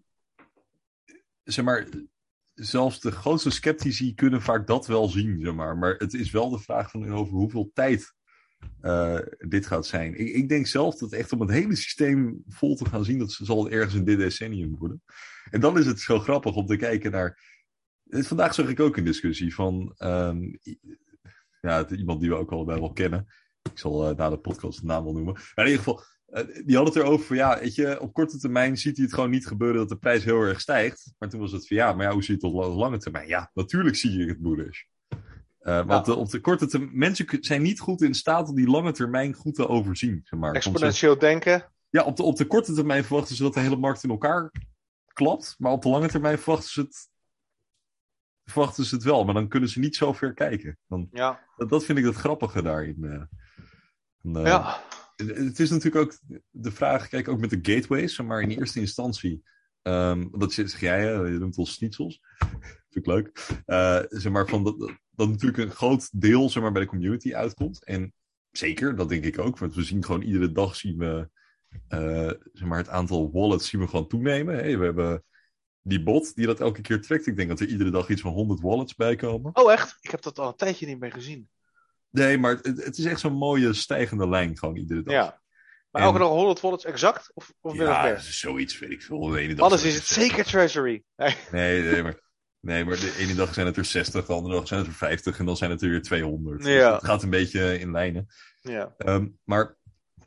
[1.48, 1.88] zeg maar,
[2.54, 5.78] zelfs de grootste sceptici kunnen vaak dat wel zien, zeg maar.
[5.78, 8.14] Maar het is wel de vraag van over hoeveel tijd
[8.82, 10.20] eh, dit gaat zijn.
[10.20, 13.32] Ik, ik denk zelf dat echt om het hele systeem vol te gaan zien, dat
[13.32, 15.02] zal het ergens in dit decennium worden.
[15.50, 17.56] En dan is het zo grappig om te kijken naar...
[18.10, 19.94] Vandaag zag ik ook een discussie van...
[19.98, 20.40] ehm,
[21.62, 23.28] ja, iemand die we ook allebei wel kennen.
[23.72, 25.34] Ik zal eh, na de podcast de naam wel noemen.
[25.34, 26.06] Maar in ieder geval, eh,
[26.66, 29.30] die had het erover van ja, weet je, op korte termijn ziet hij het gewoon
[29.30, 31.14] niet gebeuren dat de prijs heel erg stijgt.
[31.18, 32.98] Maar toen was het van ja, maar ja, hoe zie je het op la- lange
[32.98, 33.28] termijn?
[33.28, 34.84] Ja, natuurlijk zie je het bullish.
[35.60, 36.14] Eh, want Ja.
[36.14, 39.34] de- op de korte termijn, mensen zijn niet goed in staat om die lange termijn
[39.34, 40.20] goed te overzien.
[40.24, 40.52] Zeg maar.
[40.52, 41.72] Want ze- Exponentieel denken.
[41.90, 44.52] ja, op de, op de korte termijn verwachten ze dat de hele markt in elkaar
[45.14, 45.56] klapt.
[45.58, 47.10] Maar op de lange termijn verwachten ze het,
[48.44, 49.24] verwachten ze het wel.
[49.26, 50.78] Maar dan kunnen ze niet zo ver kijken.
[50.88, 51.44] Dan, Ja.
[51.58, 52.98] dat, dat vind ik het grappige daarin.
[53.04, 53.12] eh.
[54.24, 54.82] En, eh, ja.
[55.26, 56.20] Het- is natuurlijk ook
[56.50, 59.44] de vraag, kijk ook met de gateways, maar in eerste instantie.
[59.82, 62.22] ehm, dat zeg jij, je noemt ons schnitzels.
[62.90, 63.48] Vind ik leuk.
[63.66, 64.92] Eh, zeg maar van dat,
[65.30, 67.84] natuurlijk een groot deel zeg maar, bij de community uitkomt.
[67.84, 68.14] En
[68.52, 69.58] zeker, dat denk ik ook.
[69.58, 71.30] Want we zien gewoon iedere dag zien we,
[71.88, 74.56] eh, zeg maar, het aantal wallets zien we gewoon toenemen.
[74.80, 75.24] We hebben
[75.82, 77.28] die bot die dat elke keer trekt.
[77.28, 79.56] Ik denk dat er iedere dag iets van 100 wallets bij komen.
[79.56, 79.98] Oh, echt?
[80.02, 81.50] Ik heb dat al een tijdje niet meer gezien.
[82.10, 85.14] Nee, maar het, het is echt zo'n mooie stijgende lijn gewoon iedere dag.
[85.14, 85.42] Ja.
[85.92, 87.32] Maar En- elke dag 100 wallets exact?
[87.34, 89.20] Of, of Ja, zoiets weet ik veel.
[89.20, 91.04] De ene dag zijn is het er zeker Treasury.
[91.16, 91.36] Nee.
[91.52, 92.20] Nee, nee, maar,
[92.60, 94.96] nee, maar de ene dag zijn het er 60, de andere dag zijn het er
[94.96, 96.64] 50 en dan zijn het er weer 200.
[96.64, 98.28] Dus het gaat een beetje in lijnen.
[98.62, 98.94] Ja.
[98.98, 99.78] Ehm, maar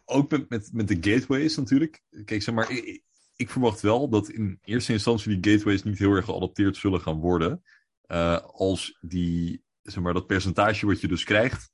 [0.05, 2.03] ook met, met, met de gateways natuurlijk.
[2.25, 3.03] Kijk, zeg maar, ik,
[3.37, 7.19] ik verwacht wel dat in eerste instantie die gateways niet heel erg geadopteerd zullen gaan
[7.19, 7.63] worden.
[8.07, 11.71] eh, als die, zeg maar, dat percentage wat je dus krijgt,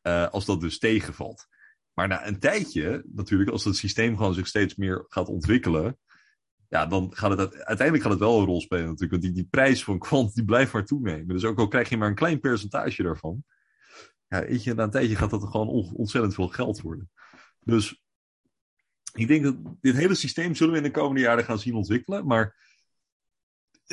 [0.00, 1.46] eh, als dat dus tegenvalt.
[1.92, 5.98] Maar na een tijdje, natuurlijk, als het systeem gewoon zich steeds meer gaat ontwikkelen,
[6.68, 9.10] ja, dan gaat het uite- uiteindelijk gaat het wel een rol spelen natuurlijk.
[9.10, 11.28] Want die, die prijs van kwant, die blijft maar toenemen.
[11.28, 13.44] Dus ook al krijg je maar een klein percentage daarvan,
[14.28, 17.10] ja, na een tijdje gaat dat gewoon on- ontzettend veel geld worden.
[17.60, 18.02] Dus
[19.12, 22.26] ik denk dat dit hele systeem zullen we in de komende jaren gaan zien ontwikkelen.
[22.26, 22.67] Maar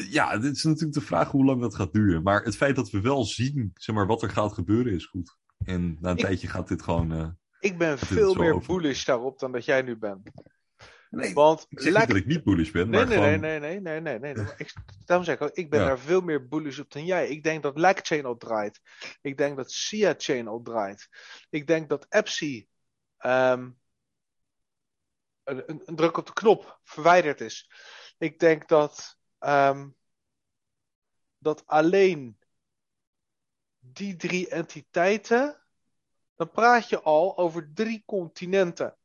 [0.09, 2.23] ja, het is natuurlijk de vraag hoe lang dat gaat duren.
[2.23, 5.37] Maar het feit dat we wel zien zeg maar, wat er gaat gebeuren is goed.
[5.65, 7.11] En na een Ik- tijdje gaat dit gewoon...
[7.11, 7.27] eh,
[7.59, 8.73] Ik ben veel meer over.
[8.73, 10.31] bullish daarop dan dat jij nu bent.
[11.09, 13.39] nee, Want ik zeg dat ik niet bullish ben, Nee, maar nee, gewoon...
[13.39, 14.45] nee, nee, nee, nee, nee, nee.
[14.57, 14.73] Ik,
[15.05, 15.85] daarom zeg ik ook, ik ben Ja.
[15.85, 17.27] daar veel meer bullish op dan jij.
[17.29, 18.81] Ik denk dat Lightchain al draait.
[19.21, 21.09] Ik denk dat Sia Chain al draait.
[21.49, 22.67] Ik denk dat Epsi
[23.17, 23.69] ehm,
[25.43, 27.69] een, een, een druk op de knop verwijderd is.
[28.17, 29.89] Ik denk dat, ehm,
[31.37, 32.37] dat alleen
[33.79, 35.61] die drie entiteiten,
[36.35, 38.97] dan praat je al over drie continenten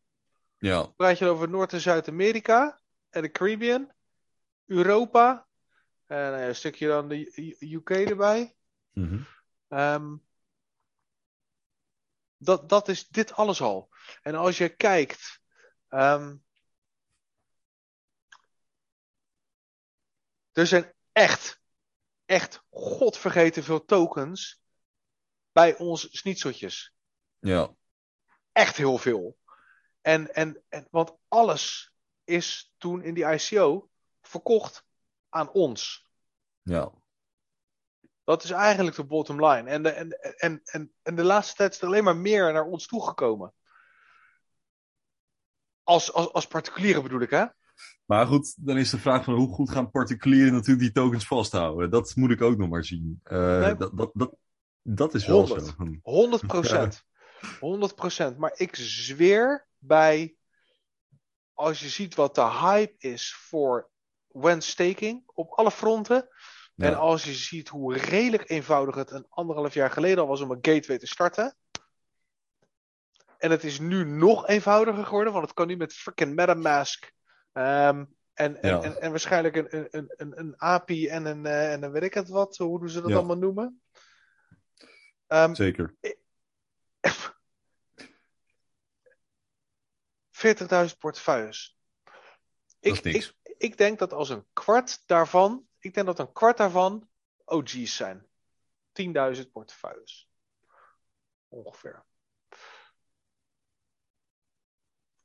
[0.59, 2.81] Ja, praat je over Noord- en Zuid-Amerika
[3.11, 3.93] en de Caribbean,
[4.67, 5.47] Europa
[6.07, 8.55] en eh, een stukje dan de UK erbij.
[8.93, 9.23] mhm.
[9.69, 10.17] Ehm,
[12.37, 13.89] dat, dat is dit alles al.
[14.23, 15.41] En als je kijkt.
[15.89, 16.37] ehm,
[20.61, 21.61] er zijn echt,
[22.25, 24.63] echt godvergeten veel tokens
[25.53, 26.95] bij ons snitseltjes.
[27.39, 27.75] ja,
[28.53, 29.39] Echt heel veel.
[30.01, 31.93] En, en, en, want alles
[32.25, 34.85] is toen in die ICO verkocht
[35.29, 36.09] aan ons.
[36.63, 36.99] ja.
[38.25, 39.71] Dat is eigenlijk de bottom line.
[39.71, 42.65] En de, en, en, en, en de laatste tijd is er alleen maar meer naar
[42.65, 43.55] ons toegekomen.
[45.83, 47.47] Als, als, als particulieren bedoel ik, hè?
[48.05, 51.91] Maar goed, dan is de vraag van hoe goed gaan particulieren natuurlijk die tokens vasthouden.
[51.91, 53.21] Dat moet ik ook nog maar zien.
[53.23, 53.77] Eh, Nee.
[53.77, 54.35] dat, dat, dat,
[54.83, 55.59] dat is wel zo.
[55.77, 55.95] Hm.
[56.03, 57.05] 100 procent.
[57.61, 58.39] 100 procent.
[58.39, 60.35] Maar ik zweer bij.
[61.53, 63.91] Als je ziet wat de hype is voor
[64.27, 66.29] when staking op alle fronten.
[66.75, 66.87] Ja.
[66.87, 70.51] En als je ziet hoe redelijk eenvoudig het een anderhalf jaar geleden al was om
[70.51, 71.57] een gateway te starten.
[73.39, 77.13] En het is nu nog eenvoudiger geworden, want het kan nu met freaking MetaMask.
[77.61, 78.05] Ehm,
[78.35, 78.83] en, en, Ja.
[78.83, 82.15] en, en waarschijnlijk een, een, een- een, API en een, eh, en een weet ik
[82.15, 83.17] het wat, hoe doen ze dat Ja.
[83.17, 83.83] allemaal noemen?
[85.27, 85.95] Ehm, Zeker.
[90.31, 91.79] 40.000 portefeuilles.
[92.81, 97.09] Ik, ik, ik denk dat als een kwart daarvan, ik denk dat een kwart daarvan
[97.45, 98.27] OG's zijn.
[98.93, 100.31] 10.000 portefeuilles.
[101.49, 102.05] Ongeveer.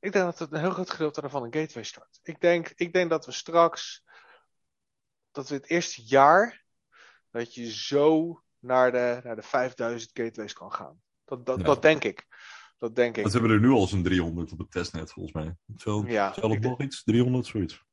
[0.06, 2.20] Ik denk dat het een heel groot gedeelte daarvan een gateway start.
[2.24, 4.04] Ik denk, ik denk dat we straks,
[5.32, 6.64] dat we het eerste jaar,
[7.32, 11.02] dat je zo naar de, naar de 5000 gateways kan gaan.
[11.26, 11.66] Dat, dat, Ja.
[11.66, 12.28] dat denk ik.
[12.78, 13.24] Dat denk ik.
[13.24, 15.56] Dat hebben we er nu al zo'n 300 op het testnet, volgens mij.
[15.78, 17.04] Zo, Ja, nog iets?
[17.04, 17.84] 300, zoiets.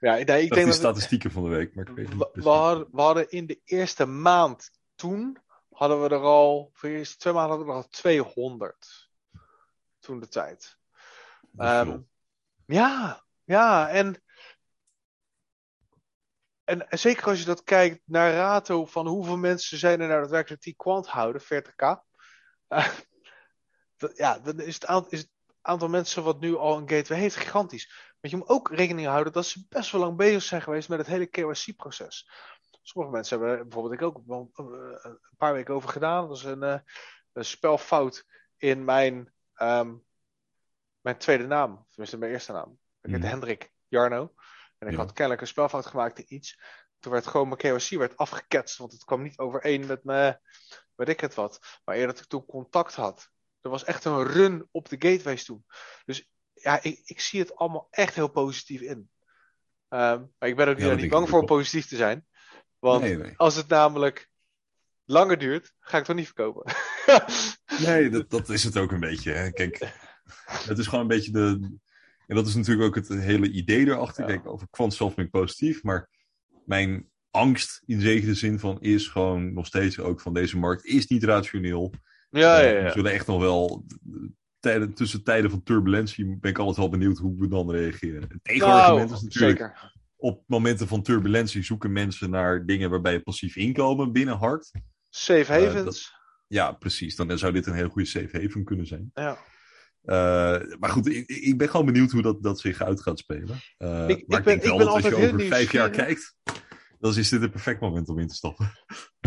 [0.00, 1.94] Ja, nee, ik Ik denk denk de dat we, statistieken van de week, maar ik
[1.94, 5.38] weet niet hadden, we hadden in de eerste maand toen,
[5.70, 9.10] hadden we er al, voor de eerste twee maanden hadden we er al 200.
[9.98, 10.77] Toen de tijd.
[11.56, 11.98] Ehm,
[12.66, 14.22] ja, ja, en,
[16.64, 20.62] en zeker als je dat kijkt naar rato van hoeveel mensen zijn er nou daadwerkelijk
[20.62, 22.06] die kwant houden, 40k.
[22.68, 22.88] Eh,
[23.96, 25.30] dat- ja, dan is het, aantal, is het
[25.60, 27.92] aantal mensen wat nu al een gateway heeft gigantisch.
[28.20, 30.98] Want je moet ook rekening houden dat ze best wel lang bezig zijn geweest met
[30.98, 32.30] het hele KYC-proces.
[32.82, 34.16] Sommige mensen hebben, bijvoorbeeld ik ook,
[34.54, 34.64] eh,
[35.02, 36.28] een paar weken over gedaan.
[36.28, 36.78] Dat een, eh,
[37.32, 38.24] een spelfout
[38.56, 39.94] in mijn, ehm,
[41.08, 41.86] mijn tweede naam.
[41.88, 42.78] Tenminste, mijn eerste naam.
[43.02, 43.28] Ik heet Mhm.
[43.28, 44.34] Hendrik Jarno.
[44.78, 44.98] En ik Ja.
[44.98, 46.60] had kennelijk een spelfout gemaakt in iets.
[47.00, 50.40] Toen werd gewoon mijn KYC werd afgeketst, want het kwam niet overeen met mijn,
[50.94, 51.58] weet ik het wat.
[51.84, 53.28] Maar eerder dat ik toen contact had.
[53.60, 55.64] Er was echt een run op de gateways toen.
[56.04, 59.10] Dus ja, ik, ik zie het allemaal echt heel positief in.
[59.88, 61.46] Ehm, maar ik ben ook niet, niet bang voor wel.
[61.48, 62.26] positief te zijn.
[62.78, 63.34] Want Nee, nee.
[63.36, 64.28] als het namelijk
[65.04, 66.72] langer duurt, ga ik toch niet verkopen.
[67.78, 69.32] Nee, dat, dat is het ook een beetje.
[69.32, 69.50] Hè.
[69.50, 69.78] Kijk,
[70.46, 71.76] het is gewoon een beetje de.
[72.26, 74.22] En dat is natuurlijk ook het hele idee erachter.
[74.28, 74.34] Ja.
[74.34, 76.08] Kijk, over kwant zelf ben ik positief, maar
[76.64, 81.06] mijn angst in zekere zin van is gewoon nog steeds ook van deze markt is
[81.06, 81.92] niet rationeel.
[82.30, 82.84] Ja, Eh, ja, ja.
[82.84, 83.84] We zullen echt nog wel
[84.60, 88.22] tijden, tussen tijden van turbulentie ben ik altijd wel benieuwd hoe we dan reageren.
[88.22, 89.92] Het tegenargument is natuurlijk Nou, zeker.
[90.16, 94.70] op momenten van turbulentie zoeken mensen naar dingen waarbij je passief inkomen binnen hard.
[95.10, 96.12] Safe Eh, havens.
[96.46, 97.16] Ja, precies.
[97.16, 99.10] Dan zou dit een hele goede safe haven kunnen zijn.
[99.14, 99.38] ja.
[100.08, 103.58] Eh, maar goed, ik, ik ben gewoon benieuwd hoe dat, dat zich uit gaat spelen.
[103.78, 106.34] Eh, maar ik, ben- denk wel dat als je over vijf jaar kijkt,
[106.98, 108.72] dan is dit een perfect moment om in te stappen.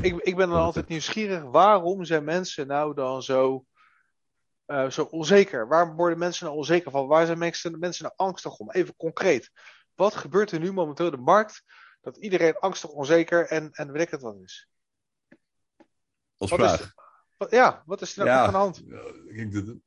[0.02, 1.44] Ik, ik ben dan altijd nieuwsgierig.
[1.44, 3.66] Waarom zijn mensen nou dan zo,
[4.66, 5.68] eh, zo onzeker?
[5.68, 7.08] Waarom worden mensen nou onzeker van?
[7.08, 8.72] Waar zijn mensen, mensen nou angstig om?
[8.72, 9.52] Even concreet.
[9.96, 11.64] Wat gebeurt er nu momenteel in de markt
[12.02, 14.68] dat iedereen angstig, onzeker en, en weet ik het wat is?
[16.38, 16.80] Als Wat vraag.
[16.82, 16.94] is
[17.38, 18.46] Wat- ja, wat is er nou Ja.
[18.46, 18.82] aan de hand?
[18.88, 19.02] Ja,
[19.36, 19.80] Kijk, de,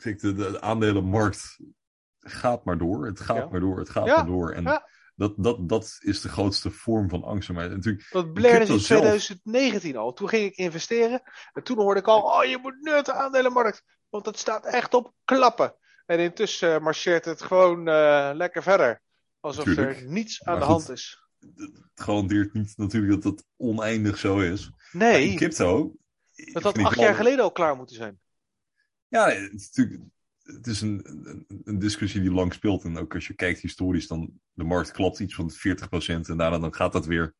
[0.00, 1.58] kijk, de, de aandelenmarkt
[2.18, 3.06] gaat maar door.
[3.06, 3.48] Het gaat Ja.
[3.50, 3.78] maar door.
[3.78, 4.52] Het gaat Ja, maar door.
[4.52, 4.88] En ja.
[5.14, 7.48] dat, dat, dat is de grootste vorm van angst.
[7.52, 9.00] Maar natuurlijk, Dat crypto in zelf.
[9.00, 10.12] 2019 al.
[10.12, 11.22] Toen ging ik investeren.
[11.52, 13.82] En toen hoorde ik al, oh je moet nu de aandelenmarkt.
[14.08, 15.74] Want het staat echt op klappen.
[16.06, 19.02] En intussen eh, marcheert het gewoon eh, lekker verder.
[19.40, 20.82] Alsof er niets aan Maar de goed.
[20.84, 21.28] hand is.
[21.56, 24.70] het garandeert niet natuurlijk dat dat oneindig zo is.
[24.70, 25.92] Maar Nee, in crypto.
[26.52, 28.20] dat had acht jaar geleden al klaar moeten zijn.
[29.10, 30.02] Ja, het is natuurlijk.
[30.42, 32.84] Het is een, een, een discussie die lang speelt.
[32.84, 35.56] En ook als je kijkt historisch, dan de markt klapt iets van 40%
[36.06, 37.34] en daarna dan gaat dat weer,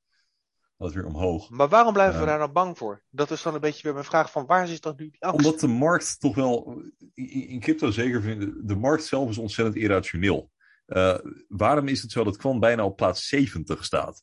[0.76, 1.51] dat weer omhoog.
[1.51, 2.26] Maar waarom blijven we Ja.
[2.26, 3.02] daar nou bang voor?
[3.10, 5.47] Dat is dan een beetje weer mijn vraag van waar zit dan nu die angst?
[5.47, 6.82] Omdat de markt toch wel,
[7.14, 10.51] in, in crypto zeker vinden, de markt zelf is ontzettend irrationeel.
[10.86, 11.18] Eh,
[11.48, 14.22] waarom is het zo dat Kwant bijna op plaats 70 staat?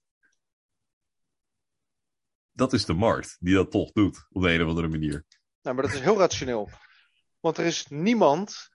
[2.51, 5.25] Dat is de markt die dat toch doet, op de een of andere manier.
[5.61, 6.69] Nou, maar dat is heel rationeel.
[7.39, 8.69] Want er is niemand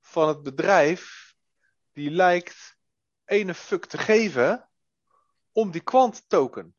[0.00, 1.34] van het bedrijf
[1.92, 2.76] die lijkt
[3.24, 4.68] ene fuck te geven
[5.52, 6.74] om die kwant token.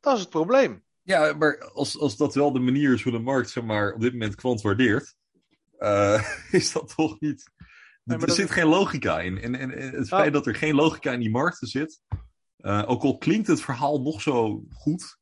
[0.00, 0.84] Dat is het probleem.
[1.02, 4.00] Ja, maar als, als dat wel de manier is hoe de markt zeg maar, op
[4.00, 5.14] dit moment kwant waardeert,
[5.78, 6.28] eh,
[6.60, 7.50] is dat toch niet.
[8.04, 9.38] er zit is- geen logica in.
[9.40, 10.06] En, en, en het Nou.
[10.22, 12.00] feit dat er geen logica in die markten zit,
[12.56, 15.17] eh, ook al klinkt het verhaal nog zo goed,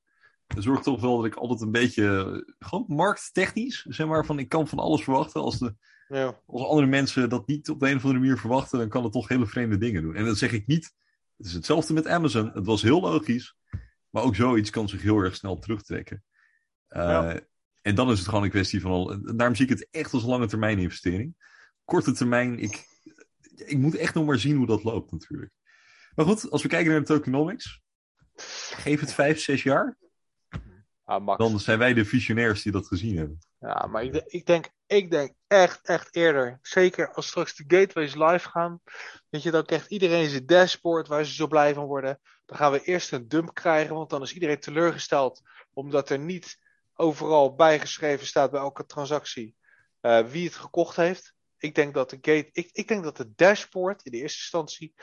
[0.59, 4.49] zorgt toch wel dat ik altijd een beetje, eh, gewoon markttechnisch, zeg maar, van ik
[4.49, 5.41] kan van alles verwachten.
[5.41, 5.75] Als, de,
[6.09, 6.41] Ja.
[6.47, 9.13] als andere mensen dat niet op de een of andere manier verwachten, dan kan het
[9.13, 10.15] toch hele vreemde dingen doen.
[10.15, 10.95] En dat zeg ik niet.
[11.37, 12.51] Het is hetzelfde met Amazon.
[12.55, 13.57] Het was heel logisch.
[14.11, 16.25] Maar ook zoiets kan zich heel erg snel terugtrekken.
[16.89, 17.41] Eh, Ja.
[17.83, 18.91] En dan is het gewoon een kwestie van.
[18.91, 21.35] Al, daarom zie ik het echt als lange termijn investering.
[21.85, 22.87] Korte termijn, ik,
[23.55, 25.53] ik moet echt nog maar zien hoe dat loopt natuurlijk.
[26.15, 27.81] Maar goed, als we kijken naar de tokenomics.
[28.77, 29.97] Geef het vijf, zes jaar.
[31.07, 31.39] Ah, Max.
[31.39, 33.39] Dan zijn wij de visionairs die dat gezien hebben.
[33.61, 36.59] Ja, maar ik, ik, denk, ik denk echt, echt eerder.
[36.63, 38.81] Zeker als straks de gateways live gaan.
[39.29, 42.21] Weet je, dan krijgt iedereen zijn dashboard waar ze zo blij van worden.
[42.47, 45.43] Dan gaan we eerst een dump krijgen, want dan is iedereen teleurgesteld.
[45.73, 46.59] Omdat er niet
[46.95, 49.57] overal bijgeschreven staat bij elke transactie
[50.01, 51.35] eh, wie het gekocht heeft.
[51.59, 54.95] Ik denk dat de gate, ik, ik denk dat de dashboard in de eerste instantie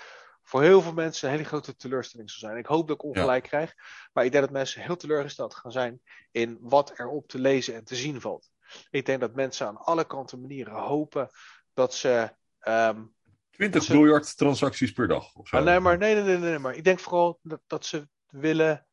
[0.43, 2.59] voor heel veel mensen een hele grote teleurstelling zal zijn.
[2.61, 3.73] Ik hoop dat ik ongelijk krijg,
[4.13, 6.01] maar ik denk dat mensen heel teleurgesteld gaan zijn
[6.31, 8.51] in wat er op te lezen en te zien valt.
[8.89, 11.29] Ik denk dat mensen aan alle kanten manieren hopen
[11.73, 12.35] dat ze.
[12.59, 13.03] ehm,
[13.51, 15.33] 20 Ze- miljard transacties per dag.
[15.35, 15.57] Of zo.
[15.57, 18.87] ah, nee, maar nee, nee, nee, nee, maar ik denk vooral dat, dat ze willen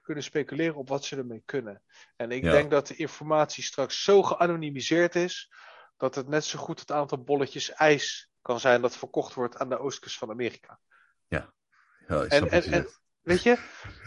[0.00, 1.82] kunnen speculeren op wat ze ermee kunnen.
[2.16, 2.50] En ik Ja.
[2.50, 5.52] denk dat de informatie straks zo geanonimiseerd is
[5.96, 9.68] dat het net zo goed het aantal bolletjes ijs kan zijn dat verkocht wordt aan
[9.68, 10.80] de oostkust van Amerika.
[12.08, 13.00] Ja, ik en- en- zegt.
[13.20, 13.58] Weet je?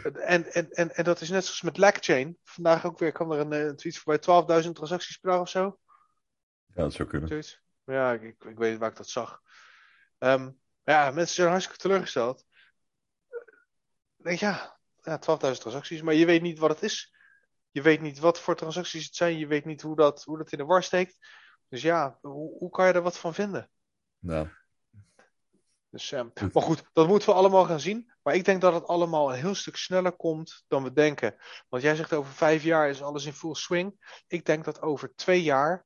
[0.04, 2.38] En, en, en, en dat is net zoals met Lackchain.
[2.44, 5.50] Vandaag ook weer kwam er een, eh, een tweet voorbij: 12.000 transacties per dag of
[5.50, 5.80] zo.
[6.66, 7.28] Ja, dat zou kunnen.
[7.30, 7.62] Zoiets.
[7.86, 9.42] Ja, ik, ik, weet waar ik dat zag.
[10.18, 10.52] Ehm,
[10.84, 12.46] ja, mensen zijn hartstikke teleurgesteld.
[14.16, 15.22] Denk, ja, ja 12.000
[15.60, 17.16] transacties, maar je weet niet wat het is.
[17.72, 19.38] Je weet niet wat voor transacties het zijn.
[19.38, 21.28] Je weet niet hoe dat, hoe dat in de war steekt.
[21.68, 23.70] Dus ja, hoe, hoe kan je er wat van vinden?
[24.24, 24.48] Nou,
[25.90, 28.12] Dus, maar goed, dat moeten we allemaal gaan zien.
[28.22, 31.36] Maar ik denk dat het allemaal een heel stuk sneller komt dan we denken.
[31.70, 34.22] Want jij zegt over vijf jaar is alles in full swing.
[34.28, 35.86] Ik denk dat over twee jaar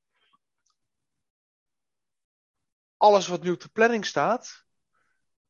[2.98, 4.64] alles wat nu op de planning staat,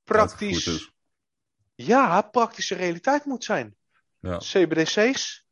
[0.04, 0.92] praktisch, is.
[1.76, 3.78] ja, praktische realiteit moet zijn.
[4.20, 4.38] Ja.
[4.38, 5.46] CBDC's.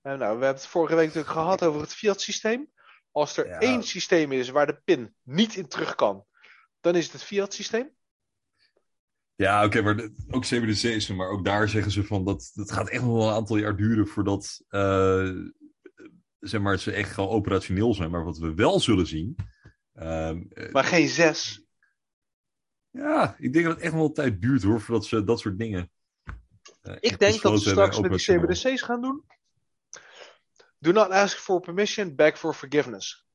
[0.00, 2.72] En nou, we hebben het vorige week natuurlijk gehad over het fiat systeem.
[3.10, 3.58] Als er Ja.
[3.58, 6.26] één systeem is waar de pin niet in terug kan,
[6.80, 7.90] dan is het het fiat systeem.
[9.34, 13.02] Ja, oké, maar ook CBDC's, maar ook daar zeggen ze van dat dat gaat echt
[13.02, 15.30] nog wel een aantal jaar duren voordat eh,
[16.40, 18.10] zeg maar, ze echt gewoon operationeel zijn.
[18.10, 19.36] Maar wat we wel zullen zien.
[19.92, 21.64] ehm, eh, Maar geen zes.
[22.90, 25.40] ja, ik denk dat het echt nog wel een tijd duurt hoor, voordat ze dat
[25.40, 25.90] soort dingen
[26.80, 29.24] eh, Ik denk dat ze straks met die CBDC's gaan doen.
[30.78, 33.28] Do not ask for permission, beg for forgiveness.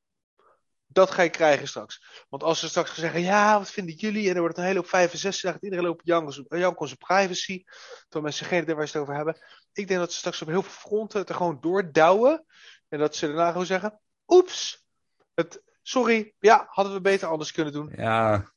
[0.96, 2.24] Dat ga je krijgen straks.
[2.28, 4.28] Want als ze straks gaan zeggen, ja, wat vinden jullie?
[4.28, 7.64] En er wordt een hele hoop 65, gaat iedereen loopt janken onze privacy.
[8.02, 9.36] Terwijl mensen geen idee waar ze het over hebben.
[9.72, 12.44] Ik denk dat ze straks op heel veel fronten het er gewoon doordouwen.
[12.88, 14.86] En dat ze daarna gewoon zeggen, oeps,
[15.34, 17.92] het, sorry, ja, hadden we beter anders kunnen doen.
[17.96, 18.52] Ja.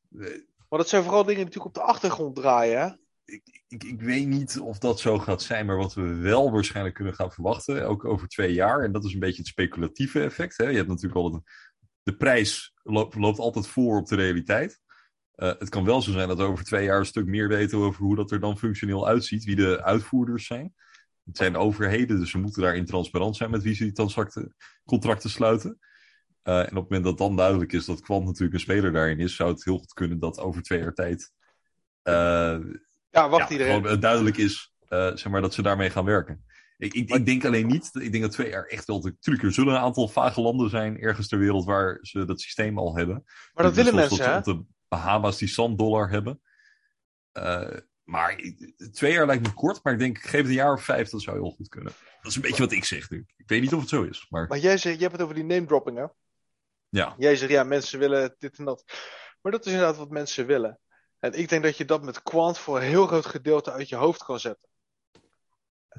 [0.70, 2.88] Maar dat zijn vooral dingen die natuurlijk op de achtergrond draaien, hè?
[3.26, 6.95] Ik, ik, ik, weet niet of dat zo gaat zijn, maar wat we wel waarschijnlijk
[6.95, 10.57] kunnen gaan verwachten, ook over twee jaar, en dat is een beetje het speculatieve effect.
[10.57, 10.68] Hè?
[10.68, 11.44] Je hebt natuurlijk al een,
[12.10, 14.81] de prijs loopt, loopt altijd voor op de realiteit.
[15.36, 17.77] Uh, het kan wel zo zijn dat we over twee jaar een stuk meer weten
[17.77, 20.73] over hoe dat er dan functioneel uitziet, wie de uitvoerders zijn.
[21.26, 24.49] Het zijn overheden, dus ze moeten daarin transparant zijn met wie ze die
[24.86, 25.80] contracten sluiten.
[26.44, 29.19] Uh, en op het moment dat dan duidelijk is dat Quant natuurlijk een speler daarin
[29.19, 31.31] is, zou het heel goed kunnen dat over twee jaar tijd.
[32.03, 32.60] Uh,
[33.10, 33.84] ja, wacht ja, iedereen.
[33.84, 36.45] Gewoon duidelijk is zeg maar, dat ze daarmee gaan werken.
[36.80, 39.01] Ik, ik, ik, denk alleen niet, ik denk dat twee jaar echt wel.
[39.01, 42.77] Natuurlijk, er zullen een aantal vage landen zijn ergens ter wereld waar ze dat systeem
[42.77, 43.23] al hebben.
[43.53, 44.41] Maar dat willen mensen, hè?
[44.41, 46.41] de Bahama's die zanddollar hebben.
[47.34, 48.41] Uh, maar
[48.91, 51.22] twee jaar lijkt me kort, maar ik denk, geef het een jaar of vijf, dat
[51.22, 51.93] zou heel goed kunnen.
[52.22, 53.26] Dat is een beetje wat ik zeg nu.
[53.38, 54.26] Ik weet niet of het zo is.
[54.30, 56.06] Maar, maar jij, zegt, jij hebt het over die name dropping, hè?
[56.89, 57.15] Ja.
[57.18, 58.84] Jij zegt, ja, mensen willen dit en dat.
[59.41, 60.80] Maar dat is inderdaad wat mensen willen.
[61.19, 63.95] En ik denk dat je dat met Quant voor een heel groot gedeelte uit je
[63.95, 64.69] hoofd kan zetten.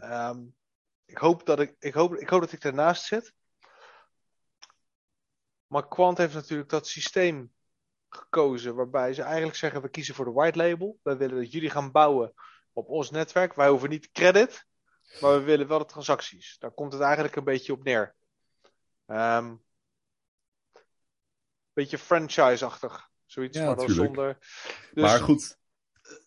[0.02, 0.54] Um,
[1.10, 3.34] ik hoop dat ik, ik, hoop, ik hoop dat ik ernaast zit.
[5.66, 7.52] Maar Quant heeft natuurlijk dat systeem
[8.08, 10.98] gekozen waarbij ze eigenlijk zeggen: we kiezen voor de white label.
[11.02, 12.34] Wij willen dat jullie gaan bouwen
[12.72, 13.54] op ons netwerk.
[13.54, 14.66] Wij hoeven niet credit,
[15.20, 16.58] maar we willen wel de transacties.
[16.58, 18.14] Daar komt het eigenlijk een beetje op neer.
[19.06, 19.64] Um,
[21.72, 23.08] beetje franchise-achtig.
[23.26, 24.38] Zoiets, ja, maar dan zonder.
[24.92, 25.58] Dus, maar goed,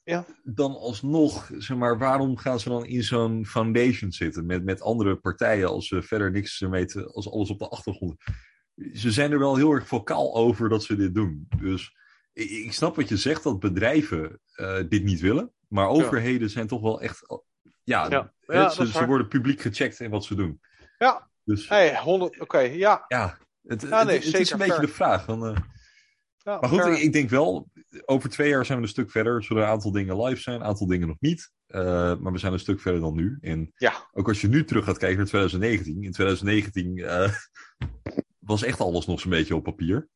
[0.03, 0.25] ja.
[0.43, 5.15] dan alsnog, zeg maar, waarom gaan ze dan in zo'n foundation zitten met, met andere
[5.15, 8.23] partijen als ze verder niks weten, als alles op de achtergrond?
[8.93, 11.47] Ze zijn er wel heel erg vocaal over dat ze dit doen.
[11.57, 11.95] Dus
[12.33, 16.67] ik, ik snap wat je zegt, dat bedrijven uh, dit niet willen, maar overheden zijn
[16.67, 17.41] toch wel echt,
[17.83, 18.69] ja, ja.
[18.69, 20.61] ze, ze worden publiek gecheckt in wat ze doen.
[20.97, 23.05] Ja, dus, hey, 100, oké, okay, ja.
[23.07, 25.23] Ja, het, nee, is een beetje de vraag.
[25.23, 25.57] Van, uh,
[26.37, 27.69] ja, maar goed, ik, ik, denk wel,
[28.05, 29.43] over twee jaar zijn we een stuk verder.
[29.43, 31.51] Zullen een aantal dingen live zijn, een aantal dingen nog niet.
[31.67, 31.81] Uh,
[32.17, 33.37] maar we zijn een stuk verder dan nu.
[33.41, 34.09] En ja.
[34.11, 36.03] ook als je nu terug gaat kijken naar 2019.
[36.03, 37.33] In 2019 uh,
[38.39, 40.09] was echt alles nog zo'n beetje op papier.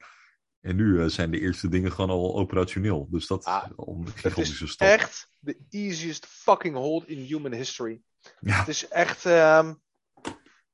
[0.62, 3.08] En nu uh, zijn de eerste dingen gewoon al operationeel.
[3.10, 4.88] Dus dat ah, een gigantische is stap.
[4.88, 8.02] echt de easiest fucking hold in human history.
[8.40, 8.60] Ja.
[8.60, 9.26] Het is echt...
[9.26, 9.82] Um...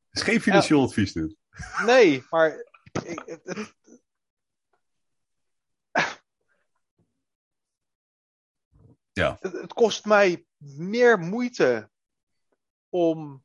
[0.10, 1.36] Het is geen financieel advies dit.
[1.86, 2.72] Nee, maar...
[3.04, 3.76] Ik, het,
[9.14, 9.38] Ja.
[9.40, 10.46] Het, het, kost mij
[10.78, 11.90] meer moeite
[12.90, 13.44] om,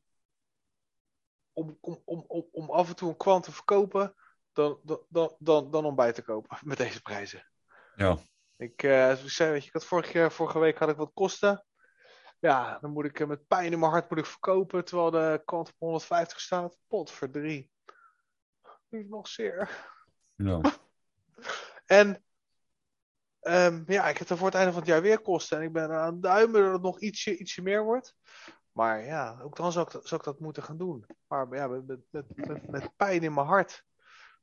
[1.53, 4.15] om, om, om, om af en toe een kwant te verkopen
[4.53, 4.79] dan,
[5.09, 7.47] dan, dan, dan om bij te kopen met deze prijzen.
[7.95, 8.17] Ja.
[8.57, 11.65] Ik, uh, ik zei, weet je, ik had vorige, vorige week had ik wat kosten.
[12.39, 15.67] Ja, dan moet ik met pijn in mijn hart moet ik verkopen, terwijl de kwant
[15.67, 16.77] op 150 staat.
[16.87, 17.71] Pot voor drie.
[18.89, 19.87] Niet nog zeer.
[20.35, 20.61] Ja.
[21.85, 22.23] en
[23.41, 25.57] Um, ja, ik heb er voor het einde van het jaar weer kosten.
[25.57, 28.15] En ik ben aan het duimen dat het nog ietsje, ietsje meer wordt.
[28.71, 31.05] Maar ja, ook dan zou ik, zou ik dat moeten gaan doen.
[31.27, 33.83] Maar ja, met, met, met, met pijn in mijn hart.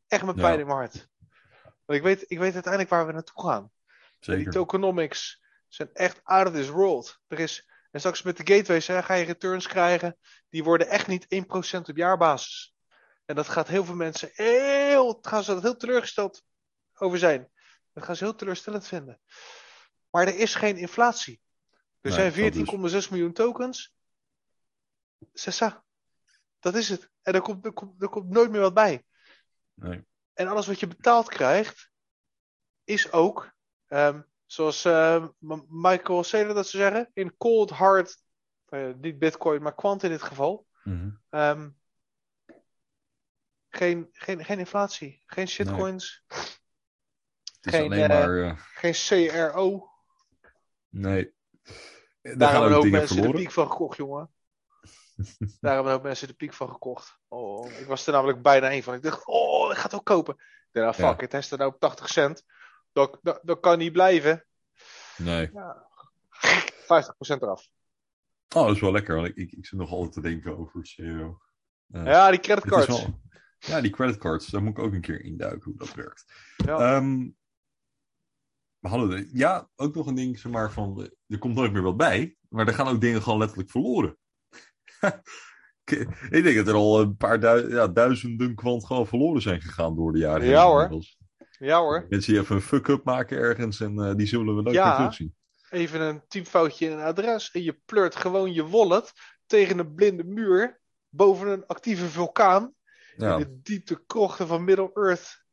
[0.06, 0.60] Echt met pijn Ja.
[0.60, 1.08] in mijn hart.
[1.84, 3.70] Want ik weet, ik weet uiteindelijk waar we naartoe gaan.
[4.20, 4.52] Die Zeker.
[4.52, 7.20] tokenomics zijn echt out of this world.
[7.26, 10.18] Er is, en straks met de gateways hè, ga je returns krijgen.
[10.48, 12.74] Die worden echt niet 1% op jaarbasis.
[13.24, 16.42] En dat gaat heel veel mensen heel, gaan ze dat heel teleurgesteld
[16.94, 17.50] over zijn.
[17.96, 19.20] Dat gaan ze heel teleurstellend vinden.
[20.10, 21.40] Maar er is geen inflatie.
[22.00, 22.32] Er Nee, zijn
[23.04, 23.94] 14,6 miljoen tokens.
[25.32, 25.84] Sessa.
[26.58, 27.10] Dat is het.
[27.22, 29.04] En er komt, er, komt, er komt nooit meer wat bij.
[29.74, 30.06] Nee.
[30.32, 31.90] En alles wat je betaald krijgt,
[32.84, 33.52] is ook,
[33.86, 35.28] ehm, zoals ehm,
[35.68, 38.22] Michael Saylor dat ze zeggen, in cold hard,
[38.68, 41.10] eh, niet bitcoin, maar kwant in dit geval, Mhm.
[41.30, 41.70] ehm,
[43.68, 46.24] geen, geen, geen inflatie, geen shitcoins,
[47.66, 48.42] is Geen, alleen eh, maar.
[48.42, 48.92] eh, geen
[49.28, 49.88] CRO.
[50.88, 51.34] nee.
[52.22, 54.30] Daar Daar hebben ook mensen de piek van gekocht, jongen.
[55.60, 57.18] Daar hebben hoop mensen de piek van gekocht.
[57.28, 58.94] Oh, ik was er namelijk bijna één van.
[58.94, 60.34] Ik dacht, oh, ik ga het ook kopen.
[60.34, 61.26] Ik dacht, nou, fuck Ja.
[61.26, 62.42] it, hij staat nou op 80 cent.
[62.92, 64.44] Dat, dat, dat kan niet blijven.
[65.16, 65.50] Nee.
[65.50, 65.52] 50%
[67.26, 67.68] eraf.
[68.56, 69.14] Oh, dat is wel lekker.
[69.14, 71.40] Want ik, ik, ik zit nog altijd te denken over CEO.
[71.86, 72.04] Ja.
[72.04, 72.86] Ja, die Het is creditcards.
[72.86, 73.20] wel-
[73.58, 76.24] Ja, die creditcards, daar moet ik ook een keer induiken hoe dat werkt.
[76.56, 76.78] Ja.
[76.96, 77.28] Ehm,
[78.90, 81.72] we hadden de- ja, ook nog een ding, zeg maar, van, eh, er komt nooit
[81.72, 82.36] meer wat bij.
[82.48, 84.16] Maar er gaan ook dingen gewoon letterlijk verloren.
[86.30, 89.96] Ik denk dat er al een paar du ja, duizenden kwant gewoon verloren zijn gegaan
[89.96, 90.40] door de jaren.
[90.42, 90.74] heen Ja, hoor.
[90.82, 91.18] inmiddels.
[91.58, 94.76] Ja hoor, Mensen die even een fuck-up maken ergens en eh, die zullen we nooit
[94.76, 94.86] Ja.
[94.88, 95.34] meer terugzien.
[95.70, 99.12] even een typfoutje in een adres en je pleurt gewoon je wallet
[99.46, 102.74] tegen een blinde muur boven een actieve vulkaan
[103.16, 103.32] Ja.
[103.32, 105.44] in de diepte krochten van Middle-earth.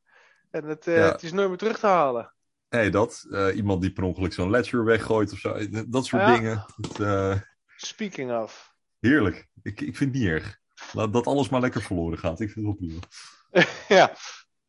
[0.51, 1.11] En het, eh, Ja.
[1.11, 2.32] het is nooit meer terug te halen.
[2.73, 3.25] Nee, dat.
[3.31, 5.51] eh, iemand die per ongeluk zo'n ledger weggooit of zo.
[5.53, 6.35] eh, Dat soort Ja.
[6.35, 6.65] dingen.
[6.99, 7.39] Eh,
[7.75, 8.73] Speaking of.
[8.99, 9.47] heerlijk.
[9.61, 10.59] Ik, ik vind het niet erg.
[10.93, 12.39] Laat dat alles maar lekker verloren gaat.
[12.39, 12.99] Ik vind het wel prima.
[13.99, 14.15] ja.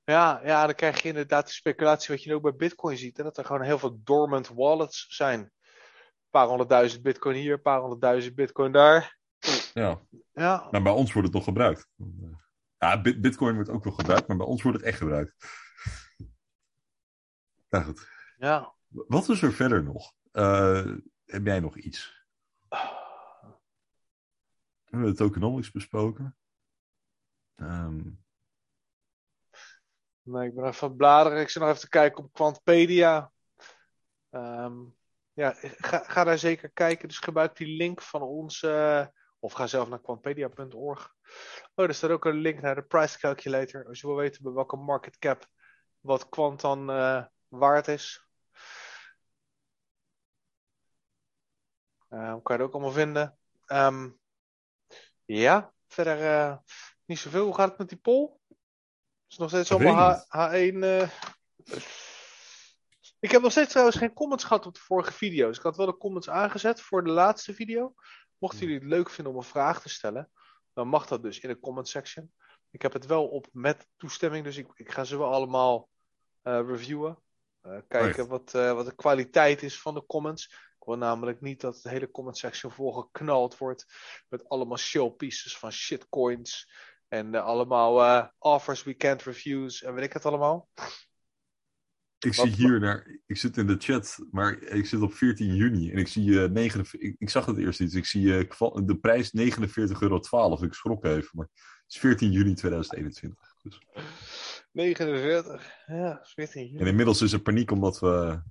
[0.04, 3.18] Ja, ja, dan krijg je inderdaad de speculatie wat je ook bij Bitcoin ziet.
[3.18, 5.40] En dat er gewoon heel veel dormant wallets zijn.
[5.40, 5.50] Een
[6.30, 9.18] paar honderdduizend Bitcoin hier, een paar honderdduizend Bitcoin daar.
[9.74, 10.00] Ja.
[10.32, 11.88] Ja, Maar bij ons wordt het nog gebruikt.
[12.78, 15.34] Ja, Bit- Bitcoin wordt ook nog gebruikt, maar bij ons wordt het echt gebruikt.
[17.74, 18.08] Nou goed.
[18.36, 18.74] ja.
[18.88, 20.12] Wat is er verder nog?
[20.32, 20.92] Eh,
[21.24, 22.26] heb jij nog iets?
[22.68, 22.76] We
[24.84, 26.36] hebben de tokenomics besproken.
[27.54, 28.00] Ehm,
[30.22, 31.40] Nee, ik ben even aan bladeren.
[31.40, 33.32] Ik zit nog even te kijken op Quantpedia.
[34.30, 34.76] Ehm,
[35.32, 37.08] ja, ga, ga daar zeker kijken.
[37.08, 38.66] Dus gebruik die link van ons.
[39.38, 41.14] of ga zelf naar quantpedia.org.
[41.74, 43.86] Oh, er staat ook een link naar de price calculator.
[43.86, 45.48] Als je wil weten bij welke market cap
[46.00, 47.24] wat Quant dan eh,
[47.58, 48.26] waard is.
[52.08, 53.38] Ehm, kan je het ook allemaal vinden.
[53.66, 54.10] Ehm,
[55.24, 56.56] ja, verder eh,
[57.04, 57.44] niet zoveel.
[57.44, 58.30] Hoe gaat het met die poll?
[59.28, 60.24] Is nog steeds allemaal niet.
[60.28, 60.82] H, H1.
[60.82, 61.08] eh.
[63.18, 65.56] Ik heb nog steeds trouwens geen comments gehad op de vorige video's.
[65.56, 67.94] Ik had wel de comments aangezet voor de laatste video.
[68.38, 70.30] Mochten jullie het leuk vinden om een vraag te stellen,
[70.72, 72.32] dan mag dat dus in de comment section.
[72.70, 75.88] Ik heb het wel op met toestemming, dus ik, ik ga ze wel allemaal
[76.42, 77.22] eh, reviewen.
[77.64, 80.46] Eh, kijken wat, eh, wat de kwaliteit is van de comments.
[80.78, 83.86] Ik wil namelijk niet dat de hele comment section volgeknald wordt
[84.28, 86.72] met allemaal show pieces van shitcoins.
[87.08, 90.68] En eh, allemaal eh, offers, weekend reviews en weet ik het allemaal.
[92.18, 93.18] ik Wat- zie hier naar.
[93.26, 96.50] Ik zit in de chat, maar ik zit op 14 juni en ik zie eh
[96.50, 96.94] 49.
[97.00, 97.94] Ik, ik zag het eerst iets.
[97.94, 98.46] Ik zie
[98.84, 100.64] de prijs 49,12 euro.
[100.64, 103.54] Ik schrok even, maar het is 14 juni 2021.
[103.62, 103.80] Dus.
[104.74, 105.84] 49.
[105.86, 108.42] Ja, 14 En inmiddels is er paniek omdat we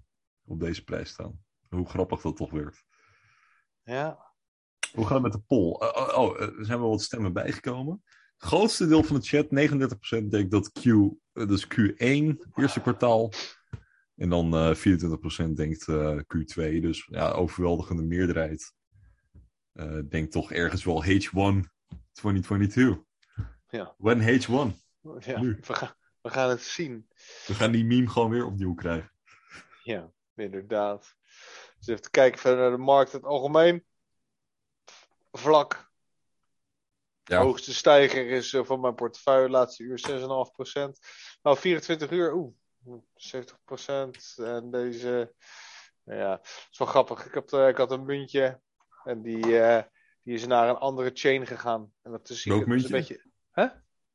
[0.46, 1.40] op deze prijs staan.
[1.70, 2.86] Hoe grappig dat toch werkt.
[3.84, 4.32] Ja.
[4.94, 5.72] Hoe gaat het met de poll?
[5.72, 8.04] Oh, oh, oh, er zijn wel wat stemmen bijgekomen.
[8.38, 13.32] Het grootste deel van de chat, 39%, denkt dat Q, eh, dus Q1, eerste kwartaal.
[14.16, 16.80] En dan eh 24% denkt eh, Q2.
[16.82, 18.74] Dus ja, overweldigende meerderheid.
[19.74, 21.70] eh, denkt toch ergens wel H1
[22.12, 23.04] 2022.
[23.68, 23.96] Ja.
[23.98, 24.76] When H1.
[25.20, 25.58] ja Nu.
[25.62, 27.08] we, gaan, we gaan het zien.
[27.48, 29.12] We gaan die meme gewoon weer opnieuw krijgen.
[29.84, 31.16] Ja, inderdaad.
[31.78, 33.86] Dus even te kijken verder naar de markt in het algemeen.
[35.32, 35.92] Vlak.
[37.24, 37.42] Ja.
[37.42, 40.14] Hoogste stijger is eh, van mijn portefeuille laatste uur 6,5%.
[41.42, 42.54] Nou, 24 uur, oeh,
[43.16, 44.44] 70%.
[44.44, 45.34] En deze,
[46.04, 46.40] nou ja,
[46.72, 47.26] is wel grappig.
[47.26, 48.62] Ik, had, eh, ik had een muntje
[49.04, 49.84] en die, eh,
[50.22, 51.94] die is naar een andere chain gegaan.
[52.02, 52.90] En dat is, Welk is een muntje?
[52.90, 53.32] beetje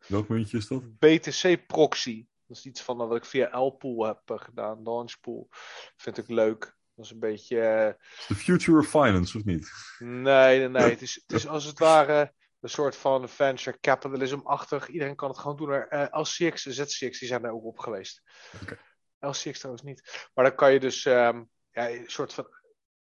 [0.06, 0.98] Welk muntje is dat?
[0.98, 2.26] BTC Proxy.
[2.46, 5.48] Dat is iets van eh, wat ik via Lpool heb eh, gedaan, Launchpool.
[5.96, 6.76] Vind ik leuk.
[6.94, 7.60] Dat is een beetje.
[7.60, 7.94] eh,
[8.26, 9.70] The Future of Finance, of niet?
[9.98, 10.90] Nee, nee, nee.
[10.90, 14.88] Het is, het is als het ware een soort van venture capitalism-achtig.
[14.88, 15.68] Iedereen kan het gewoon doen.
[15.68, 18.22] Maar, eh, LCX en ZCX die zijn daar ook op geweest.
[18.62, 18.78] Oké.
[19.20, 20.28] LCX trouwens niet.
[20.34, 22.46] Maar dan kan je dus ehm, ja, een soort van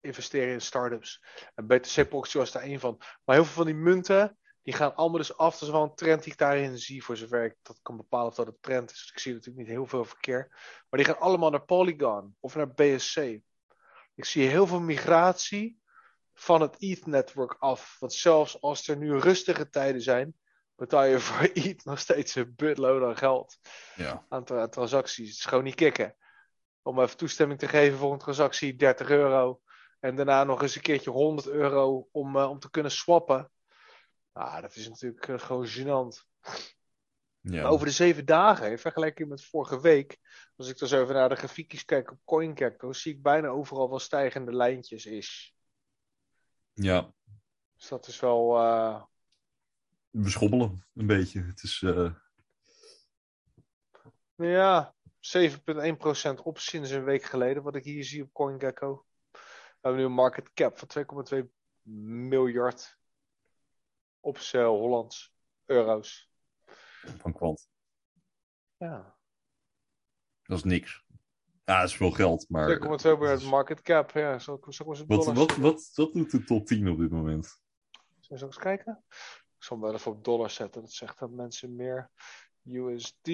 [0.00, 1.24] investeren in startups.
[1.54, 2.96] En BTC Proxy was daar één van.
[3.24, 5.52] Maar heel veel van die munten, die gaan allemaal dus af.
[5.52, 8.28] Dat is wel een trend die ik daarin zie, voor zover ik dat kan bepalen
[8.28, 9.10] of dat een trend is.
[9.12, 10.48] Ik zie natuurlijk niet heel veel verkeer.
[10.89, 13.16] Maar die gaan allemaal naar Polygon of naar BSC.
[14.14, 15.80] Ik zie heel veel migratie
[16.34, 17.97] van het ETH-netwerk af.
[17.98, 20.34] Want zelfs als er nu rustige tijden zijn,
[20.74, 23.59] betaal je voor ETH nog steeds een buttload aan geld.
[23.94, 24.26] Ja.
[24.28, 25.28] Aan tra- transacties.
[25.28, 26.16] Het is gewoon niet kicken.
[26.82, 29.60] Om even toestemming te geven voor een transactie, 30 euro.
[30.01, 33.51] En daarna nog eens een keertje 100 euro om, eh, om te kunnen swappen.
[34.32, 36.26] Ah, dat is natuurlijk eh, gewoon gênant.
[37.40, 37.64] ja.
[37.64, 40.18] Over de zeven dagen, in vergelijking met vorige week,
[40.56, 43.98] als ik dus even naar de grafiekjes kijk op CoinGecko, zie ik bijna overal wel
[43.98, 45.54] stijgende lijntjes is.
[46.72, 47.14] ja.
[47.76, 48.56] Dus dat is wel.
[48.56, 49.02] eh,
[50.10, 51.42] We schommelen een beetje.
[51.42, 51.82] Het is.
[51.82, 52.14] eh,
[54.36, 59.06] ja, 7,1% op sinds een week geleden, wat ik hier zie op CoinGecko.
[59.30, 59.38] We
[59.80, 61.50] hebben nu een market cap van 2,2
[62.28, 62.98] miljard
[64.22, 65.34] op z'n Hollands
[65.66, 66.30] euro's.
[67.18, 67.68] van kwant.
[68.76, 69.16] Ja,
[70.42, 71.04] Dat is niks.
[71.64, 72.78] Ja, dat is veel geld, maar...
[72.78, 74.10] 2,2 miljard market cap.
[74.10, 76.88] Ja, zal ik, zal ik eens een Wat, wat, wat, wat doet de top 10
[76.88, 77.60] op dit moment?
[78.20, 79.04] Zullen we eens kijken?
[79.58, 80.80] Ik zal hem wel even op dollars zetten.
[80.80, 82.10] Dat zegt dat mensen meer
[82.64, 83.26] USD.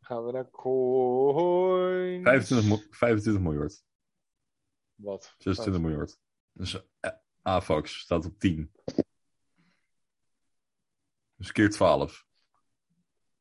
[0.00, 2.22] Gaan we naar coins.
[2.22, 3.84] 25, mo- 25 miljard.
[4.94, 5.34] Wat?
[5.38, 6.18] 26 miljard.
[6.52, 7.10] Dus eh,
[7.42, 8.72] AVAX staat op 10.
[11.44, 12.24] Dus keer 12.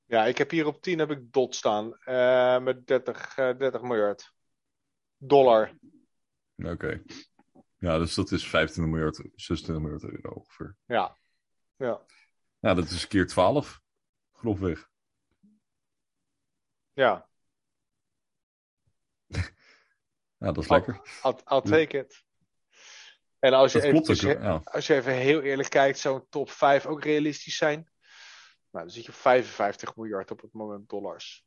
[0.06, 1.98] Ja, ik heb hier op 10 heb ik dot staan.
[1.98, 4.34] eh, met 30, eh, 30 miljard.
[5.18, 5.78] Dollar.
[6.58, 7.04] Oké.
[7.78, 10.76] Ja, dus dat is 25 miljard, 26 miljard euro ongeveer.
[10.86, 11.18] Ja.
[11.76, 12.02] Ja.
[12.60, 13.82] Ja, dat is keer 12.
[14.34, 14.90] Grofweg.
[16.94, 17.28] Ja.
[20.38, 20.78] Ja, dat is Oh.
[20.78, 21.02] lekker.
[21.24, 22.24] I'll, I'll take it.
[23.40, 24.16] En als je, klopt ook.
[24.16, 24.62] eventjes, Ja.
[24.64, 27.92] als je even heel eerlijk kijkt, zou een top 5 ook realistisch zijn?
[28.74, 31.46] Nou, dan zit je op 55 miljard op het moment dollars.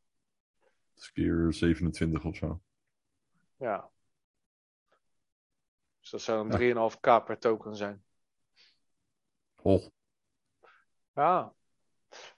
[0.95, 2.63] Dat is keer 27 of zo.
[3.57, 3.91] Ja.
[6.01, 8.05] Dus dat zou een 3,5k per token zijn.
[9.63, 9.87] Oh,
[11.15, 11.55] Ja.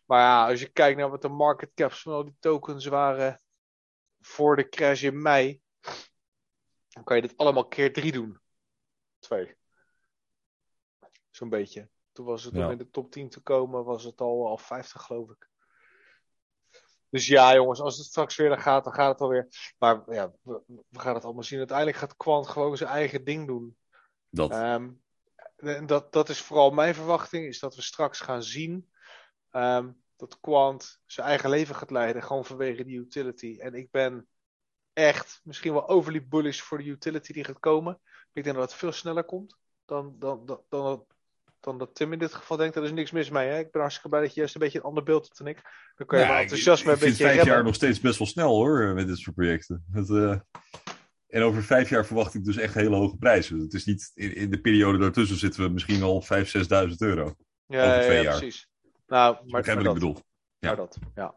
[0.05, 3.40] Maar ja, als je kijkt naar wat de market caps van al die tokens waren
[4.20, 5.60] voor de crash in mei,
[6.89, 8.40] dan kan je dit allemaal keer 3 doen.
[9.19, 9.56] Twee.
[11.31, 11.89] Zo'n beetje.
[12.19, 12.65] Toen was het Ja.
[12.65, 15.49] om in de top 10 te komen, was het al, al 50 geloof ik.
[17.11, 19.74] Dus ja, jongens, als het straks weer gaat, dan gaat het alweer.
[19.78, 21.59] Maar ja, we, we gaan het allemaal zien.
[21.59, 23.77] Uiteindelijk gaat Quant gewoon zijn eigen ding doen.
[24.31, 24.51] dat.
[24.51, 24.90] Ehm,
[25.86, 28.90] dat, dat is vooral mijn verwachting, is dat we straks gaan zien
[29.51, 33.57] ehm, dat Quant zijn eigen leven gaat leiden, gewoon vanwege die utility.
[33.61, 34.28] En ik ben
[34.93, 38.01] echt misschien wel overly bullish voor de utility die gaat komen.
[38.32, 39.59] Ik denk dat het veel sneller komt
[39.89, 41.07] dan, dan, dan, dan,
[41.61, 42.77] dan dat Tim in dit geval denkt.
[42.77, 43.49] Er is niks mis mee.
[43.49, 43.59] Hè?
[43.59, 45.63] Ik ben hartstikke blij dat je juist een beetje een ander beeld hebt dan ik.
[45.97, 47.55] Dan kan je Ja, ik- enthousiasme een beetje vijf remmen.
[47.55, 49.85] jaar nog steeds best wel snel hoor, met dit soort projecten.
[49.95, 50.39] Eh,
[51.29, 53.59] en over vijf jaar verwacht ik dus echt hele hoge prijzen.
[53.59, 57.35] Het is niet, in, in de periode daartussen zitten we misschien al 5.000, 6.000 euro.
[57.67, 58.39] Ja, over ja, twee ja, jaar.
[58.39, 58.69] precies.
[59.07, 59.77] Nou, maar, dat.
[59.85, 60.17] ik bedoel?
[60.59, 60.75] Ja.
[60.75, 61.37] Dat, ja.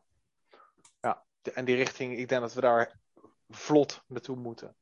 [1.02, 3.00] Ja, en die richting, ik denk dat we daar
[3.50, 4.76] vlot naartoe moeten.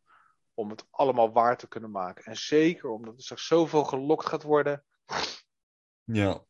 [0.54, 2.24] Om het allemaal waar te kunnen maken.
[2.26, 4.84] En zeker omdat er straks zoveel gelokt gaat worden.
[6.04, 6.44] Ja.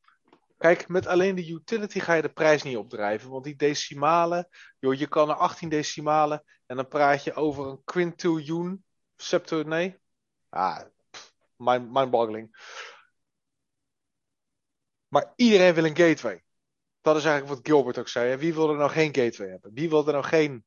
[0.57, 3.29] Kijk, met alleen de utility ga je de prijs niet opdrijven.
[3.29, 4.47] Want die decimalen,
[4.79, 6.43] joh, je kan er 18 decimalen.
[6.65, 8.85] En dan praat je over een quintiljoen.
[9.15, 9.99] Septo, nee.
[10.49, 10.85] Ah,
[11.55, 12.57] mind- mindboggling.
[15.07, 16.43] Maar iedereen wil een gateway.
[17.01, 18.35] Dat is eigenlijk wat Gilbert ook zei.
[18.35, 19.73] Wie wil er nou geen gateway hebben?
[19.73, 20.65] Wie wil er nou geen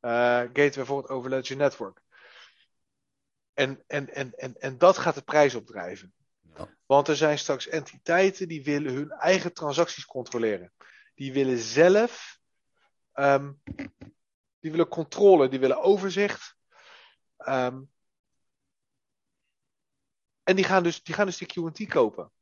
[0.00, 2.02] eh, gateway voor het Overledger Network?
[3.52, 6.14] En, en, en, en, en dat gaat de prijs opdrijven.
[6.86, 10.72] Want er zijn straks entiteiten die willen hun eigen transacties controleren.
[11.14, 12.38] Die willen zelf,
[13.12, 13.52] ehm,
[14.60, 16.56] die willen controle, die willen overzicht.
[17.36, 17.82] Ehm,
[20.42, 22.32] en die gaan dus die, gaan dus die QT kopen.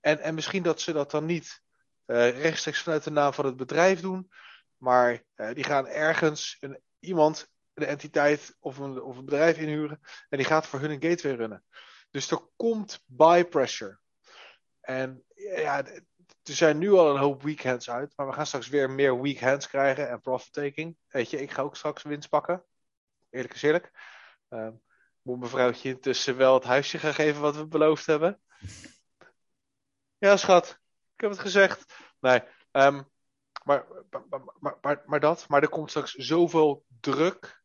[0.00, 1.62] En, en misschien dat ze dat dan niet
[2.04, 4.30] eh, rechtstreeks vanuit de naam van het bedrijf doen,
[4.76, 10.00] maar eh, die gaan ergens een, iemand, een entiteit of een, of een bedrijf inhuren
[10.28, 11.64] en die gaat voor hun een gateway runnen.
[12.10, 13.98] Dus er komt buy pressure.
[14.80, 16.02] En ja, er
[16.42, 20.08] zijn nu al een hoop weekends uit, maar we gaan straks weer meer weekends krijgen
[20.08, 20.96] en profit taking.
[21.08, 22.64] Weet je, ik ga ook straks winst pakken.
[23.30, 23.90] Eerlijk is eerlijk.
[24.48, 24.68] Uh,
[25.22, 28.40] moet mevrouwtje intussen wel het huisje gaan geven wat we beloofd hebben.
[30.18, 30.80] Ja, schat.
[31.14, 31.94] Ik heb het gezegd.
[32.20, 32.42] Nee,
[32.72, 33.10] um,
[33.64, 35.48] maar, maar, maar, maar, maar dat.
[35.48, 37.62] Maar er komt straks zoveel druk.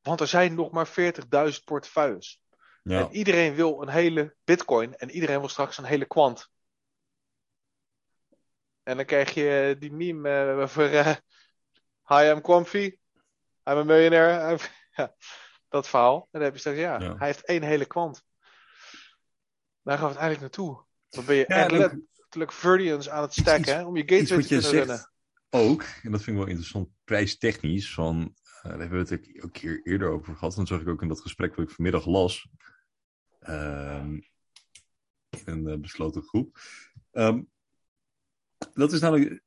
[0.00, 2.42] Want er zijn nog maar 40.000 portefeuilles.
[2.86, 3.00] Ja.
[3.00, 4.96] En iedereen wil een hele bitcoin.
[4.96, 6.50] En iedereen wil straks een hele kwant.
[8.82, 10.90] En dan krijg je die meme uh, voor...
[10.90, 11.14] Uh,
[12.08, 12.98] Hi, I'm Quamfy.
[13.64, 14.58] I'm a millionaire.
[14.96, 15.14] ja,
[15.68, 16.20] dat verhaal.
[16.20, 18.24] En dan heb je straks, ja, ja, hij heeft één hele kwant.
[19.82, 20.84] Daar gaan we uiteindelijk naartoe.
[21.08, 24.70] Dan ben je ja, letterlijk Verdians aan het stacken, hè, om je gateway te kunnen
[24.70, 25.10] runnen.
[25.50, 29.56] Ook, en dat vind ik wel interessant, prijstechnisch, van, uh, daar hebben we het ook
[29.56, 30.52] hier eerder over gehad.
[30.52, 32.48] En dat zag ik ook in dat gesprek wat ik vanmiddag las.
[33.46, 34.24] Een
[35.44, 36.58] uh, besloten groep.
[37.12, 37.48] Um,
[38.74, 39.42] dat is namelijk,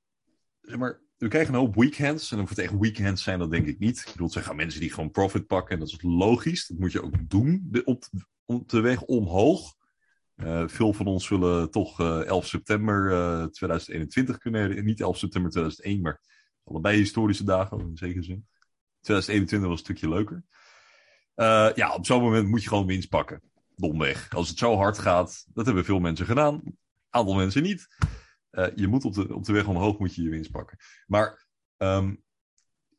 [0.62, 2.32] zeg maar, we krijgen een hoop weekends.
[2.32, 4.00] En of het echt weekends zijn, dat denk ik niet.
[4.00, 5.74] Ik bedoel, het mensen die gewoon profit pakken.
[5.74, 6.68] En dat is logisch.
[6.68, 8.04] Dat moet je ook doen op,
[8.46, 9.78] op de weg omhoog.
[10.36, 14.86] Uh, veel van ons zullen toch uh, 11 september uh, 2021 kunnen.
[14.86, 16.22] Niet 11 september 2001, maar
[16.64, 18.48] allebei historische dagen in zekere zin.
[19.02, 20.44] 2021 was een stukje leuker.
[21.76, 23.49] Ja, op zo'n moment moet je gewoon winst pakken.
[23.80, 24.30] Domweg.
[24.36, 26.62] Als het zo hard gaat, dat hebben veel mensen gedaan.
[27.10, 27.88] Aantal mensen niet.
[28.52, 30.78] Uh, je moet op de, op de weg omhoog moet je je winst pakken.
[31.08, 31.48] Maar
[31.78, 32.24] um,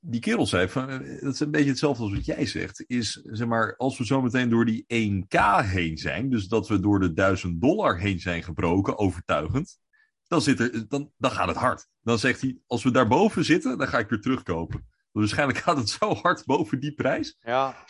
[0.01, 3.12] die kerel zei, van, eh, dat is een beetje hetzelfde als wat jij zegt, is
[3.23, 7.01] zeg maar, als we zo meteen door die 1K heen zijn, dus dat we door
[7.01, 9.78] de 1000 dollar heen zijn gebroken, overtuigend,
[10.27, 11.89] dan, zit er, dan, dan gaat het hard.
[12.02, 14.86] Dan zegt hij, als we daarboven zitten, dan ga ik weer terugkopen.
[15.12, 17.36] Waarschijnlijk gaat het zo hard boven die prijs.
[17.40, 17.86] Ja.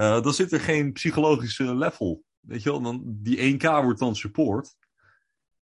[0.00, 2.22] Uh, dan zit er geen psychologische level.
[2.40, 4.76] Weet je wel, dan, die 1K wordt dan support.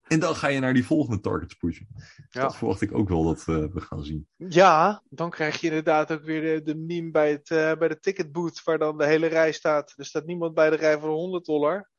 [0.02, 1.88] En dan ga je naar die volgende targets pushen.
[2.30, 2.42] Ja.
[2.42, 4.28] Dat verwacht ik ook wel dat uh, we gaan zien.
[4.36, 7.98] Ja, dan krijg je inderdaad ook weer de, de meme bij, het, uh, bij de
[7.98, 9.94] ticketbooth, waar dan de hele rij staat.
[9.96, 11.90] Er staat niemand bij de rij voor 100 dollar.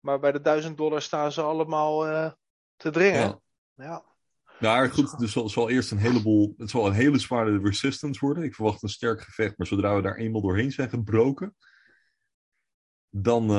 [0.00, 2.32] Maar bij de 1000 dollar staan ze allemaal uh,
[2.76, 3.40] te dringen.
[3.74, 3.84] Ja.
[3.84, 4.13] ja.
[4.60, 6.54] Nou, goed, dus zal, zal eerst een heleboel.
[6.58, 8.44] Het zal een hele zware resistance worden.
[8.44, 11.56] Ik verwacht een sterk gevecht, maar zodra we daar eenmaal doorheen zijn gebroken,
[13.10, 13.50] dan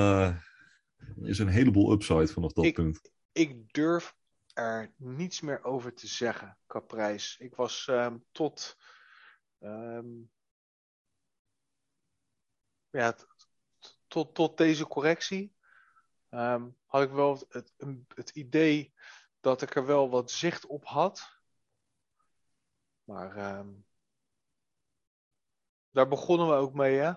[1.21, 4.15] is er een heleboel upside vanaf dat ik, punt ik durf
[4.53, 7.37] er niets meer over te zeggen qua prijs.
[7.39, 8.77] Ik was um, tot.
[9.59, 10.31] Um,
[12.89, 13.15] ja,
[14.07, 15.55] tot, tot deze correctie.
[16.29, 18.93] Um, had ik wel het, het, het, idee
[19.45, 21.39] dat ik er wel wat zicht op had.
[23.03, 23.65] Maar
[25.91, 27.13] daar begonnen we ook mee, hè?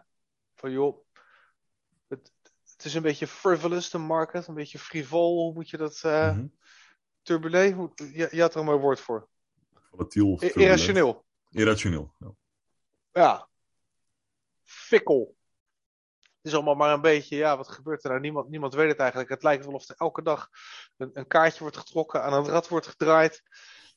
[0.55, 1.07] Van joh,
[2.09, 2.33] het,
[2.73, 4.47] het is een beetje frivolous, de market.
[4.47, 6.03] Een beetje frivol, hoe moet je dat...
[6.07, 6.57] Uh, mm -hmm.
[7.23, 9.29] Turbulent, je, je, had er een mooi woord voor.
[9.91, 10.41] Volatiel.
[10.41, 11.25] Irrationeel.
[11.51, 12.35] Irrationeel, ja.
[13.13, 13.49] ja.
[14.63, 15.37] Fikkel.
[16.43, 18.21] Het is allemaal maar een beetje, ja, wat gebeurt er nou?
[18.21, 19.31] Niemand, niemand weet het eigenlijk.
[19.31, 20.49] Het lijkt wel of er elke dag
[20.97, 23.43] een, een kaartje wordt getrokken, aan een rad wordt gedraaid.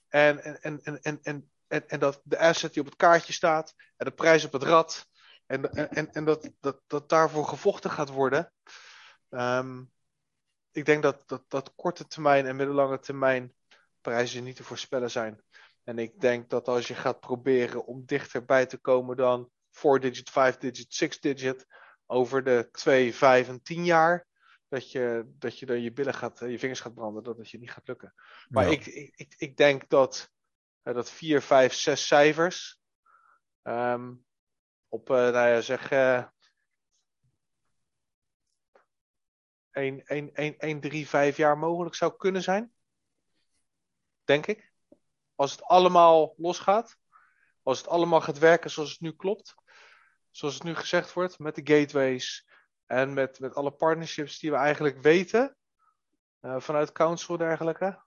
[0.08, 3.74] En, en, en, en, en, en, en, dat de asset die op het kaartje staat
[3.98, 5.08] en de prijs op het rad
[5.46, 8.54] en, en, en dat, dat, dat daarvoor gevochten gaat worden.
[9.30, 9.92] Um,
[10.72, 13.54] ik denk dat, dat, dat korte termijn en middellange termijn
[14.02, 15.44] prijzen niet te voorspellen zijn.
[15.84, 21.04] En ik denk dat als je gaat proberen om dichterbij te komen dan 4-digit, 5-digit,
[21.04, 21.66] 6-digit
[22.12, 24.28] over de 2, 5 en 10 jaar,
[24.68, 27.60] dat je, dat je dan je billen gaat, je vingers gaat branden, dat het je
[27.60, 28.14] niet gaat lukken.
[28.50, 28.72] Maar ja.
[28.72, 28.86] ik,
[29.16, 30.32] ik, ik denk dat,
[30.84, 32.80] uh, dat 4, 5, 6 cijfers
[33.64, 34.26] um,
[34.88, 36.26] op, uh, nou ja, zeg, uh,
[39.72, 42.74] 1, 1, 1, 1, 3, 5 jaar mogelijk zou kunnen zijn.
[44.24, 44.74] Denk ik.
[45.36, 46.98] Als het allemaal losgaat.
[47.64, 49.56] Als het allemaal gaat werken zoals het nu klopt.
[50.32, 51.40] Zoals het nu gezegd wordt.
[51.40, 52.50] Met de gateways.
[52.86, 55.58] En met, met alle partnerships die we eigenlijk weten.
[56.42, 58.02] Uh, vanuit Council en dergelijke.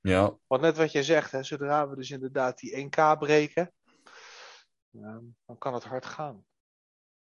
[0.00, 0.38] Ja.
[0.46, 1.30] Want net wat je zegt.
[1.30, 3.72] Hè, zodra we dus inderdaad die 1K breken.
[4.92, 6.44] Um, dan kan het hard gaan.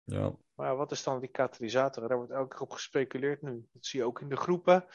[0.03, 0.35] Ja.
[0.53, 2.07] Maar wat is dan die katalysator?
[2.07, 3.68] Daar wordt elke keer op gespeculeerd nu.
[3.72, 4.85] Dat zie je ook in de groepen.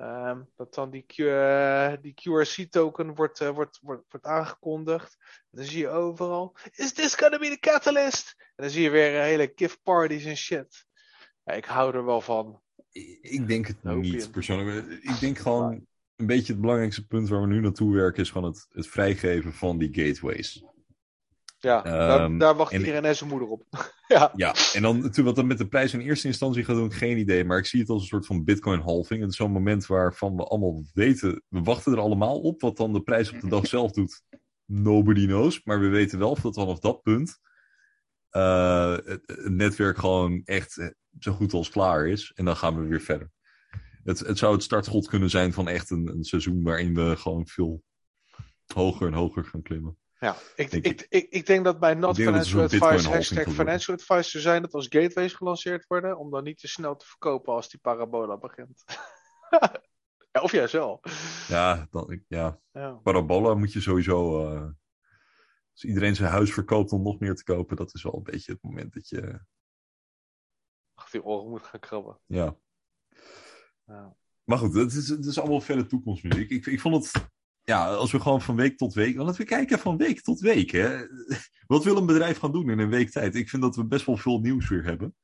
[0.00, 5.16] Um, dat dan die, uh, die QRC-token wordt, uh, wordt, wordt, wordt aangekondigd.
[5.20, 8.34] En dan zie je overal: Is this gonna be the catalyst?
[8.38, 10.86] En dan zie je weer hele gift parties en shit.
[11.44, 12.60] Ja, ik hou er wel van.
[13.20, 14.86] Ik denk het niet persoonlijk.
[14.86, 15.86] Ik denk gewoon
[16.16, 19.52] een beetje het belangrijkste punt waar we nu naartoe werken is gewoon het, het vrijgeven
[19.52, 20.64] van die gateways.
[21.60, 23.64] Ja, um, daar, daar, wacht en, iedereen en zijn moeder op.
[24.08, 24.32] ja.
[24.36, 27.44] ja, en dan wat dat met de prijs in eerste instantie gaat doen, geen idee.
[27.44, 29.20] Maar ik zie het als een soort van bitcoin halving.
[29.20, 32.60] Het is zo'n moment waarvan we allemaal weten, we wachten er allemaal op.
[32.60, 34.22] Wat dan de prijs op de dag zelf doet,
[34.64, 35.64] nobody knows.
[35.64, 37.38] Maar we weten wel dat vanaf dat punt
[38.32, 42.32] uh, het, het, netwerk gewoon echt zo goed als klaar is.
[42.34, 43.30] En dan gaan we weer verder.
[44.04, 47.46] Het, het zou het startschot kunnen zijn van echt een, een seizoen waarin we gewoon
[47.46, 47.82] veel
[48.74, 49.98] hoger en hoger gaan klimmen.
[50.20, 54.30] Ja, ik, ik, ik, ik, ik denk dat bij Not Financial Advice hashtag Financial Advice
[54.30, 57.68] zou zijn dat als gateways gelanceerd worden, om dan niet te snel te verkopen als
[57.68, 58.84] die parabola begint.
[60.32, 61.00] ja, of juist wel.
[61.48, 62.60] Ja, dan, ja.
[62.72, 62.92] ja.
[62.92, 64.68] parabola moet je sowieso, uh,
[65.72, 68.52] als iedereen zijn huis verkoopt om nog meer te kopen, dat is wel een beetje
[68.52, 69.40] het moment dat je...
[70.94, 72.20] Ach, die oren moet gaan krabben.
[72.26, 72.56] Ja.
[73.84, 74.16] ja.
[74.44, 76.50] Maar goed, het is, het is allemaal verre toekomstmuziek.
[76.50, 77.30] Ik, ik vond het
[77.70, 79.16] ja, als we gewoon van week tot week.
[79.16, 80.70] Want we kijken van week tot week.
[80.70, 81.06] Hè?
[81.66, 83.34] Wat wil een bedrijf gaan doen in een week tijd?
[83.34, 85.16] Ik vind dat we best wel veel nieuws weer hebben.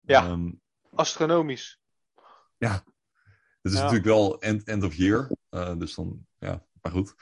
[0.00, 0.60] Ja, um,
[0.94, 1.80] astronomisch.
[2.58, 2.72] Ja,
[3.62, 3.78] het is ja.
[3.78, 5.30] natuurlijk wel end, end of year.
[5.50, 7.14] Uh, dus dan, ja, maar goed.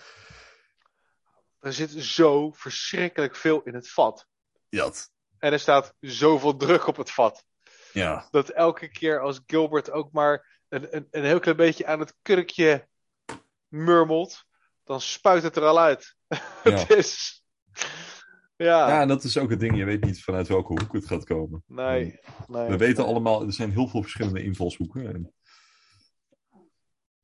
[1.60, 4.26] Er zit zo verschrikkelijk veel in het vat.
[4.68, 4.90] Ja.
[5.38, 7.44] En er staat zoveel druk op het vat.
[7.92, 8.28] Ja.
[8.30, 12.16] Dat elke keer als Gilbert ook maar een, een, een heel klein beetje aan het
[12.22, 12.90] kurkje
[13.72, 14.44] murmelt,
[14.84, 16.16] dan spuit het er al uit.
[16.64, 16.70] Ja.
[16.70, 17.44] het is.
[18.56, 18.88] Ja.
[18.88, 19.76] ja, en dat is ook het ding.
[19.76, 21.62] Je weet niet vanuit welke hoek het gaat komen.
[21.66, 22.20] Nee.
[22.46, 25.14] nee we weten allemaal, er zijn heel veel verschillende invalshoeken.
[25.14, 25.34] En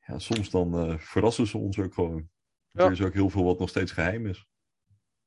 [0.07, 2.29] ja, soms dan uh, verrassen ze ons ook gewoon.
[2.71, 2.85] Ja.
[2.85, 4.47] Er is ook heel veel wat nog steeds geheim is.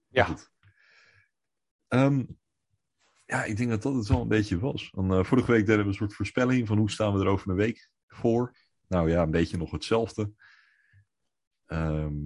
[0.08, 0.36] Ja.
[1.88, 2.24] Ehm,
[3.26, 4.94] ja, ik denk dat dat het wel een beetje was.
[4.96, 7.56] Eh, vorige week deden we een soort voorspelling van hoe staan we er over een
[7.56, 8.58] week voor.
[8.88, 10.32] Nou ja, een beetje nog hetzelfde.
[11.72, 12.26] Ehm,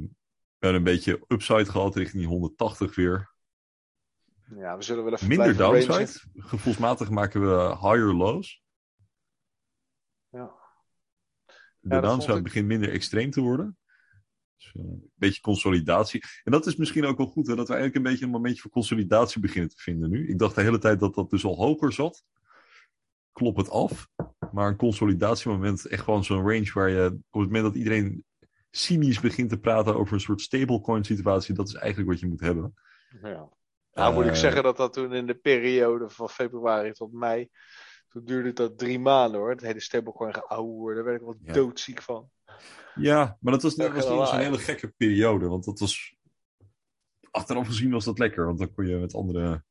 [0.58, 3.34] we hebben een beetje upside gehad richting die 180 weer.
[4.56, 5.88] Ja, we zullen wel even Minder rangen.
[5.88, 6.20] downside.
[6.34, 8.64] Gevoelsmatig maken we higher lows.
[10.30, 10.52] Ja.
[11.80, 12.44] De dat downside ik.
[12.44, 13.78] begint minder extreem te worden.
[14.58, 16.24] Dus, eh, een beetje consolidatie.
[16.44, 18.62] En dat is misschien ook wel goed, hè, dat we eigenlijk een beetje een momentje
[18.62, 20.28] voor consolidatie beginnen te vinden nu.
[20.28, 22.24] Ik dacht de hele tijd dat dat dus al hoger zat.
[23.32, 24.10] Klop het af.
[24.52, 28.26] Maar een consolidatiemoment, echt gewoon zo'n range waar je op het moment dat iedereen
[28.78, 32.40] cynisch begint te praten over een soort stablecoin situatie, dat is eigenlijk wat je moet
[32.40, 32.74] hebben.
[33.22, 33.50] Ja.
[33.94, 37.50] Nou moet ik Eh, zeggen dat dat toen in de periode van februari tot mei,
[38.10, 39.50] toen duurde dat drie maanden hoor.
[39.50, 41.54] Het hele stablecoin geouwe, daar werd ik wel Ja.
[41.54, 42.30] doodziek van.
[42.96, 44.40] Ja, maar dat was, dat was waar.
[44.40, 45.48] hele gekke periode.
[45.48, 46.16] Want dat was.
[47.32, 48.46] Achteraf gezien was dat lekker.
[48.46, 49.64] Want dan kon je met andere.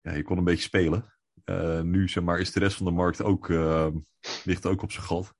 [0.00, 1.14] Ja, je kon een beetje spelen.
[1.44, 3.48] Eh, nu zeg maar, is de rest van de markt ook.
[3.50, 3.86] eh,
[4.44, 5.34] ligt ook op zijn gat.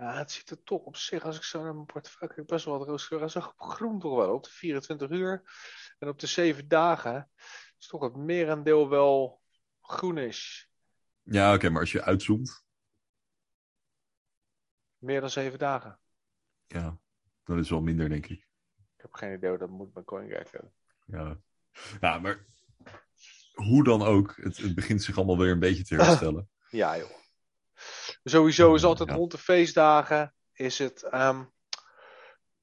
[0.00, 2.64] Ja, het ziet er toch op zich, als ik zo naar mijn portefeuille kijk, best
[2.64, 3.20] wel wat rooskleur.
[3.20, 5.42] Hij zag groen toch wel op de 24 uur.
[5.98, 7.30] En op de 7 dagen
[7.78, 9.42] is toch het merendeel wel
[9.80, 10.70] groen is.
[11.22, 12.64] Ja, oké, maar als je uitzoomt.
[14.98, 16.00] Meer dan 7 dagen.
[16.66, 16.98] Ja,
[17.44, 18.48] dan is het wel minder, denk ik.
[18.96, 20.72] Ik heb geen idee hoe dat moet CoinGecko hebben.
[21.06, 21.40] Ja,
[22.00, 22.44] ja maar.
[23.52, 26.48] Hoe dan ook, het, het begint zich allemaal weer een beetje te herstellen.
[26.70, 27.19] Ja, joh.
[28.24, 29.14] Sowieso is altijd ja.
[29.14, 31.02] rond de feestdagen is het.
[31.02, 31.44] ehm,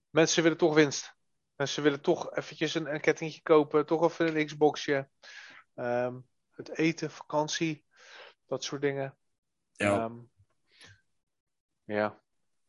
[0.09, 1.15] mensen willen toch winst.
[1.55, 5.09] Mensen willen toch eventjes een, een kettingje kopen, toch even een Xboxje.
[5.75, 6.15] Ehm,
[6.51, 7.85] het eten, vakantie,
[8.45, 9.17] dat soort dingen.
[9.71, 9.99] Ja.
[9.99, 10.15] Ehm,
[11.83, 12.21] ja.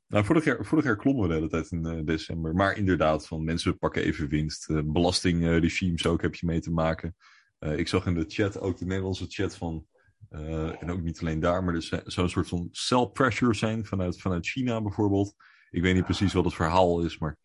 [0.06, 2.54] Nou, vorig jaar, vorig jaar klommen we de hele tijd in eh, december.
[2.54, 4.70] Maar inderdaad, van mensen pakken even winst.
[4.70, 7.16] Eh, belastingregimes ook heb je mee te maken.
[7.58, 9.86] Eh, ik zag in de chat, ook de Nederlandse chat van...
[10.28, 13.84] eh, en ook niet alleen daar, maar er zou een soort van sell pressure zijn
[13.86, 15.34] vanuit, vanuit China bijvoorbeeld.
[15.70, 17.38] Ik weet niet precies wat het verhaal is, maar...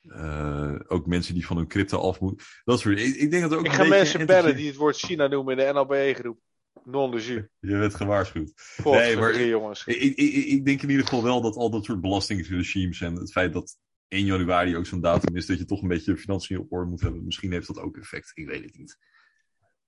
[0.00, 2.46] eh, ook mensen die van hun crypto af moeten.
[2.64, 4.96] Dat soort, ik, ik denk dat er ook Ik ga mensen bellen die het woord
[4.96, 6.38] China noemen in de NLBE-groep.
[6.84, 7.42] Non de jus.
[7.70, 8.52] Je werd gewaarschuwd.
[8.84, 9.84] Nee, maar- drie jongens.
[9.86, 13.32] Ik, ik, ik, denk in ieder geval wel dat al dat soort belastingregimes en het
[13.32, 13.76] feit dat
[14.08, 17.00] 1 januari ook zo'n datum is dat je toch een beetje financiën op orde moet
[17.00, 18.30] hebben, misschien heeft dat ook effect.
[18.34, 18.98] Ik weet het niet.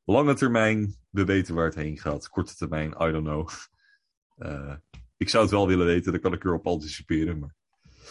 [0.05, 2.29] Lange termijn, we weten waar het heen gaat.
[2.29, 3.49] Korte termijn, I don't know.
[4.37, 4.77] Eh,
[5.17, 7.39] ik zou het wel willen weten, dan kan ik erop anticiperen.
[7.39, 7.55] Maar...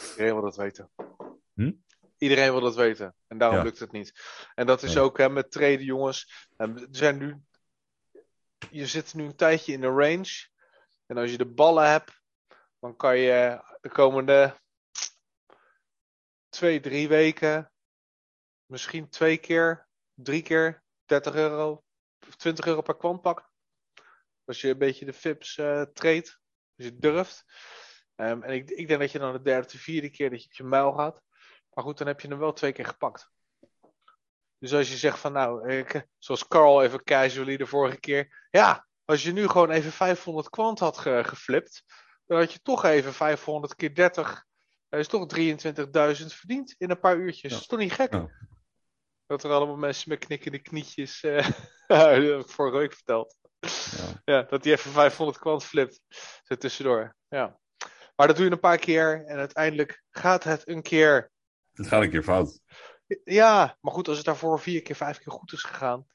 [0.09, 0.89] Iedereen wil dat weten.
[1.53, 1.71] Hm?
[2.17, 3.15] Iedereen wil dat weten.
[3.27, 3.63] En daarom Ja.
[3.63, 4.13] lukt het niet.
[4.55, 4.99] En dat is Ja.
[4.99, 6.47] ook hè, met traden, jongens.
[6.57, 7.37] En we zijn nu,
[8.69, 10.47] je zit nu een tijdje in de range.
[11.05, 12.21] En als je de ballen hebt,
[12.79, 14.55] dan kan je de komende
[16.49, 17.71] twee, drie weken
[18.65, 21.83] misschien twee keer, drie keer 30 euro,
[22.37, 23.45] 20 euro per kwant pakken.
[24.45, 26.39] Als je een beetje de FIPS eh treedt,
[26.77, 27.45] als je durft.
[28.15, 30.45] Ehm, en ik, ik denk dat je dan de derde, de vierde keer dat je
[30.45, 31.21] op je muil gaat.
[31.73, 33.31] Maar goed, dan heb je hem wel twee keer gepakt.
[34.57, 38.47] Dus als je zegt van nou, ik, zoals Carl even casually de vorige keer.
[38.51, 41.83] Ja, als je nu gewoon even 500 kwant had ge, geflipt.
[42.25, 44.45] Dan had je toch even 500 keer 30.
[44.89, 47.41] Dat is toch 23.000 verdiend in een paar uurtjes.
[47.41, 47.49] Ja.
[47.49, 48.13] Dat is toch niet gek?
[48.13, 48.29] Ja.
[49.31, 51.23] Dat er allemaal mensen met knikkende knietjes.
[51.23, 53.37] ik vorige week verteld.
[53.59, 54.21] Ja.
[54.25, 56.01] Ja, dat hij even 500 kwant flipt.
[56.43, 57.15] Zo tussendoor.
[57.27, 57.59] Ja.
[58.15, 59.25] Maar dat doe je een paar keer.
[59.25, 61.31] En uiteindelijk gaat het een keer.
[61.73, 62.59] Het gaat een keer fout.
[63.23, 66.07] Ja, maar goed, als het daarvoor vier keer, vijf keer goed is gegaan.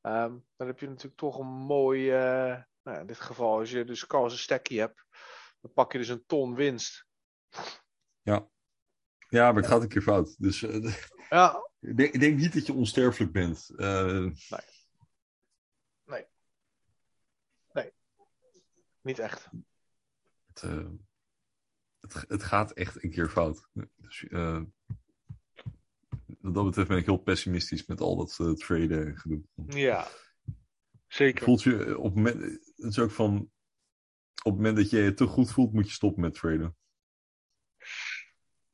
[0.00, 2.10] ehm, dan heb je natuurlijk toch een mooi.
[2.10, 5.04] eh, nou, in dit geval, als je dus een stekkie hebt.
[5.60, 7.06] Dan pak je dus een ton winst.
[8.20, 8.48] Ja,
[9.28, 10.34] maar het gaat een keer fout.
[10.38, 10.94] Dus eh,
[11.30, 13.70] Ja, ik, denk, ik denk niet dat je onsterfelijk bent.
[13.76, 14.26] Eh,
[19.02, 19.48] niet echt.
[20.46, 20.86] het, eh,
[22.00, 23.68] het, het gaat echt een keer fout.
[23.96, 24.26] Dus,
[26.40, 29.42] wat dat betreft ben ik heel pessimistisch met al dat traden en gedoe.
[29.66, 30.08] Ja,
[31.06, 31.44] zeker.
[31.44, 32.42] Voelt je op het moment,
[32.76, 33.36] het is ook van,
[34.42, 36.76] op het moment dat je je te goed voelt, moet je stoppen met traden.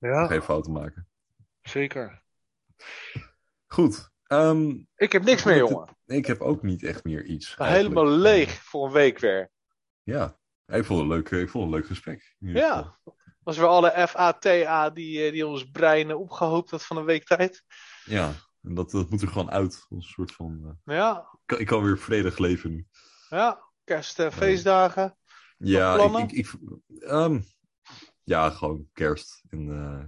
[0.05, 1.09] Ja, Geen fouten maken.
[1.62, 2.22] zeker.
[3.66, 4.10] Goed.
[4.26, 5.97] ehm, Ik heb niks meer, jongen.
[6.06, 7.55] ik heb ook niet echt meer iets.
[7.56, 9.51] Helemaal leeg voor een week weer.
[10.02, 12.35] Ja, ik vond het een leuk, ik vond het een leuk gesprek.
[12.39, 12.76] Ja.
[12.76, 13.16] geval.
[13.43, 17.24] Als we alle FATA die, eh, die ons brein eh, opgehoopt had van een week
[17.24, 17.64] tijd.
[18.05, 18.32] Ja,
[18.62, 19.86] en dat, dat moet er gewoon uit.
[19.90, 22.86] Een soort van, eh, Ja, ik, kan, ik kan weer vredig leven nu.
[23.28, 23.62] ja.
[23.85, 25.18] Kerst en feestdagen.
[25.59, 26.52] Ja, ik, ik,
[26.98, 27.40] ehm,
[28.24, 29.44] ja, gewoon kerst.
[29.48, 30.05] En, eh,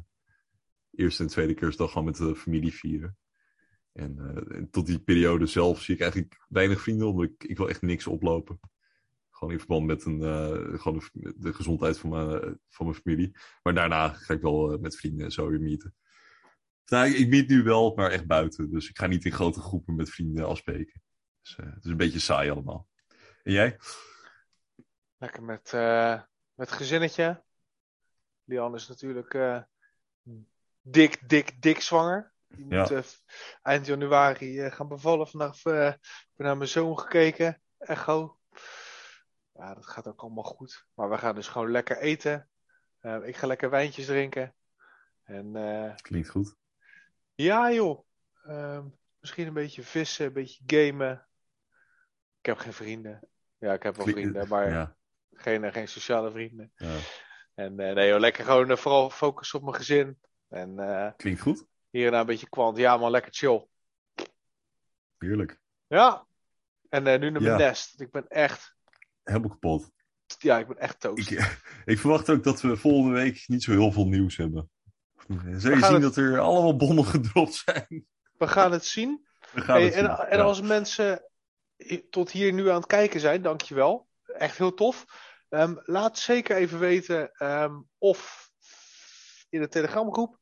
[0.91, 3.17] eerste en tweede kerstdag gewoon met de familie vieren.
[3.93, 7.57] En, uh, en tot die periode zelf zie ik eigenlijk weinig vrienden, omdat ik, ik
[7.57, 8.61] wil echt niks oplopen.
[9.31, 13.37] Gewoon in verband met een, uh, gewoon de, gezondheid van mijn, van mijn familie.
[13.63, 15.95] Maar daarna ga ik wel met vrienden en zo weer meeten.
[16.87, 18.71] Nou, ik, ik meet nu wel, maar echt buiten.
[18.71, 21.03] Dus ik ga niet in grote groepen met vrienden afspreken.
[21.43, 22.89] Dus het is een beetje saai allemaal.
[23.43, 23.79] En jij?
[25.19, 25.73] Lekker met,
[26.55, 27.45] met gezinnetje.
[28.47, 29.35] Lian is natuurlijk
[30.81, 32.33] dik, dik, dik zwanger.
[32.49, 32.81] Die Ja.
[32.81, 33.03] moet eh,
[33.63, 35.29] eind januari eh, gaan bevallen.
[35.29, 37.61] Vanaf eh, ik ben naar mijn zoon gekeken.
[37.79, 38.39] Echo.
[39.53, 40.87] Ja, dat gaat ook allemaal goed.
[40.95, 42.49] Maar we gaan dus gewoon lekker eten.
[43.01, 44.55] Eh, ik ga lekker wijntjes drinken.
[45.23, 46.57] En eh, Klinkt goed.
[47.35, 48.07] ja, joh.
[48.45, 48.85] Ehm,
[49.21, 51.27] misschien een beetje vissen, een beetje gamen.
[52.41, 53.29] Ik heb geen vrienden.
[53.59, 54.97] Ja, ik heb wel vrienden, maar Ja,
[55.33, 56.73] geen, eh, geen sociale vrienden.
[56.77, 56.97] ja.
[57.57, 60.19] En eh, nee, joh, lekker gewoon eh, vooral focussen op mijn gezin.
[60.49, 61.65] En eh, Klinkt goed.
[61.91, 62.77] hier en daar een beetje kwant.
[62.77, 63.67] Ja, man, lekker chill.
[65.19, 65.61] Heerlijk.
[65.87, 66.27] Ja.
[66.89, 67.57] En nu naar mijn Ja.
[67.57, 68.01] nest.
[68.01, 68.75] Ik ben echt,
[69.23, 69.91] Helemaal kapot.
[70.39, 71.31] ja, ik ben echt toast.
[71.31, 74.71] Ik, ik verwacht ook dat we volgende week niet zo heel veel nieuws hebben.
[75.29, 78.07] Zul je We zien het- dat er allemaal bommen gedropt zijn?
[78.39, 79.27] We gaan het zien.
[79.53, 80.11] We gaan Hey, het en, zien.
[80.27, 80.45] en Ja.
[80.45, 81.25] als mensen
[82.11, 84.09] tot hier nu aan het kijken zijn, dankjewel.
[84.27, 85.05] Echt heel tof.
[85.49, 88.51] Ehm, laat zeker even weten ehm, of
[89.49, 90.39] in de Telegramgroep,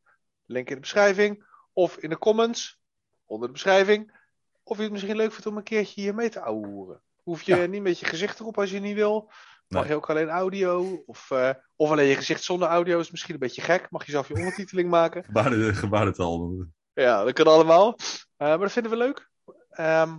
[0.47, 2.78] link in de beschrijving, of in de comments
[3.24, 4.18] onder de beschrijving,
[4.62, 7.02] of je het misschien leuk vindt om een keertje hier mee te ouwehoeren.
[7.22, 7.66] Hoef je Ja.
[7.66, 9.31] niet met je gezicht erop als je niet wil.
[9.68, 9.90] Mag Nee.
[9.90, 13.40] je ook alleen audio, of, eh, of alleen je gezicht zonder audio is misschien een
[13.40, 13.90] beetje gek.
[13.90, 15.24] Mag je zelf je ondertiteling maken.
[15.24, 16.55] Gebaren, gebarentaal.
[16.93, 17.97] Ja, dat kan allemaal.
[18.36, 19.28] Eh, maar dat vinden we leuk.
[19.70, 20.18] Ehm,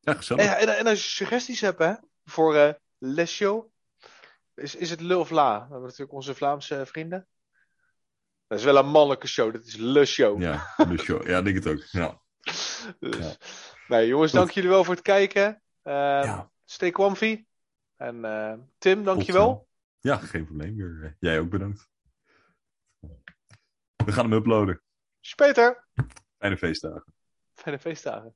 [0.00, 0.44] Ja, gezellig.
[0.44, 1.92] en, en, en als je suggesties hebt hè,
[2.24, 2.74] voor eh
[3.04, 3.72] Les Show,
[4.54, 5.54] is, is het Le of La?
[5.54, 7.28] We hebben natuurlijk onze Vlaamse vrienden.
[8.46, 10.40] Dat is wel een mannelijke show, dat is Le Show.
[10.40, 11.26] Ja, joh.
[11.26, 11.82] ja, denk het ook.
[11.90, 12.20] Ja.
[12.40, 13.34] Dus, Ja.
[13.88, 14.40] Nee, jongens, Goed.
[14.40, 15.62] dank jullie wel voor het kijken.
[15.82, 16.50] Ehm Ja.
[16.64, 17.44] Stay comfy.
[17.96, 19.68] En eh, Tim, dankjewel.
[20.00, 21.16] ja, geen probleem meer.
[21.20, 21.88] Jij ook bedankt.
[24.04, 24.82] We gaan hem uploaden.
[25.20, 25.88] Speter.
[26.38, 27.14] Fijne feestdagen.
[27.54, 28.30] Fijne feestdagen.